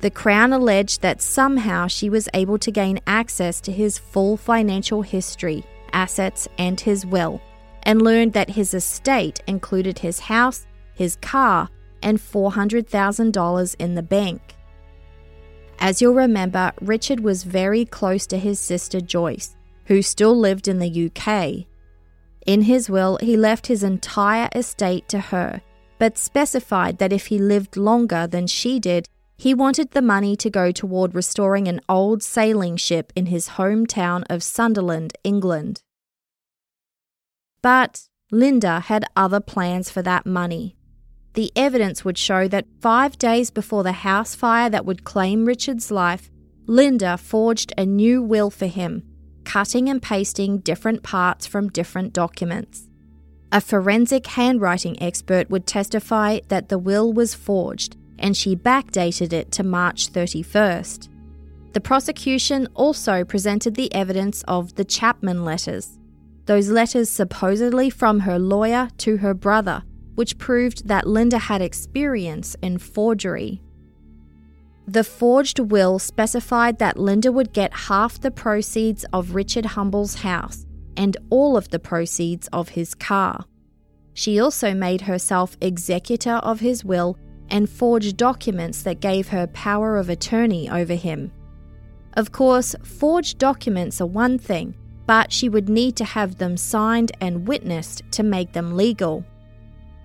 The 0.06 0.10
Crown 0.12 0.52
alleged 0.52 1.02
that 1.02 1.20
somehow 1.20 1.88
she 1.88 2.08
was 2.10 2.28
able 2.32 2.58
to 2.58 2.70
gain 2.70 3.00
access 3.08 3.60
to 3.62 3.72
his 3.72 3.98
full 3.98 4.36
financial 4.36 5.02
history, 5.02 5.64
assets, 5.92 6.46
and 6.58 6.78
his 6.78 7.04
will, 7.04 7.42
and 7.82 8.00
learned 8.00 8.32
that 8.34 8.50
his 8.50 8.72
estate 8.72 9.40
included 9.48 9.98
his 9.98 10.20
house, 10.20 10.64
his 10.94 11.16
car, 11.16 11.68
and 12.04 12.18
$400,000 12.18 13.76
in 13.80 13.96
the 13.96 14.02
bank. 14.04 14.54
As 15.80 16.00
you'll 16.00 16.14
remember, 16.14 16.70
Richard 16.80 17.18
was 17.18 17.42
very 17.42 17.84
close 17.84 18.28
to 18.28 18.38
his 18.38 18.60
sister 18.60 19.00
Joyce, 19.00 19.56
who 19.86 20.02
still 20.02 20.38
lived 20.38 20.68
in 20.68 20.78
the 20.78 21.10
UK. 21.10 21.66
In 22.46 22.62
his 22.62 22.88
will, 22.88 23.18
he 23.20 23.36
left 23.36 23.66
his 23.66 23.82
entire 23.82 24.48
estate 24.54 25.08
to 25.08 25.18
her, 25.18 25.62
but 25.98 26.16
specified 26.16 26.98
that 26.98 27.12
if 27.12 27.26
he 27.26 27.40
lived 27.40 27.76
longer 27.76 28.28
than 28.28 28.46
she 28.46 28.78
did, 28.78 29.08
he 29.36 29.52
wanted 29.52 29.90
the 29.90 30.02
money 30.02 30.34
to 30.36 30.48
go 30.48 30.72
toward 30.72 31.14
restoring 31.14 31.68
an 31.68 31.80
old 31.88 32.22
sailing 32.22 32.76
ship 32.76 33.12
in 33.14 33.26
his 33.26 33.50
hometown 33.50 34.24
of 34.30 34.42
Sunderland, 34.42 35.12
England. 35.24 35.82
But 37.60 38.08
Linda 38.30 38.80
had 38.80 39.04
other 39.14 39.40
plans 39.40 39.90
for 39.90 40.00
that 40.02 40.24
money. 40.24 40.76
The 41.34 41.52
evidence 41.54 42.02
would 42.04 42.16
show 42.16 42.48
that 42.48 42.66
five 42.80 43.18
days 43.18 43.50
before 43.50 43.82
the 43.82 43.92
house 43.92 44.34
fire 44.34 44.70
that 44.70 44.86
would 44.86 45.04
claim 45.04 45.44
Richard's 45.44 45.90
life, 45.90 46.30
Linda 46.66 47.18
forged 47.18 47.74
a 47.76 47.84
new 47.84 48.22
will 48.22 48.50
for 48.50 48.66
him, 48.66 49.02
cutting 49.44 49.90
and 49.90 50.00
pasting 50.00 50.58
different 50.58 51.02
parts 51.02 51.46
from 51.46 51.68
different 51.68 52.14
documents. 52.14 52.88
A 53.52 53.60
forensic 53.60 54.26
handwriting 54.26 55.00
expert 55.00 55.50
would 55.50 55.66
testify 55.66 56.40
that 56.48 56.68
the 56.70 56.78
will 56.78 57.12
was 57.12 57.34
forged 57.34 57.96
and 58.18 58.36
she 58.36 58.56
backdated 58.56 59.32
it 59.32 59.52
to 59.52 59.62
March 59.62 60.12
31st. 60.12 61.08
The 61.72 61.80
prosecution 61.80 62.68
also 62.74 63.24
presented 63.24 63.74
the 63.74 63.92
evidence 63.94 64.42
of 64.48 64.74
the 64.76 64.84
Chapman 64.84 65.44
letters, 65.44 65.98
those 66.46 66.70
letters 66.70 67.10
supposedly 67.10 67.90
from 67.90 68.20
her 68.20 68.38
lawyer 68.38 68.88
to 68.98 69.18
her 69.18 69.34
brother, 69.34 69.82
which 70.14 70.38
proved 70.38 70.88
that 70.88 71.06
Linda 71.06 71.38
had 71.38 71.60
experience 71.60 72.56
in 72.62 72.78
forgery. 72.78 73.60
The 74.88 75.04
forged 75.04 75.58
will 75.58 75.98
specified 75.98 76.78
that 76.78 76.96
Linda 76.96 77.32
would 77.32 77.52
get 77.52 77.74
half 77.74 78.20
the 78.20 78.30
proceeds 78.30 79.04
of 79.12 79.34
Richard 79.34 79.66
Humble's 79.66 80.14
house 80.14 80.64
and 80.96 81.16
all 81.28 81.56
of 81.56 81.68
the 81.70 81.78
proceeds 81.78 82.48
of 82.52 82.70
his 82.70 82.94
car. 82.94 83.44
She 84.14 84.40
also 84.40 84.72
made 84.72 85.02
herself 85.02 85.56
executor 85.60 86.36
of 86.36 86.60
his 86.60 86.84
will 86.84 87.18
and 87.50 87.68
forged 87.68 88.16
documents 88.16 88.82
that 88.82 89.00
gave 89.00 89.28
her 89.28 89.46
power 89.48 89.96
of 89.96 90.08
attorney 90.08 90.68
over 90.68 90.94
him. 90.94 91.32
Of 92.14 92.32
course, 92.32 92.74
forged 92.82 93.38
documents 93.38 94.00
are 94.00 94.06
one 94.06 94.38
thing, 94.38 94.74
but 95.06 95.32
she 95.32 95.48
would 95.48 95.68
need 95.68 95.96
to 95.96 96.04
have 96.04 96.38
them 96.38 96.56
signed 96.56 97.12
and 97.20 97.46
witnessed 97.46 98.02
to 98.12 98.22
make 98.22 98.52
them 98.52 98.76
legal. 98.76 99.24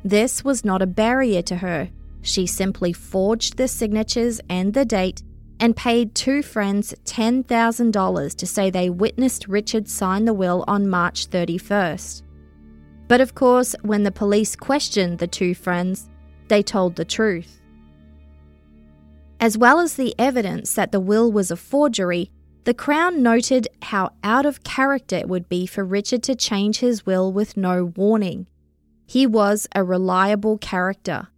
This 0.03 0.43
was 0.43 0.65
not 0.65 0.81
a 0.81 0.87
barrier 0.87 1.41
to 1.43 1.57
her. 1.57 1.89
She 2.21 2.45
simply 2.45 2.93
forged 2.93 3.57
the 3.57 3.67
signatures 3.67 4.41
and 4.49 4.73
the 4.73 4.85
date 4.85 5.23
and 5.59 5.75
paid 5.75 6.15
two 6.15 6.41
friends 6.41 6.93
$10,000 7.05 8.35
to 8.35 8.47
say 8.47 8.69
they 8.69 8.89
witnessed 8.89 9.47
Richard 9.47 9.87
sign 9.87 10.25
the 10.25 10.33
will 10.33 10.63
on 10.67 10.89
March 10.89 11.29
31st. 11.29 12.23
But 13.07 13.21
of 13.21 13.35
course, 13.35 13.75
when 13.83 14.03
the 14.03 14.11
police 14.11 14.55
questioned 14.55 15.19
the 15.19 15.27
two 15.27 15.53
friends, 15.53 16.09
they 16.51 16.61
told 16.61 16.97
the 16.97 17.05
truth. 17.05 17.61
As 19.39 19.57
well 19.57 19.79
as 19.79 19.95
the 19.95 20.13
evidence 20.19 20.73
that 20.73 20.91
the 20.91 20.99
will 20.99 21.31
was 21.31 21.49
a 21.49 21.55
forgery, 21.55 22.29
the 22.65 22.73
Crown 22.73 23.23
noted 23.23 23.69
how 23.83 24.11
out 24.21 24.45
of 24.45 24.61
character 24.63 25.15
it 25.15 25.29
would 25.29 25.47
be 25.47 25.65
for 25.65 25.85
Richard 25.85 26.23
to 26.23 26.35
change 26.35 26.79
his 26.79 27.05
will 27.05 27.31
with 27.31 27.55
no 27.55 27.85
warning. 27.95 28.47
He 29.07 29.25
was 29.25 29.65
a 29.73 29.81
reliable 29.81 30.57
character. 30.57 31.29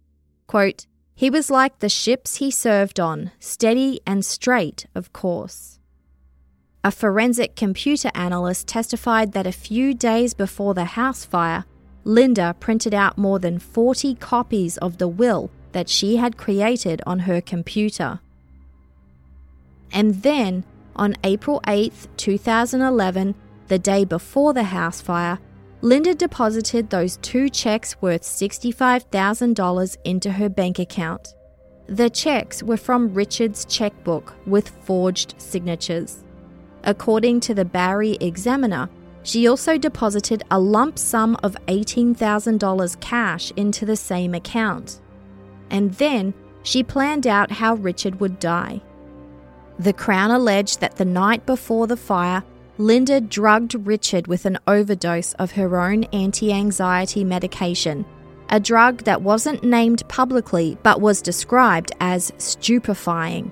Quote, 0.48 0.86
he 1.14 1.30
was 1.30 1.48
like 1.48 1.78
the 1.78 1.88
ships 1.88 2.36
he 2.36 2.50
served 2.50 2.98
on, 2.98 3.30
steady 3.38 4.00
and 4.04 4.24
straight, 4.24 4.86
of 4.96 5.12
course. 5.12 5.78
A 6.82 6.90
forensic 6.90 7.54
computer 7.54 8.10
analyst 8.16 8.66
testified 8.66 9.30
that 9.30 9.46
a 9.46 9.52
few 9.52 9.94
days 9.94 10.34
before 10.34 10.74
the 10.74 10.84
house 10.84 11.24
fire, 11.24 11.66
Linda 12.04 12.54
printed 12.60 12.94
out 12.94 13.16
more 13.16 13.38
than 13.38 13.58
40 13.58 14.14
copies 14.16 14.76
of 14.78 14.98
the 14.98 15.08
will 15.08 15.50
that 15.72 15.88
she 15.88 16.16
had 16.16 16.36
created 16.36 17.02
on 17.06 17.20
her 17.20 17.40
computer. 17.40 18.20
And 19.92 20.22
then, 20.22 20.64
on 20.94 21.16
April 21.24 21.60
8, 21.66 21.92
2011, 22.16 23.34
the 23.68 23.78
day 23.78 24.04
before 24.04 24.52
the 24.52 24.64
house 24.64 25.00
fire, 25.00 25.38
Linda 25.80 26.14
deposited 26.14 26.90
those 26.90 27.16
two 27.18 27.48
checks 27.48 28.00
worth 28.00 28.22
$65,000 28.22 29.96
into 30.04 30.32
her 30.32 30.48
bank 30.48 30.78
account. 30.78 31.34
The 31.86 32.08
checks 32.08 32.62
were 32.62 32.76
from 32.76 33.12
Richard's 33.12 33.64
checkbook 33.66 34.34
with 34.46 34.70
forged 34.84 35.34
signatures. 35.38 36.24
According 36.84 37.40
to 37.40 37.54
the 37.54 37.64
Barrie 37.64 38.16
Examiner, 38.20 38.88
she 39.24 39.48
also 39.48 39.76
deposited 39.76 40.44
a 40.50 40.60
lump 40.60 40.98
sum 40.98 41.36
of 41.42 41.56
$18,000 41.66 43.00
cash 43.00 43.50
into 43.56 43.84
the 43.84 43.96
same 43.96 44.34
account. 44.34 45.00
And 45.70 45.92
then, 45.94 46.34
she 46.62 46.82
planned 46.82 47.26
out 47.26 47.50
how 47.50 47.74
Richard 47.74 48.20
would 48.20 48.38
die. 48.38 48.80
The 49.78 49.92
Crown 49.92 50.30
alleged 50.30 50.80
that 50.80 50.96
the 50.96 51.04
night 51.04 51.46
before 51.46 51.86
the 51.86 51.96
fire, 51.96 52.44
Linda 52.78 53.20
drugged 53.20 53.74
Richard 53.86 54.26
with 54.26 54.46
an 54.46 54.58
overdose 54.66 55.32
of 55.34 55.52
her 55.52 55.80
own 55.80 56.04
anti 56.04 56.52
anxiety 56.52 57.24
medication, 57.24 58.04
a 58.50 58.60
drug 58.60 59.04
that 59.04 59.22
wasn't 59.22 59.64
named 59.64 60.06
publicly 60.08 60.76
but 60.82 61.00
was 61.00 61.22
described 61.22 61.92
as 62.00 62.32
stupefying. 62.38 63.50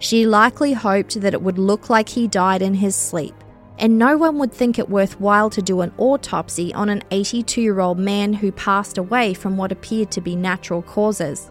She 0.00 0.26
likely 0.26 0.72
hoped 0.72 1.20
that 1.20 1.34
it 1.34 1.42
would 1.42 1.58
look 1.58 1.88
like 1.88 2.08
he 2.08 2.26
died 2.26 2.62
in 2.62 2.74
his 2.74 2.96
sleep, 2.96 3.34
and 3.78 3.98
no 3.98 4.16
one 4.16 4.38
would 4.38 4.52
think 4.52 4.78
it 4.78 4.88
worthwhile 4.88 5.50
to 5.50 5.62
do 5.62 5.80
an 5.80 5.92
autopsy 5.98 6.72
on 6.74 6.88
an 6.88 7.02
82 7.10 7.60
year 7.60 7.80
old 7.80 7.98
man 7.98 8.32
who 8.32 8.52
passed 8.52 8.98
away 8.98 9.34
from 9.34 9.56
what 9.56 9.72
appeared 9.72 10.10
to 10.12 10.20
be 10.20 10.36
natural 10.36 10.82
causes. 10.82 11.50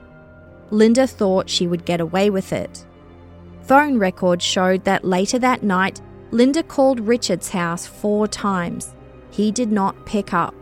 Linda 0.70 1.06
thought 1.06 1.50
she 1.50 1.68
would 1.68 1.86
get 1.86 2.00
away 2.00 2.30
with 2.30 2.54
it. 2.54 2.86
Phone 3.64 3.98
records 3.98 4.44
showed 4.44 4.84
that 4.86 5.06
later 5.06 5.40
that 5.40 5.64
night, 5.64 6.02
Linda 6.32 6.64
called 6.64 7.00
Richard's 7.00 7.50
house 7.50 7.86
four 7.86 8.28
times. 8.28 8.94
He 9.30 9.52
did 9.52 9.72
not 9.72 10.06
pick 10.06 10.34
up. 10.34 10.56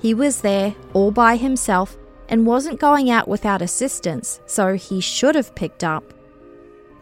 He 0.00 0.14
was 0.14 0.40
there 0.40 0.74
all 0.92 1.10
by 1.10 1.36
himself 1.36 1.96
and 2.28 2.46
wasn't 2.46 2.80
going 2.80 3.10
out 3.10 3.28
without 3.28 3.62
assistance, 3.62 4.40
so 4.46 4.74
he 4.74 5.00
should 5.00 5.34
have 5.34 5.54
picked 5.54 5.84
up. 5.84 6.12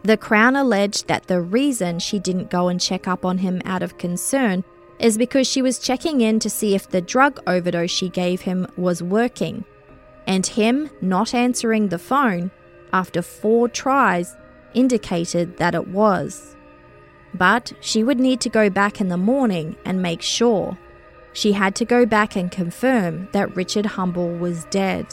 The 0.05 0.17
Crown 0.17 0.55
alleged 0.55 1.07
that 1.07 1.27
the 1.27 1.41
reason 1.41 1.99
she 1.99 2.19
didn't 2.19 2.49
go 2.49 2.67
and 2.67 2.79
check 2.79 3.07
up 3.07 3.25
on 3.25 3.39
him 3.39 3.61
out 3.65 3.83
of 3.83 3.97
concern 3.97 4.63
is 4.99 5.17
because 5.17 5.47
she 5.47 5.61
was 5.61 5.79
checking 5.79 6.21
in 6.21 6.39
to 6.39 6.49
see 6.49 6.75
if 6.75 6.89
the 6.89 7.01
drug 7.01 7.41
overdose 7.47 7.91
she 7.91 8.09
gave 8.09 8.41
him 8.41 8.67
was 8.77 9.03
working. 9.03 9.65
And 10.27 10.45
him 10.45 10.89
not 11.01 11.33
answering 11.33 11.89
the 11.89 11.99
phone 11.99 12.51
after 12.93 13.21
four 13.21 13.67
tries 13.67 14.35
indicated 14.73 15.57
that 15.57 15.75
it 15.75 15.87
was 15.87 16.55
but 17.37 17.73
she 17.81 18.03
would 18.03 18.19
need 18.19 18.39
to 18.41 18.49
go 18.49 18.69
back 18.69 19.01
in 19.01 19.09
the 19.09 19.17
morning 19.17 19.75
and 19.85 20.01
make 20.01 20.21
sure. 20.21 20.77
She 21.33 21.51
had 21.51 21.75
to 21.75 21.85
go 21.85 22.05
back 22.05 22.35
and 22.35 22.49
confirm 22.49 23.27
that 23.33 23.55
Richard 23.55 23.85
Humble 23.85 24.37
was 24.37 24.65
dead. 24.65 25.05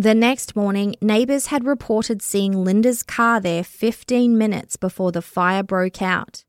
The 0.00 0.14
next 0.14 0.56
morning, 0.56 0.96
neighbours 1.02 1.48
had 1.48 1.66
reported 1.66 2.22
seeing 2.22 2.64
Linda's 2.64 3.02
car 3.02 3.38
there 3.38 3.62
15 3.62 4.38
minutes 4.38 4.76
before 4.76 5.12
the 5.12 5.20
fire 5.20 5.62
broke 5.62 6.00
out. 6.00 6.42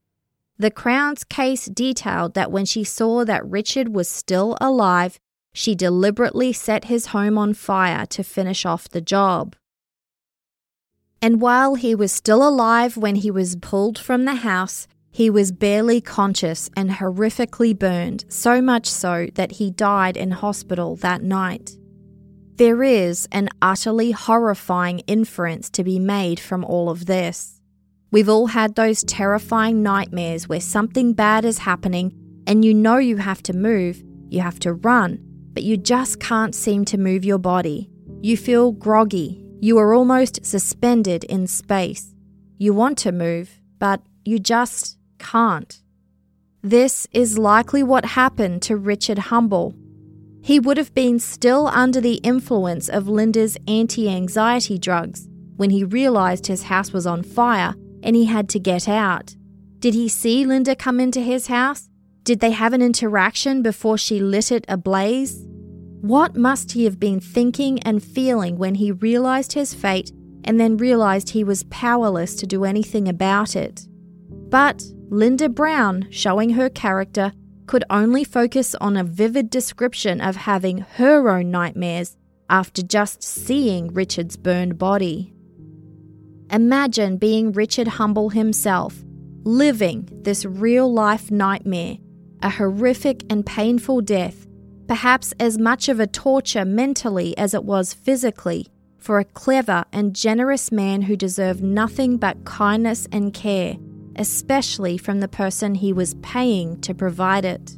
The 0.58 0.72
Crown's 0.72 1.26
case 1.26 1.66
detailed 1.66 2.34
that 2.34 2.50
when 2.50 2.64
she 2.64 2.86
saw 2.86 3.26
that 3.26 3.46
Richard 3.46 3.94
was 3.94 4.08
still 4.08 4.58
alive, 4.62 5.20
she 5.52 5.76
deliberately 5.76 6.54
set 6.54 6.86
his 6.86 7.08
home 7.08 7.38
on 7.38 7.54
fire 7.54 8.06
to 8.06 8.24
finish 8.24 8.66
off 8.66 8.88
the 8.88 9.02
job. 9.02 9.58
And 11.22 11.42
while 11.42 11.76
he 11.76 11.94
was 11.94 12.14
still 12.14 12.48
alive 12.48 12.96
when 12.96 13.16
he 13.16 13.30
was 13.30 13.58
pulled 13.58 14.00
from 14.00 14.24
the 14.24 14.36
house, 14.36 14.88
he 15.12 15.30
was 15.30 15.52
barely 15.52 16.00
conscious 16.00 16.70
and 16.74 16.90
horrifically 16.90 17.78
burned, 17.78 18.24
so 18.30 18.62
much 18.62 18.88
so 18.88 19.28
that 19.36 19.54
he 19.60 19.70
died 19.70 20.16
in 20.16 20.32
hospital 20.32 20.96
that 20.96 21.22
night. 21.22 21.76
There 22.62 22.84
is 22.84 23.28
an 23.32 23.50
utterly 23.60 24.12
horrifying 24.12 25.00
inference 25.08 25.68
to 25.72 25.84
be 25.84 25.98
made 25.98 26.40
from 26.40 26.64
all 26.64 26.92
of 26.92 27.08
this. 27.08 27.60
We've 28.12 28.30
all 28.30 28.46
had 28.46 28.76
those 28.76 29.04
terrifying 29.04 29.82
nightmares 29.82 30.48
where 30.48 30.62
something 30.62 31.14
bad 31.14 31.44
is 31.44 31.58
happening 31.58 32.14
and 32.46 32.64
you 32.64 32.76
know 32.76 32.98
you 32.98 33.18
have 33.18 33.42
to 33.50 33.54
move, 33.54 34.04
you 34.30 34.42
have 34.42 34.60
to 34.60 34.74
run, 34.74 35.18
but 35.56 35.64
you 35.64 35.76
just 35.76 36.20
can't 36.20 36.54
seem 36.54 36.86
to 36.86 37.00
move 37.00 37.26
your 37.26 37.40
body. 37.40 37.90
You 38.22 38.38
feel 38.38 38.74
groggy, 38.74 39.44
you 39.60 39.80
are 39.80 39.96
almost 39.96 40.46
suspended 40.46 41.24
in 41.24 41.48
space. 41.48 42.14
You 42.60 42.76
want 42.76 43.00
to 43.00 43.12
move, 43.12 43.60
but 43.80 44.04
you 44.24 44.38
just 44.38 45.00
can't. 45.18 45.82
This 46.62 47.08
is 47.12 47.40
likely 47.40 47.82
what 47.82 48.06
happened 48.06 48.62
to 48.62 48.78
Richard 48.78 49.18
Humble. 49.18 49.74
He 50.42 50.60
would 50.60 50.78
have 50.78 50.94
been 50.94 51.20
still 51.20 51.68
under 51.68 52.02
the 52.02 52.16
influence 52.16 52.90
of 52.90 53.08
Linda's 53.08 53.58
anti 53.68 54.10
anxiety 54.10 54.78
drugs 54.78 55.28
when 55.56 55.70
he 55.70 55.84
realized 55.84 56.48
his 56.48 56.64
house 56.64 56.92
was 56.92 57.06
on 57.06 57.22
fire 57.22 57.76
and 58.02 58.16
he 58.16 58.26
had 58.26 58.50
to 58.50 58.60
get 58.60 58.90
out. 58.90 59.36
Did 59.80 59.94
he 59.94 60.08
see 60.10 60.46
Linda 60.46 60.76
come 60.76 61.00
into 61.00 61.22
his 61.22 61.48
house? 61.48 61.90
Did 62.24 62.40
they 62.40 62.52
have 62.52 62.74
an 62.74 62.82
interaction 62.82 63.62
before 63.62 63.98
she 63.98 64.20
lit 64.20 64.52
it 64.52 64.66
ablaze? 64.68 65.46
What 66.02 66.36
must 66.36 66.72
he 66.72 66.86
have 66.86 67.00
been 67.00 67.20
thinking 67.20 67.80
and 67.84 68.04
feeling 68.04 68.58
when 68.58 68.76
he 68.76 68.92
realized 68.92 69.54
his 69.54 69.74
fate 69.76 70.12
and 70.44 70.60
then 70.60 70.78
realized 70.78 71.30
he 71.30 71.44
was 71.44 71.64
powerless 71.66 72.36
to 72.36 72.48
do 72.48 72.64
anything 72.64 73.08
about 73.08 73.56
it? 73.56 73.88
But 74.50 74.84
Linda 75.10 75.50
Brown, 75.50 76.08
showing 76.10 76.52
her 76.52 76.70
character, 76.70 77.34
could 77.72 77.86
only 77.90 78.26
focus 78.26 78.76
on 78.82 78.98
a 78.98 79.04
vivid 79.06 79.50
description 79.50 80.20
of 80.20 80.36
having 80.36 80.80
her 80.98 81.30
own 81.30 81.50
nightmares 81.50 82.18
after 82.50 82.82
just 82.82 83.24
seeing 83.24 83.88
Richard's 83.94 84.36
burned 84.36 84.78
body. 84.78 85.34
Imagine 86.52 87.16
being 87.16 87.54
Richard 87.54 87.88
Humble 87.88 88.28
himself, 88.28 89.02
living 89.46 90.10
this 90.12 90.44
real 90.44 90.92
life 90.92 91.32
nightmare, 91.32 91.96
a 92.44 92.50
horrific 92.50 93.24
and 93.30 93.46
painful 93.46 94.02
death 94.02 94.48
perhaps 94.90 95.34
as 95.40 95.58
much 95.58 95.88
of 95.88 96.02
a 96.02 96.08
torture 96.08 96.66
mentally 96.66 97.38
as 97.38 97.54
it 97.54 97.64
was 97.64 97.94
physically, 97.94 98.68
for 98.98 99.20
a 99.20 99.24
clever 99.24 99.86
and 99.94 100.14
generous 100.14 100.74
man 100.74 101.04
who 101.04 101.16
deserved 101.16 101.64
nothing 101.64 102.18
but 102.18 102.44
kindness 102.44 103.08
and 103.14 103.34
care, 103.34 103.78
especially 104.16 104.98
from 104.98 105.20
the 105.20 105.28
person 105.28 105.76
he 105.76 105.94
was 105.94 106.16
paying 106.16 106.80
to 106.82 106.94
provide 106.94 107.46
it. 107.46 107.78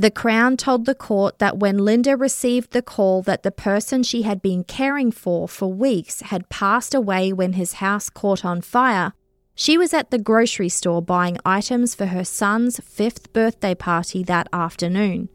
The 0.00 0.10
Crown 0.10 0.56
told 0.56 0.86
the 0.86 0.94
court 0.94 1.40
that 1.40 1.58
when 1.58 1.76
Linda 1.76 2.16
received 2.16 2.70
the 2.70 2.80
call 2.80 3.20
that 3.22 3.42
the 3.42 3.50
person 3.50 4.02
she 4.02 4.22
had 4.22 4.40
been 4.40 4.64
caring 4.64 5.12
for 5.12 5.46
for 5.46 5.70
weeks 5.70 6.22
had 6.22 6.48
passed 6.48 6.94
away 6.94 7.34
when 7.34 7.52
his 7.52 7.74
house 7.74 8.08
caught 8.08 8.42
on 8.42 8.62
fire, 8.62 9.12
she 9.54 9.76
was 9.76 9.92
at 9.92 10.10
the 10.10 10.18
grocery 10.18 10.70
store 10.70 11.02
buying 11.02 11.36
items 11.44 11.94
for 11.94 12.06
her 12.06 12.24
son's 12.24 12.80
fifth 12.80 13.30
birthday 13.34 13.74
party 13.74 14.22
that 14.22 14.48
afternoon. 14.54 15.28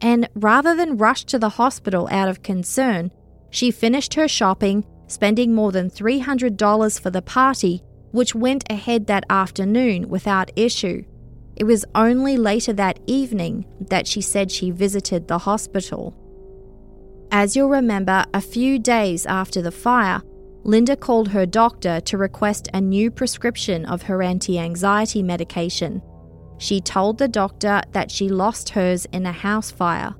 And 0.00 0.28
rather 0.36 0.76
than 0.76 0.96
rush 0.96 1.24
to 1.24 1.38
the 1.40 1.48
hospital 1.48 2.06
out 2.12 2.28
of 2.28 2.44
concern, 2.44 3.10
she 3.54 3.70
finished 3.70 4.14
her 4.14 4.26
shopping, 4.26 4.84
spending 5.06 5.54
more 5.54 5.70
than 5.70 5.88
$300 5.88 7.00
for 7.00 7.10
the 7.10 7.22
party, 7.22 7.84
which 8.10 8.34
went 8.34 8.64
ahead 8.68 9.06
that 9.06 9.24
afternoon 9.30 10.08
without 10.08 10.50
issue. 10.56 11.04
It 11.54 11.62
was 11.62 11.84
only 11.94 12.36
later 12.36 12.72
that 12.72 12.98
evening 13.06 13.64
that 13.78 14.08
she 14.08 14.20
said 14.20 14.50
she 14.50 14.72
visited 14.72 15.28
the 15.28 15.38
hospital. 15.38 16.16
As 17.30 17.54
you'll 17.54 17.68
remember, 17.68 18.24
a 18.34 18.40
few 18.40 18.80
days 18.80 19.24
after 19.24 19.62
the 19.62 19.70
fire, 19.70 20.20
Linda 20.64 20.96
called 20.96 21.28
her 21.28 21.46
doctor 21.46 22.00
to 22.00 22.18
request 22.18 22.68
a 22.74 22.80
new 22.80 23.08
prescription 23.08 23.86
of 23.86 24.02
her 24.02 24.20
anti 24.20 24.58
anxiety 24.58 25.22
medication. 25.22 26.02
She 26.58 26.80
told 26.80 27.18
the 27.18 27.28
doctor 27.28 27.82
that 27.92 28.10
she 28.10 28.28
lost 28.28 28.70
hers 28.70 29.06
in 29.12 29.26
a 29.26 29.32
house 29.32 29.70
fire. 29.70 30.16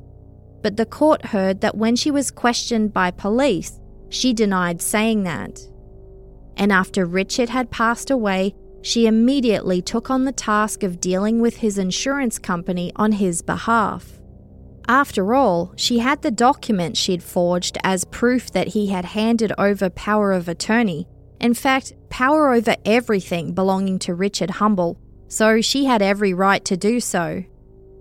But 0.65 0.79
the 0.79 0.87
court 0.87 1.27
heard 1.27 1.61
that 1.61 1.77
when 1.77 1.95
she 1.95 2.11
was 2.11 2.31
questioned 2.31 2.95
by 2.95 3.11
police, 3.11 3.79
she 4.09 4.33
denied 4.33 4.81
saying 4.81 5.25
that. 5.25 5.61
And 6.57 6.73
after 6.73 7.05
Richard 7.05 7.51
had 7.51 7.71
passed 7.71 8.11
away, 8.11 8.55
she 8.81 9.07
immediately 9.07 9.83
took 9.83 10.09
on 10.09 10.25
the 10.25 10.33
task 10.33 10.83
of 10.83 11.03
dealing 11.03 11.43
with 11.43 11.59
his 11.59 11.77
insurance 11.77 12.39
company 12.39 12.93
on 12.97 13.13
his 13.13 13.43
behalf. 13.43 14.19
After 14.89 15.35
all, 15.35 15.75
she 15.77 15.99
had 15.99 16.23
the 16.23 16.31
document 16.31 16.97
she'd 16.97 17.23
forged 17.23 17.77
as 17.85 18.07
proof 18.07 18.51
that 18.53 18.69
he 18.69 18.87
had 18.87 19.05
handed 19.05 19.53
over 19.59 19.91
power 19.91 20.33
of 20.33 20.49
attorney. 20.49 21.07
In 21.41 21.53
fact, 21.53 21.93
power 22.09 22.55
over 22.55 22.75
everything 22.87 23.53
belonging 23.53 23.99
to 23.99 24.15
Richard 24.15 24.49
Humble, 24.49 24.99
so 25.29 25.61
she 25.61 25.85
had 25.85 26.01
every 26.01 26.33
right 26.33 26.65
to 26.65 26.77
do 26.79 27.01
so. 27.01 27.45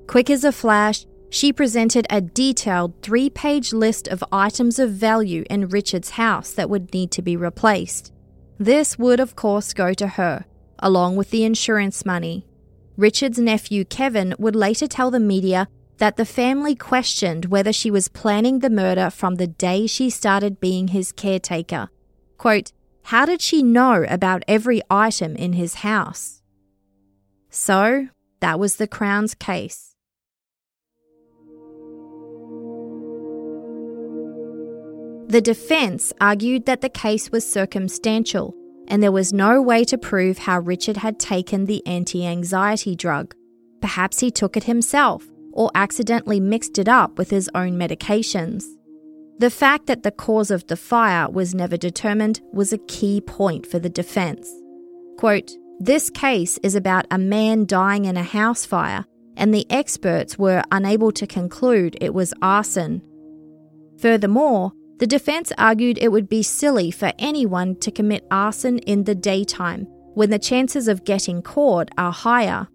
Quick 0.07 0.29
as 0.29 0.45
a 0.45 0.51
flash, 0.53 1.05
she 1.33 1.51
presented 1.51 2.05
a 2.11 2.21
detailed 2.21 2.93
three 3.01 3.27
page 3.27 3.73
list 3.73 4.07
of 4.07 4.23
items 4.31 4.77
of 4.77 4.91
value 4.91 5.43
in 5.49 5.67
Richard's 5.67 6.11
house 6.11 6.51
that 6.51 6.69
would 6.69 6.93
need 6.93 7.09
to 7.09 7.23
be 7.23 7.35
replaced. 7.35 8.13
This 8.59 8.99
would, 8.99 9.19
of 9.19 9.35
course, 9.35 9.73
go 9.73 9.95
to 9.95 10.09
her, 10.09 10.45
along 10.77 11.15
with 11.15 11.31
the 11.31 11.43
insurance 11.43 12.05
money. 12.05 12.45
Richard's 12.97 13.39
nephew 13.39 13.83
Kevin 13.83 14.35
would 14.37 14.55
later 14.55 14.85
tell 14.85 15.09
the 15.09 15.19
media 15.19 15.67
that 15.97 16.17
the 16.17 16.25
family 16.25 16.75
questioned 16.75 17.45
whether 17.45 17.73
she 17.73 17.89
was 17.89 18.09
planning 18.09 18.59
the 18.59 18.69
murder 18.69 19.09
from 19.09 19.35
the 19.35 19.47
day 19.47 19.87
she 19.87 20.11
started 20.11 20.59
being 20.59 20.89
his 20.89 21.11
caretaker. 21.11 21.89
Quote, 22.37 22.71
How 23.05 23.25
did 23.25 23.41
she 23.41 23.63
know 23.63 24.05
about 24.07 24.43
every 24.47 24.83
item 24.87 25.35
in 25.35 25.53
his 25.53 25.75
house? 25.81 26.43
So, 27.49 28.09
that 28.39 28.59
was 28.59 28.75
the 28.75 28.87
Crown's 28.87 29.33
case. 29.33 29.92
The 35.33 35.41
defense 35.41 36.13
argued 36.21 36.67
that 36.67 36.81
the 36.81 36.89
case 36.89 37.31
was 37.31 37.43
circumstantial 37.51 38.53
and 38.87 39.01
there 39.01 39.11
was 39.11 39.33
no 39.33 39.63
way 39.63 39.83
to 39.85 39.97
prove 39.97 40.37
how 40.37 40.59
Richard 40.59 40.97
had 40.97 41.17
taken 41.17 41.65
the 41.65 41.83
anti 41.87 42.23
anxiety 42.23 42.95
drug. 42.95 43.33
Perhaps 43.81 44.19
he 44.19 44.29
took 44.29 44.55
it 44.55 44.65
himself 44.65 45.25
or 45.51 45.71
accidentally 45.73 46.39
mixed 46.39 46.77
it 46.77 46.87
up 46.87 47.17
with 47.17 47.31
his 47.31 47.49
own 47.55 47.79
medications. 47.79 48.63
The 49.39 49.49
fact 49.49 49.87
that 49.87 50.03
the 50.03 50.11
cause 50.11 50.51
of 50.51 50.67
the 50.67 50.77
fire 50.77 51.27
was 51.27 51.55
never 51.55 51.77
determined 51.77 52.39
was 52.53 52.71
a 52.71 52.77
key 52.77 53.19
point 53.19 53.65
for 53.65 53.79
the 53.79 53.89
defense. 53.89 54.47
Quote, 55.17 55.49
This 55.79 56.11
case 56.11 56.59
is 56.61 56.75
about 56.75 57.07
a 57.09 57.17
man 57.17 57.65
dying 57.65 58.05
in 58.05 58.17
a 58.17 58.21
house 58.21 58.67
fire, 58.67 59.03
and 59.35 59.51
the 59.51 59.65
experts 59.71 60.37
were 60.37 60.61
unable 60.71 61.11
to 61.13 61.25
conclude 61.25 61.97
it 61.99 62.13
was 62.13 62.35
arson. 62.39 63.01
Furthermore, 63.97 64.73
the 65.03 65.07
defense 65.07 65.51
argued 65.57 65.97
it 65.97 66.13
would 66.13 66.29
be 66.29 66.41
silly 66.41 66.89
for 66.89 67.11
anyone 67.19 67.75
to 67.75 67.91
commit 67.91 68.25
arson 68.31 68.79
in 68.79 69.03
the 69.03 69.13
daytime 69.13 69.85
when 70.13 70.29
the 70.29 70.39
chances 70.39 70.87
of 70.87 71.03
getting 71.03 71.41
caught 71.41 71.89
are 71.97 72.13
higher. 72.13 72.69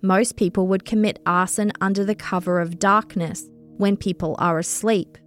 Most 0.00 0.38
people 0.38 0.66
would 0.68 0.86
commit 0.86 1.20
arson 1.26 1.72
under 1.82 2.02
the 2.02 2.14
cover 2.14 2.58
of 2.58 2.78
darkness 2.78 3.50
when 3.76 3.98
people 3.98 4.34
are 4.38 4.58
asleep. 4.58 5.18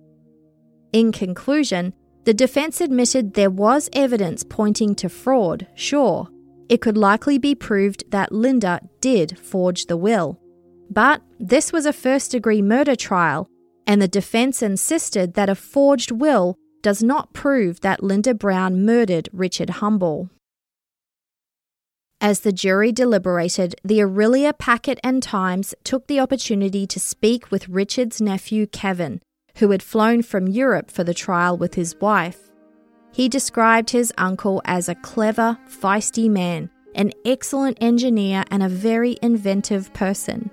In 0.93 1.11
conclusion, 1.11 1.93
the 2.23 2.33
defense 2.33 2.81
admitted 2.81 3.35
there 3.35 3.51
was 3.51 3.87
evidence 3.93 4.43
pointing 4.43 4.95
to 4.95 5.09
fraud, 5.09 5.67
sure. 5.75 6.27
It 6.69 6.81
could 6.81 6.97
likely 6.97 7.37
be 7.37 7.53
proved 7.53 8.03
that 8.09 8.31
Linda 8.31 8.81
did 8.99 9.37
forge 9.37 9.85
the 9.85 9.97
will. 9.97 10.39
But 10.89 11.21
this 11.39 11.71
was 11.71 11.85
a 11.85 11.93
first 11.93 12.31
degree 12.31 12.63
murder 12.63 12.95
trial, 12.95 13.47
and 13.87 14.01
the 14.01 14.07
defense 14.07 14.61
insisted 14.61 15.33
that 15.33 15.49
a 15.49 15.55
forged 15.55 16.11
will 16.11 16.57
does 16.83 17.01
not 17.01 17.33
prove 17.33 17.79
that 17.79 18.03
Linda 18.03 18.33
Brown 18.33 18.85
murdered 18.85 19.29
Richard 19.31 19.69
Humble. 19.81 20.29
As 22.19 22.41
the 22.41 22.51
jury 22.51 22.91
deliberated, 22.91 23.75
the 23.83 23.99
Orillia 23.99 24.57
Packet 24.57 24.99
and 25.03 25.23
Times 25.23 25.73
took 25.83 26.07
the 26.07 26.19
opportunity 26.19 26.85
to 26.87 26.99
speak 26.99 27.51
with 27.51 27.69
Richard's 27.69 28.19
nephew 28.19 28.67
Kevin, 28.67 29.21
who 29.57 29.71
had 29.71 29.83
flown 29.83 30.21
from 30.21 30.47
Europe 30.47 30.91
for 30.91 31.03
the 31.03 31.13
trial 31.13 31.57
with 31.57 31.75
his 31.75 31.95
wife. 32.01 32.51
He 33.13 33.29
described 33.29 33.91
his 33.91 34.11
uncle 34.17 34.61
as 34.65 34.89
a 34.89 34.95
clever, 34.95 35.57
feisty 35.67 36.29
man, 36.29 36.69
an 36.95 37.11
excellent 37.23 37.77
engineer, 37.81 38.43
and 38.51 38.63
a 38.63 38.69
very 38.69 39.17
inventive 39.21 39.93
person. 39.93 40.49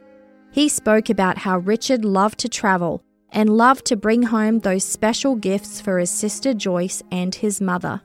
He 0.50 0.68
spoke 0.68 1.10
about 1.10 1.38
how 1.38 1.58
Richard 1.58 2.04
loved 2.04 2.38
to 2.40 2.48
travel 2.48 3.03
and 3.34 3.50
loved 3.50 3.84
to 3.86 3.96
bring 3.96 4.22
home 4.22 4.60
those 4.60 4.84
special 4.84 5.34
gifts 5.34 5.80
for 5.80 5.98
his 5.98 6.10
sister 6.10 6.54
Joyce 6.54 7.02
and 7.10 7.34
his 7.34 7.60
mother. 7.60 8.00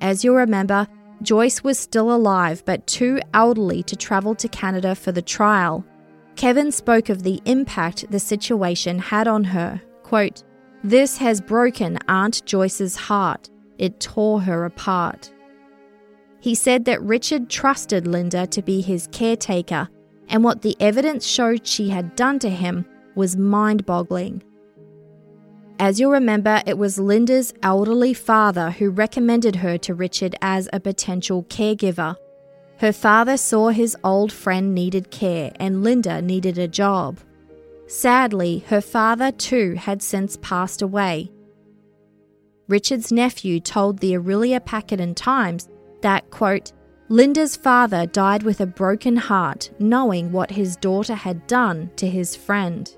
As 0.00 0.24
you'll 0.24 0.36
remember, 0.36 0.88
Joyce 1.22 1.62
was 1.62 1.78
still 1.78 2.12
alive 2.12 2.62
but 2.66 2.86
too 2.86 3.20
elderly 3.32 3.82
to 3.84 3.96
travel 3.96 4.34
to 4.34 4.48
Canada 4.48 4.94
for 4.94 5.12
the 5.12 5.22
trial. 5.22 5.84
Kevin 6.34 6.72
spoke 6.72 7.08
of 7.08 7.22
the 7.22 7.40
impact 7.44 8.10
the 8.10 8.18
situation 8.18 8.98
had 8.98 9.28
on 9.28 9.44
her. 9.44 9.80
Quote, 10.02 10.42
This 10.82 11.18
has 11.18 11.40
broken 11.40 11.98
Aunt 12.08 12.44
Joyce's 12.44 12.96
heart. 12.96 13.48
It 13.78 14.00
tore 14.00 14.40
her 14.40 14.64
apart. 14.64 15.32
He 16.40 16.54
said 16.54 16.86
that 16.86 17.02
Richard 17.02 17.50
trusted 17.50 18.06
Linda 18.06 18.46
to 18.48 18.62
be 18.62 18.80
his 18.80 19.08
caretaker, 19.12 19.88
and 20.28 20.42
what 20.42 20.62
the 20.62 20.76
evidence 20.80 21.26
showed 21.26 21.66
she 21.66 21.90
had 21.90 22.16
done 22.16 22.38
to 22.38 22.48
him 22.48 22.86
was 23.14 23.36
mind 23.36 23.86
boggling. 23.86 24.42
As 25.78 25.98
you'll 25.98 26.12
remember, 26.12 26.62
it 26.66 26.76
was 26.76 26.98
Linda's 26.98 27.54
elderly 27.62 28.12
father 28.12 28.70
who 28.70 28.90
recommended 28.90 29.56
her 29.56 29.78
to 29.78 29.94
Richard 29.94 30.36
as 30.42 30.68
a 30.72 30.78
potential 30.78 31.44
caregiver. 31.44 32.16
Her 32.78 32.92
father 32.92 33.36
saw 33.38 33.68
his 33.68 33.96
old 34.04 34.30
friend 34.30 34.74
needed 34.74 35.10
care 35.10 35.52
and 35.56 35.82
Linda 35.82 36.20
needed 36.20 36.58
a 36.58 36.68
job. 36.68 37.18
Sadly, 37.86 38.64
her 38.68 38.82
father 38.82 39.32
too 39.32 39.74
had 39.74 40.02
since 40.02 40.36
passed 40.42 40.82
away. 40.82 41.30
Richard's 42.68 43.10
nephew 43.10 43.58
told 43.58 43.98
the 43.98 44.12
Orillia 44.12 44.60
and 45.00 45.16
Times 45.16 45.68
that, 46.02 46.30
quote, 46.30 46.72
Linda's 47.08 47.56
father 47.56 48.06
died 48.06 48.44
with 48.44 48.60
a 48.60 48.66
broken 48.66 49.16
heart 49.16 49.70
knowing 49.80 50.30
what 50.30 50.52
his 50.52 50.76
daughter 50.76 51.14
had 51.14 51.46
done 51.48 51.90
to 51.96 52.06
his 52.06 52.36
friend. 52.36 52.94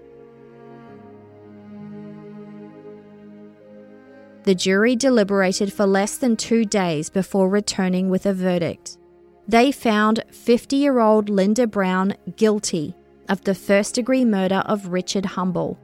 The 4.44 4.54
jury 4.54 4.96
deliberated 4.96 5.72
for 5.72 5.86
less 5.86 6.16
than 6.16 6.36
two 6.36 6.64
days 6.64 7.10
before 7.10 7.48
returning 7.48 8.10
with 8.10 8.26
a 8.26 8.34
verdict. 8.34 8.98
They 9.46 9.70
found 9.70 10.24
50 10.30 10.76
year 10.76 10.98
old 10.98 11.28
Linda 11.28 11.66
Brown 11.66 12.14
guilty 12.36 12.94
of 13.28 13.42
the 13.44 13.54
first 13.54 13.94
degree 13.94 14.24
murder 14.24 14.62
of 14.66 14.88
Richard 14.88 15.24
Humble. 15.24 15.78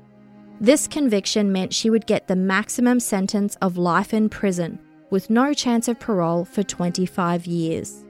This 0.61 0.89
conviction 0.89 1.53
meant 1.53 1.73
she 1.73 1.89
would 1.89 2.07
get 2.07 2.27
the 2.27 2.35
maximum 2.35 2.99
sentence 2.99 3.57
of 3.63 3.77
life 3.77 4.13
in 4.13 4.29
prison, 4.29 4.81
with 5.09 5.31
no 5.31 5.55
chance 5.55 5.87
of 5.87 6.01
parole 6.01 6.45
for 6.45 6.65
25 6.65 7.47
years. 7.47 8.05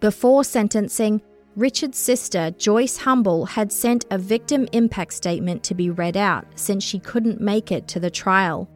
Before 0.00 0.42
sentencing, 0.42 1.20
Richard's 1.54 1.98
sister, 1.98 2.50
Joyce 2.52 2.98
Humble, 2.98 3.44
had 3.44 3.72
sent 3.72 4.06
a 4.10 4.18
victim 4.18 4.68
impact 4.72 5.12
statement 5.12 5.62
to 5.64 5.74
be 5.74 5.90
read 5.90 6.16
out 6.16 6.46
since 6.54 6.82
she 6.82 6.98
couldn't 6.98 7.40
make 7.40 7.70
it 7.70 7.88
to 7.88 8.00
the 8.00 8.10
trial. 8.10 8.68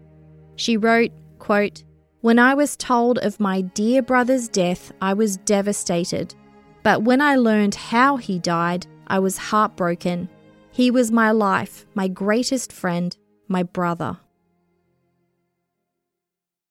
She 0.61 0.77
wrote, 0.77 1.11
quote, 1.39 1.85
When 2.21 2.39
I 2.39 2.53
was 2.53 2.77
told 2.77 3.17
of 3.21 3.41
my 3.41 3.63
dear 3.63 4.03
brother's 4.03 4.47
death, 4.47 4.93
I 5.01 5.15
was 5.15 5.39
devastated. 5.39 6.35
But 6.83 7.03
when 7.03 7.23
I 7.23 7.37
learned 7.37 7.75
how 7.77 8.19
he 8.19 8.39
died, 8.39 8.87
I 9.07 9.21
was 9.21 9.39
heartbroken. 9.39 10.29
He 10.71 10.91
was 10.91 11.11
my 11.11 11.31
life, 11.31 11.87
my 11.95 12.09
greatest 12.09 12.75
friend, 12.75 13.17
my 13.49 13.63
brother. 13.63 14.19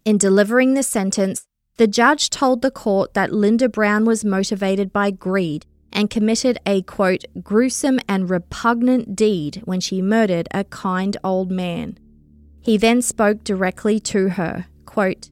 In 0.06 0.20
delivering 0.20 0.76
the 0.76 0.84
sentence, 0.84 1.48
the 1.78 1.88
judge 1.88 2.30
told 2.30 2.62
the 2.62 2.70
court 2.70 3.16
that 3.16 3.34
Linda 3.34 3.68
Brown 3.68 4.06
was 4.06 4.24
motivated 4.24 4.94
by 4.94 5.10
greed 5.10 5.66
and 5.92 6.12
committed 6.12 6.60
a 6.64 6.84
quote, 6.84 7.24
gruesome 7.42 8.00
and 8.08 8.30
repugnant 8.30 9.16
deed 9.16 9.64
when 9.66 9.80
she 9.80 10.00
murdered 10.00 10.48
a 10.52 10.64
kind 10.66 11.18
old 11.24 11.50
man. 11.50 11.98
He 12.62 12.78
then 12.78 13.02
spoke 13.02 13.44
directly 13.44 14.00
to 14.02 14.30
her, 14.30 14.68
quote, 14.86 15.30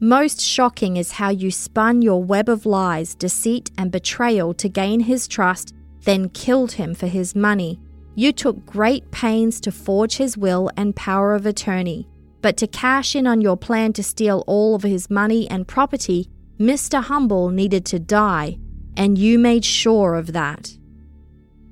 Most 0.00 0.40
shocking 0.40 0.96
is 0.96 1.12
how 1.12 1.30
you 1.30 1.50
spun 1.50 2.02
your 2.02 2.22
web 2.22 2.48
of 2.48 2.64
lies, 2.64 3.14
deceit, 3.14 3.70
and 3.76 3.92
betrayal 3.92 4.54
to 4.54 4.68
gain 4.68 5.00
his 5.00 5.28
trust, 5.28 5.74
then 6.04 6.30
killed 6.30 6.72
him 6.72 6.94
for 6.94 7.06
his 7.06 7.36
money. 7.36 7.78
You 8.14 8.32
took 8.32 8.66
great 8.66 9.10
pains 9.10 9.60
to 9.60 9.72
forge 9.72 10.16
his 10.16 10.36
will 10.36 10.70
and 10.76 10.96
power 10.96 11.34
of 11.34 11.46
attorney, 11.46 12.08
but 12.42 12.56
to 12.56 12.66
cash 12.66 13.14
in 13.14 13.26
on 13.26 13.40
your 13.40 13.56
plan 13.56 13.92
to 13.94 14.02
steal 14.02 14.42
all 14.46 14.74
of 14.74 14.82
his 14.82 15.10
money 15.10 15.48
and 15.50 15.68
property, 15.68 16.28
Mr. 16.58 17.02
Humble 17.02 17.50
needed 17.50 17.84
to 17.86 17.98
die, 17.98 18.58
and 18.96 19.16
you 19.16 19.38
made 19.38 19.64
sure 19.64 20.14
of 20.14 20.32
that. 20.32 20.76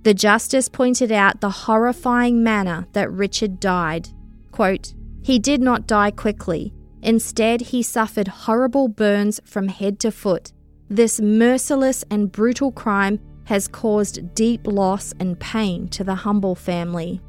The 0.02 0.14
justice 0.14 0.68
pointed 0.68 1.10
out 1.10 1.40
the 1.40 1.50
horrifying 1.50 2.42
manner 2.42 2.86
that 2.92 3.10
Richard 3.10 3.60
died. 3.60 4.08
Quote, 4.52 4.94
he 5.28 5.38
did 5.38 5.60
not 5.60 5.86
die 5.86 6.10
quickly. 6.10 6.72
Instead, 7.02 7.60
he 7.60 7.82
suffered 7.82 8.28
horrible 8.28 8.88
burns 8.88 9.38
from 9.44 9.68
head 9.68 10.00
to 10.00 10.10
foot. 10.10 10.54
This 10.88 11.20
merciless 11.20 12.02
and 12.10 12.32
brutal 12.32 12.72
crime 12.72 13.20
has 13.44 13.68
caused 13.68 14.34
deep 14.34 14.66
loss 14.66 15.12
and 15.20 15.38
pain 15.38 15.86
to 15.88 16.02
the 16.02 16.14
Humble 16.14 16.54
family. 16.54 17.20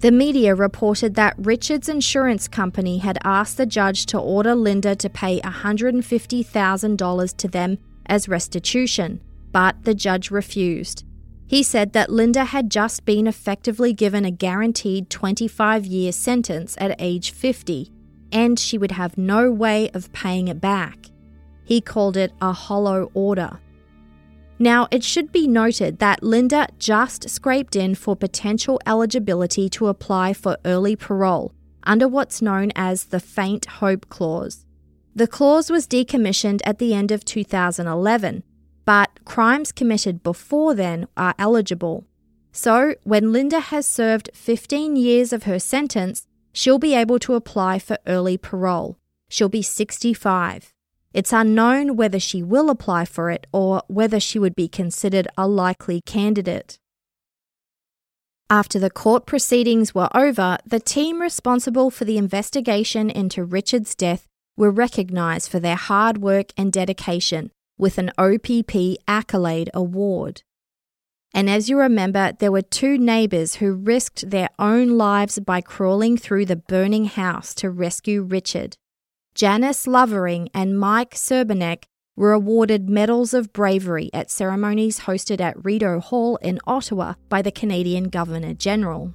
The 0.00 0.12
media 0.12 0.54
reported 0.54 1.14
that 1.14 1.36
Richard's 1.38 1.88
insurance 1.88 2.46
company 2.48 2.98
had 2.98 3.18
asked 3.24 3.56
the 3.56 3.64
judge 3.64 4.04
to 4.04 4.18
order 4.18 4.54
Linda 4.54 4.94
to 4.96 5.08
pay 5.08 5.40
$150,000 5.40 7.36
to 7.38 7.48
them 7.48 7.78
as 8.04 8.28
restitution, 8.28 9.22
but 9.52 9.84
the 9.84 9.94
judge 9.94 10.30
refused. 10.30 11.06
He 11.48 11.62
said 11.62 11.94
that 11.94 12.10
Linda 12.10 12.44
had 12.44 12.70
just 12.70 13.06
been 13.06 13.26
effectively 13.26 13.94
given 13.94 14.26
a 14.26 14.30
guaranteed 14.30 15.08
25 15.08 15.86
year 15.86 16.12
sentence 16.12 16.76
at 16.78 16.94
age 16.98 17.30
50, 17.30 17.90
and 18.30 18.58
she 18.58 18.76
would 18.76 18.92
have 18.92 19.16
no 19.16 19.50
way 19.50 19.88
of 19.94 20.12
paying 20.12 20.48
it 20.48 20.60
back. 20.60 21.06
He 21.64 21.80
called 21.80 22.18
it 22.18 22.32
a 22.42 22.52
hollow 22.52 23.10
order. 23.14 23.60
Now, 24.58 24.88
it 24.90 25.02
should 25.02 25.32
be 25.32 25.48
noted 25.48 26.00
that 26.00 26.22
Linda 26.22 26.68
just 26.78 27.30
scraped 27.30 27.76
in 27.76 27.94
for 27.94 28.14
potential 28.14 28.78
eligibility 28.84 29.70
to 29.70 29.86
apply 29.86 30.34
for 30.34 30.58
early 30.66 30.96
parole 30.96 31.54
under 31.84 32.06
what's 32.06 32.42
known 32.42 32.72
as 32.76 33.04
the 33.04 33.20
Faint 33.20 33.64
Hope 33.66 34.10
Clause. 34.10 34.66
The 35.14 35.26
clause 35.26 35.70
was 35.70 35.86
decommissioned 35.86 36.60
at 36.64 36.78
the 36.78 36.92
end 36.92 37.10
of 37.10 37.24
2011 37.24 38.42
but 38.88 39.22
crimes 39.26 39.70
committed 39.70 40.22
before 40.22 40.74
then 40.74 41.06
are 41.14 41.34
eligible. 41.38 42.06
So, 42.52 42.94
when 43.04 43.32
Linda 43.32 43.60
has 43.60 43.84
served 43.84 44.30
15 44.32 44.96
years 44.96 45.30
of 45.30 45.42
her 45.42 45.58
sentence, 45.58 46.26
she'll 46.54 46.78
be 46.78 46.94
able 46.94 47.18
to 47.18 47.34
apply 47.34 47.80
for 47.80 47.98
early 48.06 48.38
parole. 48.38 48.96
She'll 49.28 49.50
be 49.50 49.60
65. 49.60 50.72
It's 51.12 51.34
unknown 51.34 51.96
whether 51.96 52.18
she 52.18 52.42
will 52.42 52.70
apply 52.70 53.04
for 53.04 53.28
it 53.28 53.46
or 53.52 53.82
whether 53.88 54.18
she 54.18 54.38
would 54.38 54.56
be 54.56 54.68
considered 54.68 55.28
a 55.36 55.46
likely 55.46 56.00
candidate. 56.00 56.78
After 58.48 58.78
the 58.78 58.88
court 58.88 59.26
proceedings 59.26 59.94
were 59.94 60.08
over, 60.14 60.56
the 60.64 60.80
team 60.80 61.20
responsible 61.20 61.90
for 61.90 62.06
the 62.06 62.16
investigation 62.16 63.10
into 63.10 63.44
Richard's 63.44 63.94
death 63.94 64.26
were 64.56 64.70
recognised 64.70 65.50
for 65.50 65.60
their 65.60 65.76
hard 65.76 66.22
work 66.22 66.52
and 66.56 66.72
dedication 66.72 67.50
with 67.78 67.96
an 67.98 68.10
OPP 68.18 68.98
Accolade 69.06 69.70
Award. 69.72 70.42
And 71.32 71.48
as 71.48 71.68
you 71.68 71.78
remember, 71.78 72.32
there 72.32 72.52
were 72.52 72.62
two 72.62 72.98
neighbours 72.98 73.56
who 73.56 73.72
risked 73.72 74.30
their 74.30 74.48
own 74.58 74.98
lives 74.98 75.38
by 75.38 75.60
crawling 75.60 76.16
through 76.16 76.46
the 76.46 76.56
burning 76.56 77.04
house 77.04 77.54
to 77.54 77.70
rescue 77.70 78.22
Richard. 78.22 78.76
Janice 79.34 79.86
Lovering 79.86 80.48
and 80.52 80.78
Mike 80.78 81.14
Serbanek 81.14 81.84
were 82.16 82.32
awarded 82.32 82.90
Medals 82.90 83.32
of 83.32 83.52
Bravery 83.52 84.10
at 84.12 84.30
ceremonies 84.30 85.00
hosted 85.00 85.40
at 85.40 85.64
Rideau 85.64 86.00
Hall 86.00 86.36
in 86.38 86.58
Ottawa 86.66 87.14
by 87.28 87.42
the 87.42 87.52
Canadian 87.52 88.08
Governor 88.08 88.54
General. 88.54 89.14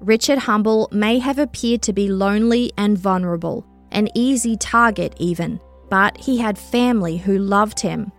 Richard 0.00 0.40
Humble 0.40 0.90
may 0.92 1.18
have 1.20 1.38
appeared 1.38 1.80
to 1.82 1.94
be 1.94 2.10
lonely 2.10 2.70
and 2.76 2.98
vulnerable, 2.98 3.66
an 3.94 4.08
easy 4.14 4.56
target 4.56 5.14
even, 5.18 5.60
but 5.88 6.16
he 6.18 6.38
had 6.38 6.58
family 6.58 7.16
who 7.16 7.38
loved 7.38 7.80
him. 7.80 8.12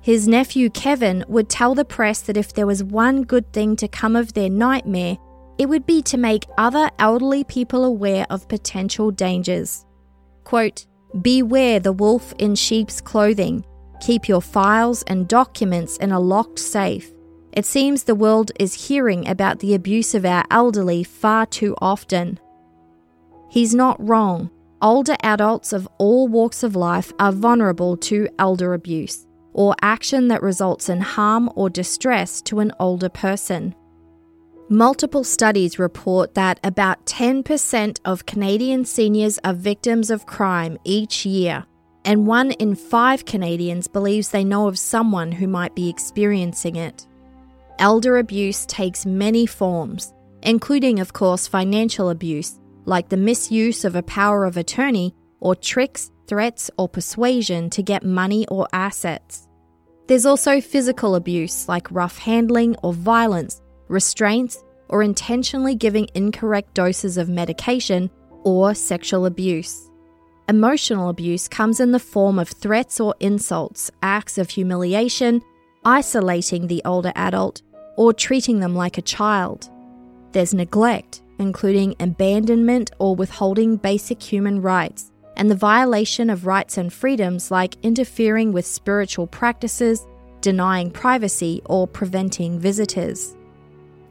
His 0.00 0.28
nephew 0.28 0.68
Kevin 0.68 1.24
would 1.28 1.48
tell 1.48 1.74
the 1.74 1.84
press 1.84 2.20
that 2.22 2.36
if 2.36 2.52
there 2.52 2.66
was 2.66 2.84
one 2.84 3.22
good 3.22 3.50
thing 3.52 3.74
to 3.76 3.88
come 3.88 4.16
of 4.16 4.34
their 4.34 4.50
nightmare, 4.50 5.16
it 5.56 5.66
would 5.66 5.86
be 5.86 6.02
to 6.02 6.18
make 6.18 6.44
other 6.58 6.90
elderly 6.98 7.44
people 7.44 7.84
aware 7.84 8.26
of 8.28 8.48
potential 8.48 9.10
dangers. 9.10 9.86
Quote, 10.42 10.86
Beware 11.22 11.78
the 11.80 11.92
wolf 11.92 12.34
in 12.38 12.54
sheep's 12.54 13.00
clothing. 13.00 13.64
Keep 14.00 14.28
your 14.28 14.42
files 14.42 15.04
and 15.04 15.28
documents 15.28 15.96
in 15.98 16.10
a 16.10 16.20
locked 16.20 16.58
safe. 16.58 17.10
It 17.52 17.64
seems 17.64 18.02
the 18.02 18.16
world 18.16 18.50
is 18.58 18.88
hearing 18.88 19.28
about 19.28 19.60
the 19.60 19.74
abuse 19.74 20.14
of 20.14 20.24
our 20.24 20.44
elderly 20.50 21.04
far 21.04 21.46
too 21.46 21.76
often. 21.80 22.40
He's 23.48 23.74
not 23.74 23.96
wrong. 24.04 24.50
Older 24.84 25.16
adults 25.22 25.72
of 25.72 25.88
all 25.96 26.28
walks 26.28 26.62
of 26.62 26.76
life 26.76 27.10
are 27.18 27.32
vulnerable 27.32 27.96
to 27.96 28.28
elder 28.38 28.74
abuse 28.74 29.26
or 29.54 29.74
action 29.80 30.28
that 30.28 30.42
results 30.42 30.90
in 30.90 31.00
harm 31.00 31.50
or 31.54 31.70
distress 31.70 32.42
to 32.42 32.60
an 32.60 32.70
older 32.78 33.08
person. 33.08 33.74
Multiple 34.68 35.24
studies 35.24 35.78
report 35.78 36.34
that 36.34 36.60
about 36.62 37.06
10% 37.06 37.98
of 38.04 38.26
Canadian 38.26 38.84
seniors 38.84 39.38
are 39.42 39.54
victims 39.54 40.10
of 40.10 40.26
crime 40.26 40.76
each 40.84 41.24
year, 41.24 41.64
and 42.04 42.26
one 42.26 42.50
in 42.50 42.74
five 42.74 43.24
Canadians 43.24 43.88
believes 43.88 44.28
they 44.28 44.44
know 44.44 44.68
of 44.68 44.78
someone 44.78 45.32
who 45.32 45.48
might 45.48 45.74
be 45.74 45.88
experiencing 45.88 46.76
it. 46.76 47.06
Elder 47.78 48.18
abuse 48.18 48.66
takes 48.66 49.06
many 49.06 49.46
forms, 49.46 50.12
including, 50.42 51.00
of 51.00 51.14
course, 51.14 51.46
financial 51.46 52.10
abuse, 52.10 52.60
like 52.84 53.08
the 53.08 53.16
misuse 53.16 53.84
of 53.84 53.96
a 53.96 54.02
power 54.02 54.44
of 54.44 54.56
attorney 54.56 55.14
or 55.40 55.54
tricks, 55.54 56.10
threats, 56.26 56.70
or 56.78 56.88
persuasion 56.88 57.70
to 57.70 57.82
get 57.82 58.02
money 58.02 58.46
or 58.48 58.66
assets. 58.72 59.46
There's 60.06 60.26
also 60.26 60.60
physical 60.60 61.14
abuse, 61.14 61.68
like 61.68 61.90
rough 61.90 62.18
handling 62.18 62.76
or 62.82 62.92
violence 62.92 63.60
restraints, 63.88 64.62
or 64.88 65.02
intentionally 65.02 65.74
giving 65.74 66.08
incorrect 66.14 66.74
doses 66.74 67.18
of 67.18 67.28
medication, 67.28 68.10
or 68.44 68.74
sexual 68.74 69.26
abuse. 69.26 69.90
Emotional 70.48 71.08
abuse 71.08 71.48
comes 71.48 71.80
in 71.80 71.92
the 71.92 71.98
form 71.98 72.38
of 72.38 72.48
threats 72.48 73.00
or 73.00 73.14
insults, 73.20 73.90
acts 74.02 74.36
of 74.36 74.50
humiliation, 74.50 75.40
isolating 75.84 76.66
the 76.66 76.82
older 76.84 77.12
adult, 77.16 77.62
or 77.96 78.12
treating 78.12 78.60
them 78.60 78.74
like 78.74 78.98
a 78.98 79.02
child. 79.02 79.70
There's 80.32 80.52
neglect, 80.52 81.22
including 81.38 81.94
abandonment 82.00 82.90
or 82.98 83.14
withholding 83.14 83.76
basic 83.76 84.22
human 84.22 84.62
rights, 84.62 85.10
and 85.36 85.50
the 85.50 85.54
violation 85.54 86.30
of 86.30 86.46
rights 86.46 86.78
and 86.78 86.92
freedoms 86.92 87.50
like 87.50 87.76
interfering 87.82 88.52
with 88.52 88.66
spiritual 88.66 89.26
practices, 89.26 90.06
denying 90.40 90.90
privacy, 90.90 91.62
or 91.66 91.86
preventing 91.86 92.58
visitors 92.58 93.34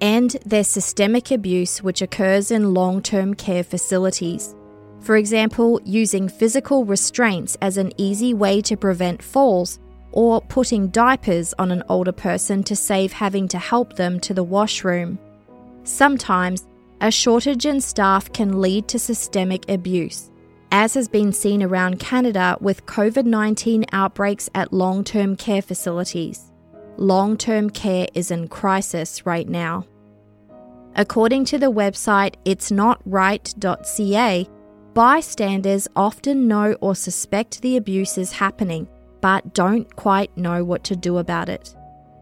and 0.04 0.36
there's 0.46 0.68
systemic 0.68 1.32
abuse 1.32 1.82
which 1.82 2.02
occurs 2.02 2.52
in 2.52 2.74
long 2.74 3.02
term 3.02 3.34
care 3.34 3.64
facilities. 3.64 4.54
For 5.00 5.16
example, 5.16 5.80
using 5.86 6.28
physical 6.28 6.84
restraints 6.84 7.58
as 7.62 7.78
an 7.78 7.94
easy 7.96 8.34
way 8.34 8.62
to 8.64 8.76
prevent 8.76 9.24
falls, 9.24 9.80
or 10.12 10.42
putting 10.42 10.90
diapers 10.90 11.54
on 11.58 11.72
an 11.72 11.84
older 11.88 12.12
person 12.12 12.64
to 12.64 12.76
save 12.76 13.14
having 13.14 13.48
to 13.48 13.58
help 13.58 13.96
them 13.96 14.20
to 14.20 14.34
the 14.34 14.44
washroom. 14.44 15.18
Sometimes, 15.86 16.68
a 17.04 17.12
shortage 17.12 17.66
in 17.66 17.82
staff 17.82 18.32
can 18.32 18.62
lead 18.62 18.88
to 18.88 18.98
systemic 18.98 19.70
abuse, 19.70 20.32
as 20.72 20.94
has 20.94 21.10
been 21.10 21.34
seen 21.34 21.62
around 21.62 22.00
Canada 22.00 22.58
with 22.62 22.86
COVID 22.86 23.26
19 23.26 23.84
outbreaks 23.92 24.50
at 24.56 24.72
long 24.72 25.04
term 25.04 25.36
care 25.36 25.62
facilities. 25.62 26.54
Long 26.96 27.36
term 27.36 27.70
care 27.70 28.08
is 28.14 28.32
in 28.32 28.48
crisis 28.48 29.26
right 29.26 29.50
now. 29.50 29.86
According 30.96 31.44
to 31.46 31.58
the 31.58 31.70
website 31.70 32.36
itsnotright.ca, 32.46 34.48
bystanders 34.94 35.88
often 35.98 36.48
know 36.48 36.78
or 36.80 36.96
suspect 36.96 37.62
the 37.62 37.76
abuse 37.76 38.18
is 38.18 38.32
happening, 38.32 38.88
but 39.20 39.54
don't 39.54 39.94
quite 39.98 40.38
know 40.38 40.64
what 40.64 40.86
to 40.86 40.96
do 40.96 41.18
about 41.18 41.50
it. 41.50 41.76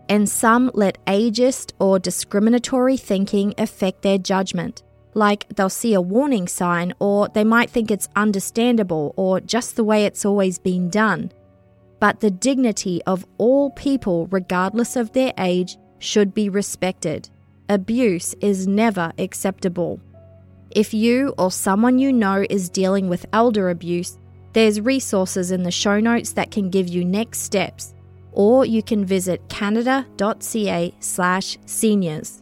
And 0.09 0.29
some 0.29 0.71
let 0.73 1.03
ageist 1.05 1.73
or 1.79 1.99
discriminatory 1.99 2.97
thinking 2.97 3.53
affect 3.57 4.01
their 4.01 4.17
judgment, 4.17 4.83
like 5.13 5.47
they'll 5.49 5.69
see 5.69 5.93
a 5.93 6.01
warning 6.01 6.47
sign 6.47 6.93
or 6.99 7.29
they 7.29 7.43
might 7.43 7.69
think 7.69 7.91
it's 7.91 8.09
understandable 8.15 9.13
or 9.15 9.39
just 9.39 9.75
the 9.75 9.83
way 9.83 10.05
it's 10.05 10.25
always 10.25 10.59
been 10.59 10.89
done. 10.89 11.31
But 11.99 12.19
the 12.19 12.31
dignity 12.31 13.01
of 13.05 13.25
all 13.37 13.69
people, 13.71 14.27
regardless 14.27 14.95
of 14.95 15.13
their 15.13 15.33
age, 15.37 15.77
should 15.99 16.33
be 16.33 16.49
respected 16.49 17.29
abuse 17.71 18.35
is 18.41 18.67
never 18.67 19.13
acceptable. 19.17 19.99
If 20.71 20.93
you 20.93 21.33
or 21.37 21.51
someone 21.51 21.99
you 21.99 22.11
know 22.11 22.45
is 22.49 22.69
dealing 22.69 23.07
with 23.07 23.25
elder 23.33 23.69
abuse, 23.69 24.17
there's 24.53 24.81
resources 24.81 25.51
in 25.51 25.63
the 25.63 25.71
show 25.71 25.99
notes 25.99 26.33
that 26.33 26.51
can 26.51 26.69
give 26.69 26.89
you 26.89 27.05
next 27.05 27.39
steps, 27.39 27.93
or 28.31 28.65
you 28.65 28.81
can 28.83 29.05
visit 29.05 29.47
canada.ca/slash 29.49 31.57
seniors. 31.65 32.41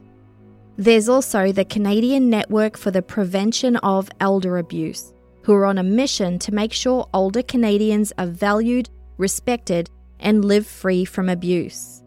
There's 0.78 1.10
also 1.10 1.52
the 1.52 1.66
Canadian 1.66 2.30
Network 2.30 2.78
for 2.78 2.92
the 2.92 3.02
Prevention 3.02 3.76
of 3.78 4.10
Elder 4.20 4.58
Abuse, 4.58 5.14
who 5.44 5.54
are 5.54 5.66
on 5.66 5.78
a 5.78 5.84
mission 5.84 6.40
to 6.40 6.54
make 6.54 6.72
sure 6.72 7.10
older 7.14 7.44
Canadians 7.44 8.14
are 8.18 8.28
valued, 8.28 8.90
respected, 9.18 9.90
and 10.20 10.46
live 10.46 10.66
free 10.66 11.04
from 11.06 11.28
abuse. 11.28 12.02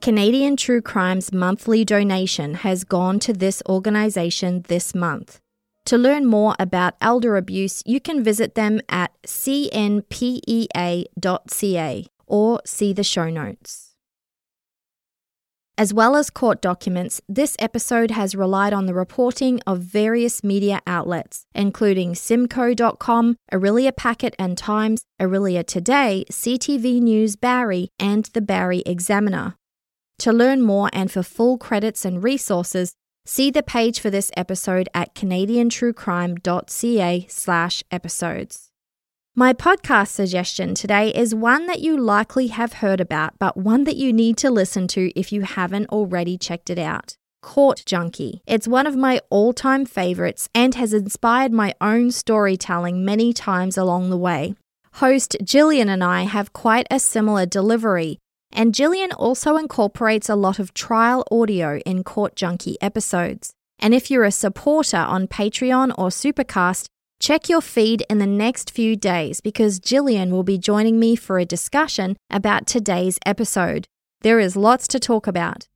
Canadian 0.00 0.56
True 0.56 0.82
Crime's 0.82 1.32
monthly 1.32 1.84
donation 1.84 2.54
has 2.54 2.82
gone 2.84 3.18
to 3.20 3.32
this 3.32 3.62
organisation 3.68 4.64
this 4.68 4.94
month. 4.94 5.40
To 5.86 5.96
learn 5.96 6.26
more 6.26 6.54
about 6.58 6.94
elder 7.00 7.36
abuse, 7.36 7.82
you 7.86 8.00
can 8.00 8.24
visit 8.24 8.56
them 8.56 8.80
at 8.88 9.12
cnpea.ca 9.22 10.66
or 12.26 12.60
see 12.64 12.92
the 12.92 13.04
show 13.04 13.30
notes. 13.30 13.86
As 15.78 15.92
well 15.92 16.16
as 16.16 16.30
court 16.30 16.62
documents, 16.62 17.20
this 17.28 17.54
episode 17.58 18.10
has 18.10 18.34
relied 18.34 18.72
on 18.72 18.86
the 18.86 18.94
reporting 18.94 19.60
of 19.66 19.80
various 19.80 20.42
media 20.42 20.80
outlets, 20.86 21.44
including 21.54 22.14
Simcoe.com, 22.14 23.36
Orillia 23.52 23.94
Packet 23.94 24.34
and 24.38 24.56
Times, 24.56 25.02
Orillia 25.20 25.66
Today, 25.66 26.24
CTV 26.30 27.02
News 27.02 27.36
Barrie, 27.36 27.90
and 27.98 28.24
the 28.32 28.40
Barrie 28.40 28.84
Examiner. 28.86 29.56
To 30.20 30.32
learn 30.32 30.62
more 30.62 30.88
and 30.94 31.12
for 31.12 31.22
full 31.22 31.58
credits 31.58 32.06
and 32.06 32.24
resources, 32.24 32.94
see 33.26 33.50
the 33.50 33.62
page 33.62 34.00
for 34.00 34.08
this 34.08 34.30
episode 34.34 34.88
at 34.94 35.14
canadiantruecrime.ca 35.14 37.26
slash 37.28 37.84
episodes. 37.90 38.65
My 39.38 39.52
podcast 39.52 40.08
suggestion 40.08 40.74
today 40.74 41.10
is 41.10 41.34
one 41.34 41.66
that 41.66 41.80
you 41.80 42.00
likely 42.00 42.46
have 42.46 42.72
heard 42.72 43.02
about, 43.02 43.38
but 43.38 43.54
one 43.54 43.84
that 43.84 43.96
you 43.96 44.10
need 44.10 44.38
to 44.38 44.50
listen 44.50 44.88
to 44.88 45.12
if 45.14 45.30
you 45.30 45.42
haven't 45.42 45.90
already 45.90 46.38
checked 46.38 46.70
it 46.70 46.78
out. 46.78 47.18
Court 47.42 47.82
Junkie. 47.84 48.40
It's 48.46 48.66
one 48.66 48.86
of 48.86 48.96
my 48.96 49.20
all 49.28 49.52
time 49.52 49.84
favorites 49.84 50.48
and 50.54 50.74
has 50.76 50.94
inspired 50.94 51.52
my 51.52 51.74
own 51.82 52.12
storytelling 52.12 53.04
many 53.04 53.34
times 53.34 53.76
along 53.76 54.08
the 54.08 54.16
way. 54.16 54.54
Host 54.94 55.36
Jillian 55.42 55.88
and 55.90 56.02
I 56.02 56.22
have 56.22 56.54
quite 56.54 56.86
a 56.90 56.98
similar 56.98 57.44
delivery, 57.44 58.18
and 58.52 58.72
Jillian 58.72 59.12
also 59.18 59.58
incorporates 59.58 60.30
a 60.30 60.34
lot 60.34 60.58
of 60.58 60.72
trial 60.72 61.26
audio 61.30 61.80
in 61.80 62.04
Court 62.04 62.36
Junkie 62.36 62.78
episodes. 62.80 63.52
And 63.78 63.92
if 63.92 64.10
you're 64.10 64.24
a 64.24 64.32
supporter 64.32 64.96
on 64.96 65.28
Patreon 65.28 65.92
or 65.98 66.08
Supercast, 66.08 66.86
check 67.20 67.48
your 67.48 67.60
feed 67.60 68.04
in 68.08 68.18
the 68.18 68.26
next 68.26 68.70
few 68.70 68.96
days 68.96 69.40
because 69.40 69.80
Jillian 69.80 70.30
will 70.30 70.42
be 70.42 70.58
joining 70.58 70.98
me 70.98 71.16
for 71.16 71.38
a 71.38 71.44
discussion 71.44 72.16
about 72.30 72.66
today's 72.66 73.18
episode. 73.24 73.86
There 74.22 74.40
is 74.40 74.56
lots 74.56 74.88
to 74.88 74.98
talk 74.98 75.26
about. 75.26 75.68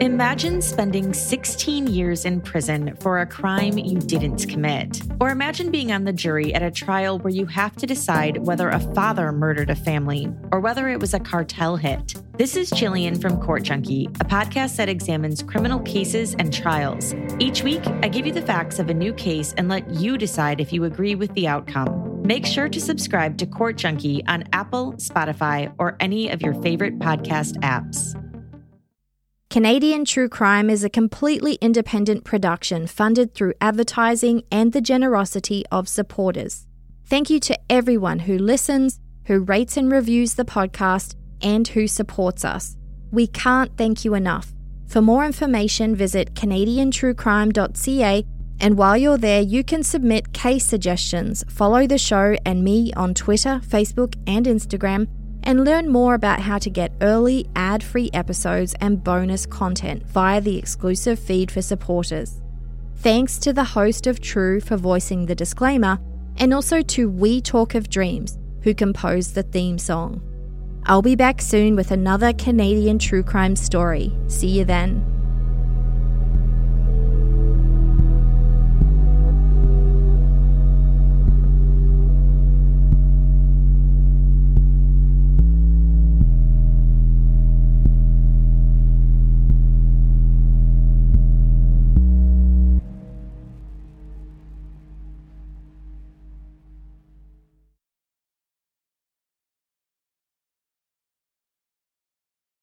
Imagine 0.00 0.62
spending 0.62 1.12
16 1.12 1.88
years 1.88 2.24
in 2.24 2.40
prison 2.40 2.94
for 3.00 3.18
a 3.18 3.26
crime 3.26 3.76
you 3.76 3.98
didn't 3.98 4.48
commit. 4.48 5.02
Or 5.20 5.30
imagine 5.30 5.72
being 5.72 5.90
on 5.90 6.04
the 6.04 6.12
jury 6.12 6.54
at 6.54 6.62
a 6.62 6.70
trial 6.70 7.18
where 7.18 7.32
you 7.32 7.46
have 7.46 7.74
to 7.74 7.86
decide 7.86 8.46
whether 8.46 8.68
a 8.68 8.78
father 8.94 9.32
murdered 9.32 9.70
a 9.70 9.74
family 9.74 10.32
or 10.52 10.60
whether 10.60 10.88
it 10.88 11.00
was 11.00 11.14
a 11.14 11.18
cartel 11.18 11.74
hit. 11.74 12.14
This 12.34 12.54
is 12.54 12.70
Jillian 12.70 13.20
from 13.20 13.40
Court 13.40 13.64
Junkie, 13.64 14.06
a 14.20 14.24
podcast 14.24 14.76
that 14.76 14.88
examines 14.88 15.42
criminal 15.42 15.80
cases 15.80 16.36
and 16.38 16.54
trials. 16.54 17.12
Each 17.40 17.64
week, 17.64 17.84
I 17.84 18.08
give 18.08 18.24
you 18.24 18.32
the 18.32 18.40
facts 18.40 18.78
of 18.78 18.90
a 18.90 18.94
new 18.94 19.12
case 19.12 19.52
and 19.56 19.68
let 19.68 19.90
you 19.90 20.16
decide 20.16 20.60
if 20.60 20.72
you 20.72 20.84
agree 20.84 21.16
with 21.16 21.34
the 21.34 21.48
outcome. 21.48 22.22
Make 22.22 22.46
sure 22.46 22.68
to 22.68 22.80
subscribe 22.80 23.36
to 23.38 23.46
Court 23.46 23.76
Junkie 23.76 24.24
on 24.28 24.44
Apple, 24.52 24.92
Spotify, 24.92 25.74
or 25.76 25.96
any 25.98 26.28
of 26.28 26.40
your 26.40 26.54
favorite 26.62 27.00
podcast 27.00 27.56
apps. 27.62 28.14
Canadian 29.50 30.04
True 30.04 30.28
Crime 30.28 30.68
is 30.68 30.84
a 30.84 30.90
completely 30.90 31.54
independent 31.62 32.22
production 32.22 32.86
funded 32.86 33.32
through 33.32 33.54
advertising 33.62 34.42
and 34.52 34.74
the 34.74 34.82
generosity 34.82 35.64
of 35.72 35.88
supporters. 35.88 36.66
Thank 37.06 37.30
you 37.30 37.40
to 37.40 37.58
everyone 37.70 38.18
who 38.20 38.36
listens, 38.36 39.00
who 39.24 39.40
rates 39.40 39.78
and 39.78 39.90
reviews 39.90 40.34
the 40.34 40.44
podcast, 40.44 41.14
and 41.40 41.66
who 41.66 41.88
supports 41.88 42.44
us. 42.44 42.76
We 43.10 43.26
can't 43.26 43.74
thank 43.78 44.04
you 44.04 44.12
enough. 44.12 44.52
For 44.86 45.00
more 45.00 45.24
information, 45.24 45.96
visit 45.96 46.34
CanadianTrueCrime.ca, 46.34 48.26
and 48.60 48.76
while 48.76 48.98
you're 48.98 49.16
there, 49.16 49.40
you 49.40 49.64
can 49.64 49.82
submit 49.82 50.34
case 50.34 50.66
suggestions, 50.66 51.42
follow 51.48 51.86
the 51.86 51.96
show 51.96 52.36
and 52.44 52.62
me 52.62 52.92
on 52.98 53.14
Twitter, 53.14 53.62
Facebook, 53.64 54.14
and 54.26 54.44
Instagram 54.44 55.08
and 55.48 55.64
learn 55.64 55.88
more 55.88 56.12
about 56.12 56.40
how 56.40 56.58
to 56.58 56.68
get 56.68 56.92
early 57.00 57.48
ad 57.56 57.82
free 57.82 58.10
episodes 58.12 58.74
and 58.82 59.02
bonus 59.02 59.46
content 59.46 60.06
via 60.06 60.42
the 60.42 60.58
exclusive 60.58 61.18
feed 61.18 61.50
for 61.50 61.62
supporters. 61.62 62.42
Thanks 62.96 63.38
to 63.38 63.54
the 63.54 63.64
host 63.64 64.06
of 64.06 64.20
True 64.20 64.60
for 64.60 64.76
voicing 64.76 65.24
the 65.24 65.34
disclaimer, 65.34 65.98
and 66.36 66.52
also 66.52 66.82
to 66.82 67.08
We 67.08 67.40
Talk 67.40 67.74
of 67.74 67.88
Dreams, 67.88 68.38
who 68.62 68.74
composed 68.74 69.34
the 69.34 69.42
theme 69.42 69.78
song. 69.78 70.20
I'll 70.84 71.00
be 71.00 71.16
back 71.16 71.40
soon 71.40 71.76
with 71.76 71.92
another 71.92 72.34
Canadian 72.34 72.98
true 72.98 73.22
crime 73.22 73.56
story. 73.56 74.12
See 74.26 74.48
you 74.48 74.66
then. 74.66 75.17